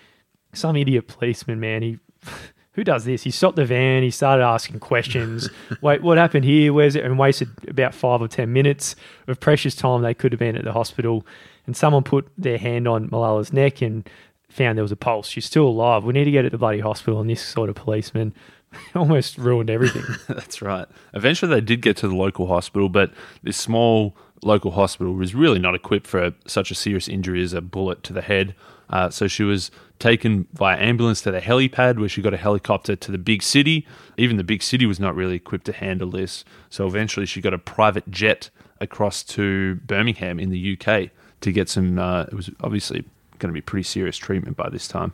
some 0.52 0.76
idiot 0.76 1.08
policeman, 1.08 1.58
man, 1.58 1.80
he 1.80 1.98
who 2.74 2.84
does 2.84 3.04
this? 3.04 3.22
He 3.22 3.30
stopped 3.30 3.56
the 3.56 3.64
van, 3.64 4.02
he 4.02 4.10
started 4.10 4.44
asking 4.44 4.80
questions. 4.80 5.48
Wait, 5.80 6.02
what 6.02 6.18
happened 6.18 6.44
here? 6.44 6.72
Where's 6.72 6.96
it? 6.96 7.04
And 7.04 7.18
wasted 7.18 7.48
about 7.68 7.94
five 7.94 8.20
or 8.20 8.28
10 8.28 8.52
minutes 8.52 8.96
of 9.28 9.40
precious 9.40 9.74
time 9.74 10.02
they 10.02 10.14
could 10.14 10.32
have 10.32 10.40
been 10.40 10.56
at 10.56 10.64
the 10.64 10.72
hospital. 10.72 11.24
And 11.66 11.76
someone 11.76 12.02
put 12.02 12.28
their 12.36 12.58
hand 12.58 12.86
on 12.86 13.08
Malala's 13.10 13.52
neck 13.52 13.80
and 13.80 14.08
found 14.48 14.76
there 14.76 14.84
was 14.84 14.92
a 14.92 14.96
pulse. 14.96 15.28
She's 15.28 15.44
still 15.44 15.66
alive. 15.66 16.04
We 16.04 16.12
need 16.12 16.24
to 16.24 16.30
get 16.30 16.42
to 16.42 16.50
the 16.50 16.58
bloody 16.58 16.80
hospital. 16.80 17.20
And 17.20 17.30
this 17.30 17.42
sort 17.42 17.70
of 17.70 17.76
policeman 17.76 18.34
almost 18.94 19.38
ruined 19.38 19.70
everything. 19.70 20.04
That's 20.28 20.60
right. 20.60 20.86
Eventually, 21.12 21.54
they 21.54 21.60
did 21.60 21.80
get 21.80 21.96
to 21.98 22.08
the 22.08 22.16
local 22.16 22.48
hospital, 22.48 22.88
but 22.88 23.12
this 23.42 23.56
small 23.56 24.16
local 24.42 24.72
hospital 24.72 25.14
was 25.14 25.34
really 25.34 25.58
not 25.58 25.74
equipped 25.74 26.06
for 26.06 26.32
such 26.46 26.70
a 26.70 26.74
serious 26.74 27.08
injury 27.08 27.42
as 27.42 27.52
a 27.52 27.60
bullet 27.60 28.02
to 28.02 28.12
the 28.12 28.22
head. 28.22 28.54
Uh, 28.90 29.10
so 29.10 29.26
she 29.26 29.42
was 29.42 29.70
taken 29.98 30.46
via 30.52 30.76
ambulance 30.76 31.22
to 31.22 31.30
the 31.30 31.40
helipad 31.40 31.98
where 31.98 32.08
she 32.08 32.20
got 32.20 32.34
a 32.34 32.38
helicopter 32.38 32.96
to 32.96 33.10
the 33.12 33.18
big 33.18 33.42
city. 33.42 33.86
Even 34.16 34.36
the 34.36 34.44
big 34.44 34.62
city 34.62 34.86
was 34.86 35.00
not 35.00 35.14
really 35.14 35.36
equipped 35.36 35.66
to 35.66 35.72
handle 35.72 36.10
this. 36.10 36.44
So 36.70 36.86
eventually 36.86 37.26
she 37.26 37.40
got 37.40 37.54
a 37.54 37.58
private 37.58 38.10
jet 38.10 38.50
across 38.80 39.22
to 39.22 39.76
Birmingham 39.86 40.38
in 40.38 40.50
the 40.50 40.78
UK 40.78 41.10
to 41.40 41.52
get 41.52 41.68
some, 41.68 41.98
uh, 41.98 42.22
it 42.24 42.34
was 42.34 42.50
obviously 42.60 43.04
going 43.38 43.52
to 43.52 43.54
be 43.54 43.60
pretty 43.60 43.84
serious 43.84 44.16
treatment 44.16 44.56
by 44.56 44.68
this 44.68 44.88
time. 44.88 45.12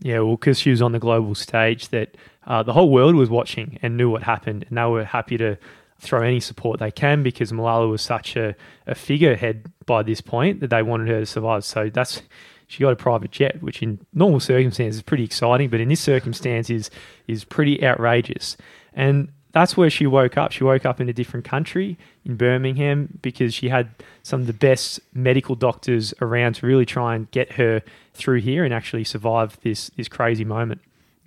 Yeah, 0.00 0.20
well, 0.20 0.36
because 0.36 0.58
she 0.58 0.70
was 0.70 0.82
on 0.82 0.92
the 0.92 0.98
global 0.98 1.34
stage 1.34 1.88
that 1.88 2.16
uh, 2.46 2.62
the 2.62 2.72
whole 2.72 2.90
world 2.90 3.14
was 3.14 3.30
watching 3.30 3.78
and 3.80 3.96
knew 3.96 4.10
what 4.10 4.24
happened, 4.24 4.64
and 4.68 4.76
they 4.76 4.84
were 4.84 5.04
happy 5.04 5.36
to 5.38 5.56
throw 6.00 6.22
any 6.22 6.40
support 6.40 6.80
they 6.80 6.90
can 6.90 7.22
because 7.22 7.52
Malala 7.52 7.88
was 7.88 8.02
such 8.02 8.36
a, 8.36 8.54
a 8.86 8.94
figurehead 8.94 9.72
by 9.86 10.02
this 10.02 10.20
point 10.20 10.60
that 10.60 10.70
they 10.70 10.82
wanted 10.82 11.08
her 11.08 11.20
to 11.20 11.26
survive. 11.26 11.64
So 11.64 11.88
that's 11.88 12.22
she 12.66 12.82
got 12.82 12.92
a 12.92 12.96
private 12.96 13.30
jet, 13.30 13.62
which 13.62 13.82
in 13.82 14.04
normal 14.12 14.40
circumstances 14.40 14.96
is 14.96 15.02
pretty 15.02 15.24
exciting, 15.24 15.68
but 15.68 15.80
in 15.80 15.88
this 15.88 16.00
circumstance 16.00 16.70
is 16.70 16.90
is 17.26 17.44
pretty 17.44 17.84
outrageous. 17.84 18.56
And 18.92 19.28
that's 19.52 19.76
where 19.76 19.88
she 19.88 20.06
woke 20.06 20.36
up. 20.36 20.50
She 20.50 20.64
woke 20.64 20.84
up 20.84 21.00
in 21.00 21.08
a 21.08 21.12
different 21.12 21.44
country 21.44 21.96
in 22.24 22.36
Birmingham 22.36 23.18
because 23.22 23.54
she 23.54 23.68
had 23.68 23.88
some 24.24 24.40
of 24.40 24.46
the 24.48 24.52
best 24.52 24.98
medical 25.14 25.54
doctors 25.54 26.12
around 26.20 26.56
to 26.56 26.66
really 26.66 26.84
try 26.84 27.14
and 27.14 27.30
get 27.30 27.52
her 27.52 27.82
through 28.14 28.40
here 28.40 28.64
and 28.64 28.74
actually 28.74 29.04
survive 29.04 29.58
this 29.62 29.90
this 29.96 30.08
crazy 30.08 30.44
moment. 30.44 30.80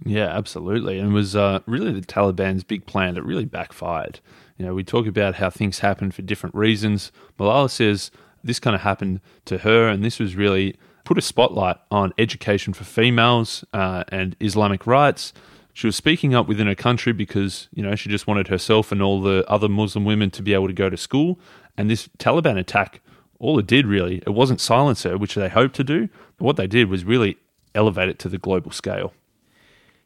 Yeah, 0.05 0.27
absolutely. 0.27 0.99
And 0.99 1.11
it 1.11 1.13
was 1.13 1.35
uh, 1.35 1.61
really 1.65 1.91
the 1.91 2.05
Taliban's 2.05 2.63
big 2.63 2.85
plan 2.85 3.15
that 3.15 3.23
really 3.23 3.45
backfired. 3.45 4.19
You 4.57 4.65
know, 4.65 4.73
we 4.73 4.83
talk 4.83 5.07
about 5.07 5.35
how 5.35 5.49
things 5.49 5.79
happen 5.79 6.11
for 6.11 6.21
different 6.21 6.55
reasons. 6.55 7.11
Malala 7.39 7.69
says 7.69 8.11
this 8.43 8.59
kind 8.59 8.75
of 8.75 8.81
happened 8.81 9.21
to 9.45 9.59
her, 9.59 9.87
and 9.87 10.03
this 10.03 10.19
was 10.19 10.35
really 10.35 10.75
put 11.07 11.17
a 11.17 11.21
spotlight 11.21 11.77
on 11.89 12.13
education 12.17 12.73
for 12.73 12.83
females 12.83 13.63
uh, 13.71 14.03
and 14.09 14.35
Islamic 14.41 14.85
rights. 14.85 15.31
She 15.71 15.87
was 15.87 15.95
speaking 15.95 16.35
up 16.35 16.49
within 16.49 16.67
her 16.67 16.75
country 16.75 17.13
because, 17.13 17.69
you 17.73 17.81
know, 17.81 17.95
she 17.95 18.09
just 18.09 18.27
wanted 18.27 18.49
herself 18.49 18.91
and 18.91 19.01
all 19.01 19.21
the 19.21 19.45
other 19.47 19.69
Muslim 19.69 20.03
women 20.03 20.31
to 20.31 20.41
be 20.41 20.53
able 20.53 20.67
to 20.67 20.73
go 20.73 20.89
to 20.89 20.97
school. 20.97 21.39
And 21.77 21.89
this 21.89 22.09
Taliban 22.17 22.59
attack, 22.59 22.99
all 23.39 23.57
it 23.57 23.65
did 23.65 23.85
really, 23.85 24.17
it 24.17 24.31
wasn't 24.31 24.59
silence 24.59 25.03
her, 25.03 25.17
which 25.17 25.35
they 25.35 25.47
hoped 25.47 25.77
to 25.77 25.83
do, 25.85 26.09
but 26.37 26.43
what 26.43 26.57
they 26.57 26.67
did 26.67 26.89
was 26.89 27.05
really 27.05 27.37
elevate 27.73 28.09
it 28.09 28.19
to 28.19 28.27
the 28.27 28.37
global 28.37 28.71
scale. 28.71 29.13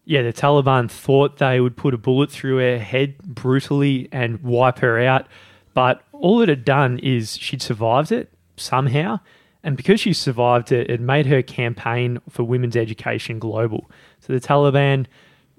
Yeah, 0.05 0.21
the 0.21 0.33
Taliban 0.33 0.87
thought 0.91 1.39
they 1.39 1.59
would 1.59 1.75
put 1.75 1.95
a 1.95 1.97
bullet 1.97 2.29
through 2.29 2.57
her 2.57 2.77
head 2.77 3.17
brutally 3.23 4.07
and 4.11 4.43
wipe 4.43 4.77
her 4.79 4.99
out, 4.99 5.25
but 5.73 6.03
all 6.11 6.41
it 6.41 6.49
had 6.49 6.63
done 6.63 6.99
is 6.99 7.37
she'd 7.37 7.63
survived 7.63 8.11
it 8.11 8.31
somehow. 8.55 9.19
And 9.63 9.77
because 9.77 9.99
she 9.99 10.13
survived 10.13 10.71
it, 10.71 10.89
it 10.89 10.99
made 10.99 11.27
her 11.27 11.41
campaign 11.41 12.19
for 12.29 12.43
women's 12.43 12.75
education 12.75 13.39
global. 13.39 13.89
So 14.19 14.33
the 14.33 14.39
Taliban, 14.39 15.05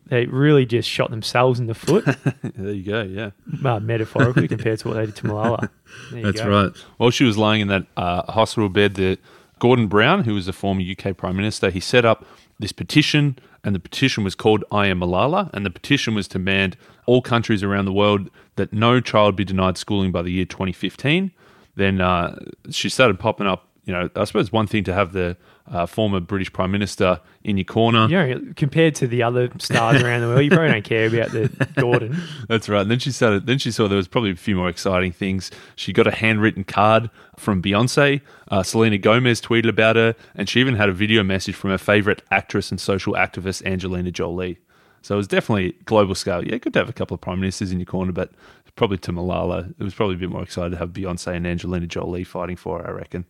they 0.07 0.27
really 0.27 0.67
just 0.67 0.89
shot 0.89 1.11
themselves 1.11 1.61
in 1.61 1.67
the 1.67 1.75
foot. 1.75 2.05
there 2.43 2.73
you 2.73 2.83
go, 2.83 3.03
yeah. 3.03 3.31
Uh, 3.65 3.79
metaphorically 3.81 4.49
compared 4.49 4.81
to 4.81 4.89
what 4.89 4.95
they 4.95 5.07
did 5.07 5.17
to 5.17 5.23
Malala. 5.25 5.69
That's 6.13 6.41
go. 6.41 6.49
right. 6.49 6.73
While 6.97 7.11
she 7.11 7.25
was 7.25 7.39
lying 7.39 7.61
in 7.61 7.69
that 7.69 7.87
uh, 7.97 8.31
hospital 8.33 8.69
bed, 8.69 8.95
the 8.95 9.19
Gordon 9.61 9.87
Brown, 9.87 10.25
who 10.25 10.35
was 10.35 10.47
the 10.47 10.53
former 10.53 10.83
UK 10.83 11.17
Prime 11.17 11.37
Minister, 11.37 11.71
he 11.71 11.79
set 11.79 12.05
up 12.05 12.27
this 12.59 12.73
petition, 12.73 13.39
and 13.63 13.75
the 13.75 13.81
petition 13.81 14.25
was 14.25 14.35
called 14.35 14.65
I 14.73 14.89
Am 14.89 15.01
Malala, 15.01 15.51
and 15.53 15.65
the 15.65 15.71
petition 15.71 16.17
was 16.17 16.27
to 16.29 16.39
demand 16.39 16.77
all 17.07 17.23
countries 17.23 17.63
around 17.63 17.85
the 17.85 17.93
world 17.93 18.29
that 18.57 18.73
no 18.73 19.01
child 19.01 19.37
be 19.37 19.45
denied 19.45 19.79
schooling 19.79 20.11
by 20.11 20.23
the 20.23 20.31
year 20.31 20.45
2015. 20.45 21.31
Then 21.77 22.01
uh, 22.01 22.39
she 22.71 22.89
started 22.89 23.19
popping 23.21 23.47
up 23.47 23.69
you 23.85 23.93
know, 23.93 24.09
I 24.15 24.25
suppose 24.25 24.53
one 24.53 24.67
thing 24.69 24.85
to 24.85 24.95
have 24.95 25.13
the 25.13 25.37
uh, 25.67 25.87
former 25.87 26.21
British 26.21 26.53
Prime 26.53 26.71
Minister 26.71 27.21
in 27.43 27.57
your 27.57 27.65
corner. 27.65 28.07
Yeah, 28.09 28.39
compared 28.55 28.95
to 28.97 29.09
the 29.09 29.25
other 29.25 29.51
stars 29.59 30.01
around 30.03 30.21
the 30.21 30.29
world, 30.29 30.45
you 30.45 30.51
probably 30.51 30.71
don't 30.71 30.85
care 30.85 31.09
about 31.09 31.33
the 31.33 31.49
Gordon. 31.77 32.17
That's 32.49 32.69
right. 32.69 32.83
And 32.83 32.91
then 32.91 33.01
she 33.01 33.11
started. 33.11 33.47
Then 33.47 33.59
she 33.59 33.73
saw 33.73 33.89
there 33.89 33.97
was 33.97 34.07
probably 34.07 34.31
a 34.31 34.37
few 34.37 34.55
more 34.55 34.69
exciting 34.69 35.11
things. 35.11 35.51
She 35.75 35.93
got 35.93 36.07
a 36.07 36.13
handwritten 36.13 36.63
card 36.63 37.11
from 37.37 37.61
Beyonce. 37.61 38.21
Uh, 38.49 38.63
Selena 38.63 38.99
Gomez 38.99 39.41
tweeted 39.41 39.69
about 39.69 39.97
her, 39.97 40.15
and 40.37 40.49
she 40.49 40.61
even 40.61 40.77
had 40.77 40.89
a 40.89 40.93
video 40.93 41.25
message 41.25 41.57
from 41.57 41.71
her 41.71 41.79
favorite 41.79 42.23
actress 42.31 42.71
and 42.71 42.81
social 42.81 43.15
activist 43.15 43.65
Angelina 43.67 44.13
Jolie. 44.13 44.59
So 45.03 45.15
it 45.15 45.19
was 45.19 45.27
definitely 45.27 45.75
global 45.87 46.15
scale. 46.15 46.45
Yeah, 46.45 46.59
good 46.59 46.73
to 46.75 46.79
have 46.79 46.89
a 46.89 46.93
couple 46.93 47.17
of 47.17 47.21
prime 47.21 47.41
ministers 47.41 47.73
in 47.73 47.81
your 47.81 47.87
corner, 47.87 48.13
but 48.13 48.31
probably 48.77 48.99
to 48.99 49.13
Malala, 49.13 49.75
it 49.79 49.83
was 49.83 49.95
probably 49.95 50.15
a 50.15 50.19
bit 50.19 50.31
more 50.31 50.43
excited 50.43 50.71
to 50.71 50.77
have 50.77 50.91
Beyonce 50.91 51.35
and 51.35 51.47
Angelina 51.47 51.87
Jolie 51.87 52.25
fighting 52.25 52.57
for 52.57 52.79
her. 52.79 52.89
I 52.89 52.91
reckon. 52.93 53.27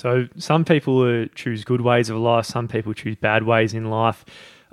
So 0.00 0.28
some 0.38 0.64
people 0.64 1.26
choose 1.34 1.62
good 1.62 1.82
ways 1.82 2.08
of 2.08 2.16
life, 2.16 2.46
some 2.46 2.68
people 2.68 2.94
choose 2.94 3.16
bad 3.16 3.42
ways 3.42 3.74
in 3.74 3.90
life. 3.90 4.24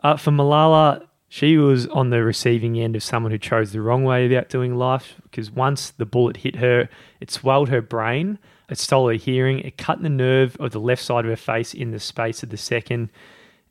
Uh, 0.02 0.16
for 0.16 0.32
Malala, 0.32 1.06
she 1.28 1.58
was 1.58 1.86
on 1.88 2.12
the 2.12 2.24
receiving 2.24 2.80
end 2.80 2.96
of 2.96 3.04
someone 3.04 3.34
who 3.34 3.38
chose 3.38 3.74
the 3.74 3.82
wrong 3.82 4.06
way 4.06 4.26
about 4.26 4.48
doing 4.48 4.78
life 4.78 5.16
because 5.24 5.52
once 5.52 5.90
the 5.90 6.06
bullet 6.06 6.38
hit 6.38 6.56
her, 6.56 6.88
it 7.20 7.30
swelled 7.30 7.68
her 7.68 7.82
brain, 7.82 8.40
it 8.70 8.78
stole 8.78 9.10
her 9.10 9.16
hearing, 9.16 9.60
it 9.60 9.78
cut 9.78 10.02
the 10.02 10.08
nerve 10.08 10.56
of 10.62 10.72
the 10.72 10.80
left 10.80 11.04
side 11.04 11.26
of 11.26 11.30
her 11.30 11.36
face 11.36 11.74
in 11.74 11.92
the 11.92 12.00
space 12.00 12.42
of 12.42 12.50
the 12.50 12.56
second. 12.56 13.10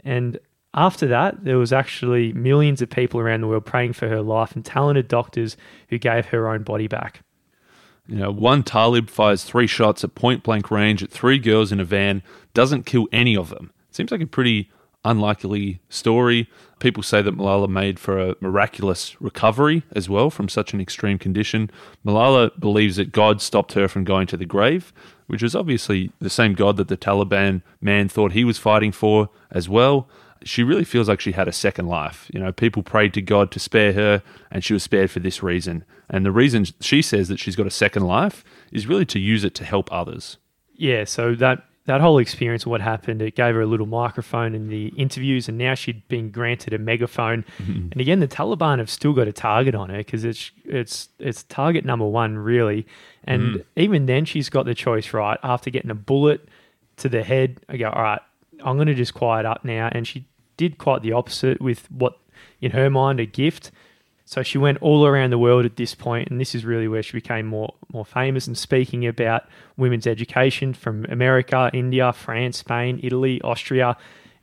And 0.04 0.38
after 0.74 1.06
that, 1.06 1.44
there 1.44 1.56
was 1.56 1.72
actually 1.72 2.34
millions 2.34 2.82
of 2.82 2.90
people 2.90 3.18
around 3.18 3.40
the 3.40 3.46
world 3.46 3.64
praying 3.64 3.94
for 3.94 4.08
her 4.08 4.20
life 4.20 4.54
and 4.54 4.62
talented 4.62 5.08
doctors 5.08 5.56
who 5.88 5.96
gave 5.96 6.26
her 6.26 6.48
own 6.48 6.64
body 6.64 6.86
back. 6.86 7.22
You 8.08 8.16
know, 8.16 8.30
one 8.30 8.62
Talib 8.62 9.10
fires 9.10 9.44
three 9.44 9.66
shots 9.66 10.04
at 10.04 10.14
point 10.14 10.42
blank 10.42 10.70
range 10.70 11.02
at 11.02 11.10
three 11.10 11.38
girls 11.38 11.72
in 11.72 11.80
a 11.80 11.84
van, 11.84 12.22
doesn't 12.54 12.86
kill 12.86 13.08
any 13.12 13.36
of 13.36 13.50
them. 13.50 13.72
Seems 13.90 14.10
like 14.10 14.20
a 14.20 14.26
pretty 14.26 14.70
unlikely 15.04 15.80
story. 15.88 16.48
People 16.78 17.02
say 17.02 17.22
that 17.22 17.36
Malala 17.36 17.68
made 17.68 17.98
for 17.98 18.18
a 18.18 18.36
miraculous 18.40 19.20
recovery 19.20 19.84
as 19.92 20.08
well 20.08 20.30
from 20.30 20.48
such 20.48 20.72
an 20.72 20.80
extreme 20.80 21.18
condition. 21.18 21.70
Malala 22.04 22.58
believes 22.58 22.96
that 22.96 23.12
God 23.12 23.40
stopped 23.40 23.72
her 23.72 23.88
from 23.88 24.04
going 24.04 24.26
to 24.28 24.36
the 24.36 24.44
grave, 24.44 24.92
which 25.26 25.42
was 25.42 25.54
obviously 25.54 26.12
the 26.20 26.30
same 26.30 26.54
God 26.54 26.76
that 26.76 26.88
the 26.88 26.96
Taliban 26.96 27.62
man 27.80 28.08
thought 28.08 28.32
he 28.32 28.44
was 28.44 28.58
fighting 28.58 28.92
for 28.92 29.30
as 29.50 29.68
well 29.68 30.08
she 30.44 30.62
really 30.62 30.85
feels 30.85 31.09
like 31.09 31.20
she 31.20 31.33
had 31.33 31.49
a 31.49 31.53
second 31.53 31.87
life. 31.87 32.31
You 32.33 32.40
know, 32.40 32.53
people 32.53 32.83
prayed 32.83 33.14
to 33.14 33.22
God 33.22 33.51
to 33.53 33.59
spare 33.59 33.92
her, 33.92 34.22
and 34.51 34.64
she 34.64 34.72
was 34.72 34.83
spared 34.83 35.11
for 35.11 35.20
this 35.20 35.42
reason. 35.42 35.85
And 36.09 36.25
the 36.25 36.33
reason 36.33 36.66
she 36.81 37.03
says 37.03 37.29
that 37.29 37.38
she's 37.38 37.57
got 37.57 37.66
a 37.66 37.70
second 37.70 38.05
life 38.05 38.44
is 38.72 38.87
really 38.87 39.07
to 39.07 39.18
use 39.18 39.44
it 39.44 39.55
to 39.57 39.64
help 39.64 39.92
others. 39.92 40.38
Yeah, 40.75 41.05
so 41.05 41.35
that 41.37 41.64
that 41.87 42.01
whole 42.01 42.18
experience, 42.18 42.64
of 42.64 42.70
what 42.70 42.81
happened, 42.81 43.22
it 43.22 43.37
gave 43.37 43.55
her 43.55 43.61
a 43.61 43.66
little 43.66 43.87
microphone 43.87 44.55
in 44.55 44.68
the 44.68 44.88
interviews, 44.96 45.49
and 45.49 45.57
now 45.57 45.75
she'd 45.75 46.07
been 46.09 46.31
granted 46.31 46.72
a 46.72 46.79
megaphone. 46.79 47.44
Mm-hmm. 47.59 47.88
And 47.96 48.01
again, 48.01 48.20
the 48.20 48.29
Taliban 48.29 48.79
have 48.79 48.90
still 48.90 49.12
got 49.12 49.29
a 49.29 49.33
target 49.33 49.75
on 49.75 49.88
her 49.90 49.99
because 49.99 50.25
it's 50.25 50.51
it's 50.64 51.09
it's 51.18 51.44
target 51.44 51.85
number 51.85 52.07
one 52.07 52.37
really. 52.37 52.87
And 53.25 53.57
mm. 53.57 53.64
even 53.77 54.07
then, 54.07 54.25
she's 54.25 54.49
got 54.49 54.66
the 54.66 54.75
choice 54.75 55.12
right 55.12 55.38
after 55.42 55.70
getting 55.70 55.90
a 55.90 55.94
bullet 55.94 56.49
to 56.99 57.09
the 57.09 57.22
head. 57.22 57.61
I 57.68 57.77
go, 57.77 57.88
all 57.88 58.03
right, 58.03 58.20
I'm 58.64 58.76
going 58.76 58.88
to 58.88 58.94
just 58.94 59.14
quiet 59.14 59.46
up 59.46 59.64
now. 59.64 59.88
And 59.92 60.06
she 60.06 60.26
did 60.56 60.78
quite 60.78 61.02
the 61.02 61.12
opposite 61.12 61.60
with 61.60 61.90
what, 61.90 62.18
in 62.60 62.72
her 62.72 62.90
mind, 62.90 63.20
a 63.20 63.26
gift. 63.26 63.70
So 64.24 64.42
she 64.42 64.58
went 64.58 64.78
all 64.82 65.06
around 65.06 65.30
the 65.30 65.38
world 65.38 65.64
at 65.64 65.76
this 65.76 65.94
point, 65.94 66.30
and 66.30 66.40
this 66.40 66.52
is 66.54 66.64
really 66.64 66.88
where 66.88 67.02
she 67.02 67.12
became 67.12 67.46
more 67.46 67.74
more 67.92 68.04
famous 68.04 68.48
and 68.48 68.58
speaking 68.58 69.06
about 69.06 69.44
women's 69.76 70.06
education 70.06 70.74
from 70.74 71.04
America, 71.04 71.70
India, 71.72 72.12
France, 72.12 72.58
Spain, 72.58 72.98
Italy, 73.04 73.40
Austria, 73.42 73.96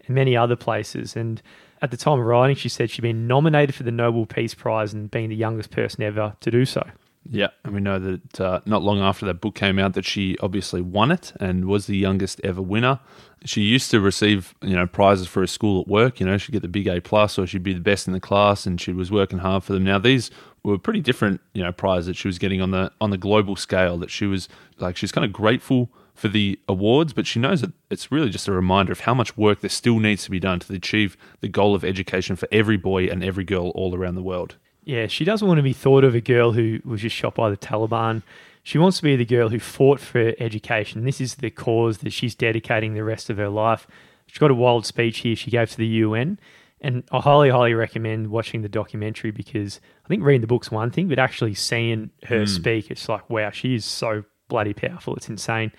and 0.05 0.15
many 0.15 0.37
other 0.37 0.55
places. 0.55 1.17
And 1.17 1.41
at 1.81 1.91
the 1.91 1.97
time 1.97 2.17
of 2.17 2.25
writing, 2.25 2.55
she 2.55 2.69
said 2.69 2.89
she'd 2.89 3.01
been 3.01 3.27
nominated 3.27 3.75
for 3.75 3.83
the 3.83 3.91
Nobel 3.91 4.25
Peace 4.25 4.53
Prize 4.53 4.93
and 4.93 5.11
being 5.11 5.27
the 5.27 5.35
youngest 5.35 5.69
person 5.69 6.01
ever 6.01 6.33
to 6.39 6.49
do 6.49 6.63
so. 6.63 6.87
Yeah, 7.29 7.47
and 7.63 7.73
we 7.73 7.79
know 7.79 7.99
that 7.99 8.41
uh, 8.41 8.59
not 8.65 8.83
long 8.83 8.99
after 8.99 9.25
that 9.27 9.39
book 9.39 9.55
came 9.55 9.79
out, 9.79 9.93
that 9.93 10.05
she 10.05 10.37
obviously 10.39 10.81
won 10.81 11.09
it 11.09 11.31
and 11.39 11.65
was 11.65 11.87
the 11.87 11.95
youngest 11.95 12.41
ever 12.43 12.61
winner. 12.61 12.99
She 13.45 13.61
used 13.61 13.91
to 13.91 14.01
receive, 14.01 14.53
you 14.61 14.75
know, 14.75 14.85
prizes 14.87 15.27
for 15.27 15.39
her 15.39 15.47
school 15.47 15.81
at 15.81 15.87
work. 15.87 16.19
You 16.19 16.25
know, 16.25 16.37
she'd 16.37 16.51
get 16.51 16.61
the 16.61 16.67
big 16.67 16.87
A 16.87 16.99
plus, 16.99 17.39
or 17.39 17.47
she'd 17.47 17.63
be 17.63 17.73
the 17.73 17.79
best 17.79 18.07
in 18.07 18.13
the 18.13 18.19
class, 18.19 18.65
and 18.65 18.79
she 18.79 18.91
was 18.91 19.09
working 19.09 19.39
hard 19.39 19.63
for 19.63 19.73
them. 19.73 19.85
Now 19.85 19.99
these 19.99 20.31
were 20.63 20.77
pretty 20.77 20.99
different, 20.99 21.39
you 21.53 21.63
know, 21.63 21.71
prizes 21.71 22.07
that 22.07 22.15
she 22.17 22.27
was 22.27 22.39
getting 22.39 22.61
on 22.61 22.71
the 22.71 22.91
on 22.99 23.09
the 23.09 23.17
global 23.17 23.55
scale. 23.55 23.97
That 23.97 24.11
she 24.11 24.25
was 24.25 24.49
like, 24.79 24.97
she's 24.97 25.11
kind 25.11 25.25
of 25.25 25.31
grateful 25.31 25.89
for 26.13 26.27
the 26.27 26.59
awards, 26.67 27.13
but 27.13 27.25
she 27.25 27.39
knows 27.39 27.61
that 27.61 27.71
it's 27.89 28.11
really 28.11 28.29
just 28.29 28.47
a 28.47 28.51
reminder 28.51 28.91
of 28.91 29.01
how 29.01 29.13
much 29.13 29.35
work 29.37 29.61
there 29.61 29.69
still 29.69 29.99
needs 29.99 30.23
to 30.25 30.31
be 30.31 30.39
done 30.39 30.59
to 30.59 30.73
achieve 30.73 31.17
the 31.39 31.47
goal 31.47 31.73
of 31.73 31.83
education 31.83 32.35
for 32.35 32.47
every 32.51 32.77
boy 32.77 33.05
and 33.05 33.23
every 33.23 33.43
girl 33.43 33.69
all 33.69 33.95
around 33.95 34.15
the 34.15 34.21
world. 34.21 34.57
Yeah, 34.85 35.07
she 35.07 35.23
doesn't 35.23 35.47
want 35.47 35.57
to 35.59 35.63
be 35.63 35.73
thought 35.73 36.03
of 36.03 36.15
a 36.15 36.21
girl 36.21 36.51
who 36.51 36.79
was 36.83 37.01
just 37.01 37.15
shot 37.15 37.35
by 37.35 37.49
the 37.49 37.57
Taliban. 37.57 38.21
She 38.63 38.77
wants 38.77 38.97
to 38.97 39.03
be 39.03 39.15
the 39.15 39.25
girl 39.25 39.49
who 39.49 39.59
fought 39.59 39.99
for 39.99 40.33
education. 40.39 41.03
This 41.05 41.21
is 41.21 41.35
the 41.35 41.49
cause 41.49 41.99
that 41.99 42.11
she's 42.11 42.35
dedicating 42.35 42.93
the 42.93 43.03
rest 43.03 43.29
of 43.29 43.37
her 43.37 43.49
life. 43.49 43.87
She's 44.27 44.39
got 44.39 44.51
a 44.51 44.55
wild 44.55 44.85
speech 44.85 45.19
here 45.19 45.35
she 45.35 45.51
gave 45.51 45.69
to 45.71 45.77
the 45.77 45.87
UN. 45.87 46.39
And 46.81 47.03
I 47.11 47.19
highly, 47.19 47.49
highly 47.49 47.73
recommend 47.73 48.27
watching 48.27 48.61
the 48.61 48.69
documentary 48.69 49.31
because 49.31 49.79
I 50.03 50.07
think 50.09 50.23
reading 50.23 50.41
the 50.41 50.47
book's 50.47 50.69
one 50.69 50.91
thing, 50.91 51.07
but 51.07 51.17
actually 51.17 51.53
seeing 51.53 52.09
her 52.23 52.41
mm. 52.41 52.49
speak, 52.49 52.91
it's 52.91 53.07
like, 53.07 53.29
wow, 53.29 53.51
she 53.51 53.75
is 53.75 53.85
so 53.85 54.23
bloody 54.49 54.73
powerful. 54.73 55.15
It's 55.15 55.29
insane. 55.29 55.71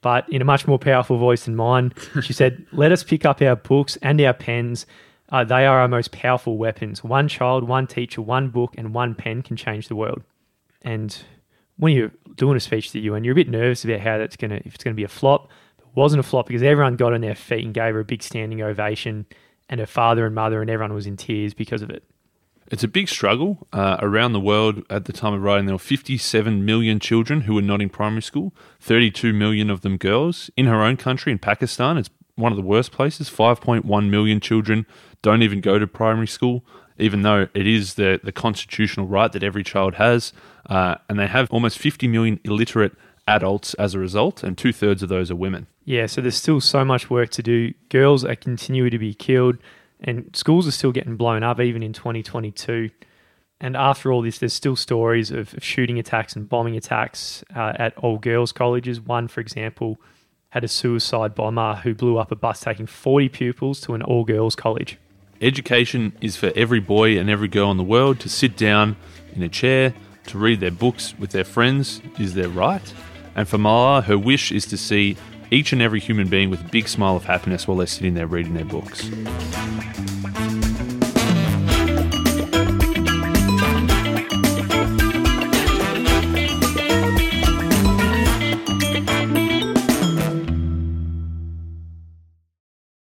But 0.00 0.28
in 0.28 0.42
a 0.42 0.44
much 0.44 0.66
more 0.68 0.78
powerful 0.78 1.18
voice 1.18 1.46
than 1.46 1.56
mine, 1.56 1.92
she 2.22 2.32
said, 2.32 2.66
Let 2.72 2.92
us 2.92 3.02
pick 3.02 3.24
up 3.24 3.42
our 3.42 3.56
books 3.56 3.96
and 4.02 4.20
our 4.20 4.34
pens 4.34 4.86
uh, 5.30 5.44
they 5.44 5.66
are 5.66 5.80
our 5.80 5.88
most 5.88 6.12
powerful 6.12 6.56
weapons. 6.56 7.02
One 7.02 7.28
child, 7.28 7.64
one 7.64 7.86
teacher, 7.86 8.22
one 8.22 8.48
book, 8.48 8.74
and 8.76 8.92
one 8.94 9.14
pen 9.14 9.42
can 9.42 9.56
change 9.56 9.88
the 9.88 9.96
world. 9.96 10.22
And 10.82 11.16
when 11.76 11.94
you're 11.94 12.12
doing 12.36 12.56
a 12.56 12.60
speech 12.60 12.88
to 12.88 12.92
the 12.94 13.00
UN, 13.00 13.24
you're 13.24 13.32
a 13.32 13.34
bit 13.34 13.48
nervous 13.48 13.84
about 13.84 14.00
how 14.00 14.18
that's 14.18 14.36
gonna 14.36 14.60
if 14.64 14.74
it's 14.74 14.84
gonna 14.84 14.94
be 14.94 15.04
a 15.04 15.08
flop, 15.08 15.50
it 15.78 15.86
wasn't 15.94 16.20
a 16.20 16.22
flop 16.22 16.46
because 16.46 16.62
everyone 16.62 16.96
got 16.96 17.14
on 17.14 17.22
their 17.22 17.34
feet 17.34 17.64
and 17.64 17.74
gave 17.74 17.94
her 17.94 18.00
a 18.00 18.04
big 18.04 18.22
standing 18.22 18.60
ovation, 18.62 19.26
and 19.68 19.80
her 19.80 19.86
father 19.86 20.26
and 20.26 20.34
mother 20.34 20.60
and 20.60 20.70
everyone 20.70 20.94
was 20.94 21.06
in 21.06 21.16
tears 21.16 21.54
because 21.54 21.82
of 21.82 21.90
it. 21.90 22.04
It's 22.70 22.82
a 22.82 22.88
big 22.88 23.08
struggle 23.08 23.66
uh, 23.72 23.98
around 24.00 24.32
the 24.32 24.40
world. 24.40 24.82
At 24.88 25.04
the 25.04 25.12
time 25.12 25.34
of 25.34 25.42
writing, 25.42 25.66
there 25.66 25.74
were 25.74 25.78
57 25.78 26.64
million 26.64 26.98
children 26.98 27.42
who 27.42 27.54
were 27.54 27.62
not 27.62 27.82
in 27.82 27.90
primary 27.90 28.22
school, 28.22 28.54
32 28.80 29.34
million 29.34 29.68
of 29.68 29.82
them 29.82 29.98
girls. 29.98 30.50
In 30.56 30.66
her 30.66 30.82
own 30.82 30.96
country, 30.96 31.30
in 31.30 31.38
Pakistan, 31.38 31.98
it's 31.98 32.08
one 32.36 32.52
of 32.52 32.56
the 32.56 32.62
worst 32.62 32.92
places. 32.92 33.30
5.1 33.30 34.08
million 34.08 34.40
children 34.40 34.86
don't 35.22 35.42
even 35.42 35.60
go 35.60 35.78
to 35.78 35.86
primary 35.86 36.26
school, 36.26 36.64
even 36.98 37.22
though 37.22 37.48
it 37.54 37.66
is 37.66 37.94
the, 37.94 38.20
the 38.22 38.32
constitutional 38.32 39.06
right 39.06 39.32
that 39.32 39.42
every 39.42 39.64
child 39.64 39.94
has. 39.94 40.32
Uh, 40.66 40.96
and 41.08 41.18
they 41.18 41.26
have 41.26 41.50
almost 41.50 41.78
50 41.78 42.08
million 42.08 42.40
illiterate 42.44 42.92
adults 43.26 43.74
as 43.74 43.94
a 43.94 43.98
result, 43.98 44.42
and 44.42 44.58
two 44.58 44.72
thirds 44.72 45.02
of 45.02 45.08
those 45.08 45.30
are 45.30 45.36
women. 45.36 45.66
Yeah, 45.84 46.06
so 46.06 46.20
there's 46.20 46.36
still 46.36 46.60
so 46.60 46.84
much 46.84 47.10
work 47.10 47.30
to 47.30 47.42
do. 47.42 47.72
Girls 47.88 48.24
are 48.24 48.36
continuing 48.36 48.90
to 48.90 48.98
be 48.98 49.14
killed, 49.14 49.58
and 50.00 50.30
schools 50.34 50.66
are 50.66 50.72
still 50.72 50.92
getting 50.92 51.16
blown 51.16 51.42
up 51.42 51.60
even 51.60 51.82
in 51.82 51.92
2022. 51.92 52.90
And 53.60 53.76
after 53.76 54.12
all 54.12 54.20
this, 54.20 54.38
there's 54.38 54.52
still 54.52 54.76
stories 54.76 55.30
of, 55.30 55.54
shooting 55.58 55.98
attacks 55.98 56.36
and 56.36 56.48
bombing 56.48 56.76
attacks 56.76 57.44
uh, 57.54 57.72
at 57.76 57.96
all 57.98 58.18
girls' 58.18 58.52
colleges. 58.52 59.00
One, 59.00 59.28
for 59.28 59.40
example, 59.40 59.98
had 60.54 60.62
a 60.62 60.68
suicide 60.68 61.34
bomber 61.34 61.74
who 61.82 61.92
blew 61.92 62.16
up 62.16 62.30
a 62.30 62.36
bus 62.36 62.60
taking 62.60 62.86
40 62.86 63.28
pupils 63.28 63.80
to 63.80 63.92
an 63.92 64.02
all 64.02 64.22
girls 64.22 64.54
college. 64.54 64.98
Education 65.40 66.12
is 66.20 66.36
for 66.36 66.52
every 66.54 66.78
boy 66.78 67.18
and 67.18 67.28
every 67.28 67.48
girl 67.48 67.72
in 67.72 67.76
the 67.76 67.82
world 67.82 68.20
to 68.20 68.28
sit 68.28 68.56
down 68.56 68.94
in 69.34 69.42
a 69.42 69.48
chair, 69.48 69.92
to 70.28 70.38
read 70.38 70.60
their 70.60 70.70
books 70.70 71.12
with 71.18 71.30
their 71.30 71.42
friends 71.42 72.00
is 72.20 72.34
their 72.34 72.48
right. 72.48 72.94
And 73.34 73.48
for 73.48 73.58
Malala, 73.58 74.04
her 74.04 74.16
wish 74.16 74.52
is 74.52 74.64
to 74.66 74.76
see 74.76 75.16
each 75.50 75.72
and 75.72 75.82
every 75.82 75.98
human 75.98 76.28
being 76.28 76.50
with 76.50 76.60
a 76.60 76.68
big 76.68 76.86
smile 76.86 77.16
of 77.16 77.24
happiness 77.24 77.66
while 77.66 77.76
they're 77.76 77.88
sitting 77.88 78.14
there 78.14 78.28
reading 78.28 78.54
their 78.54 78.64
books. 78.64 79.10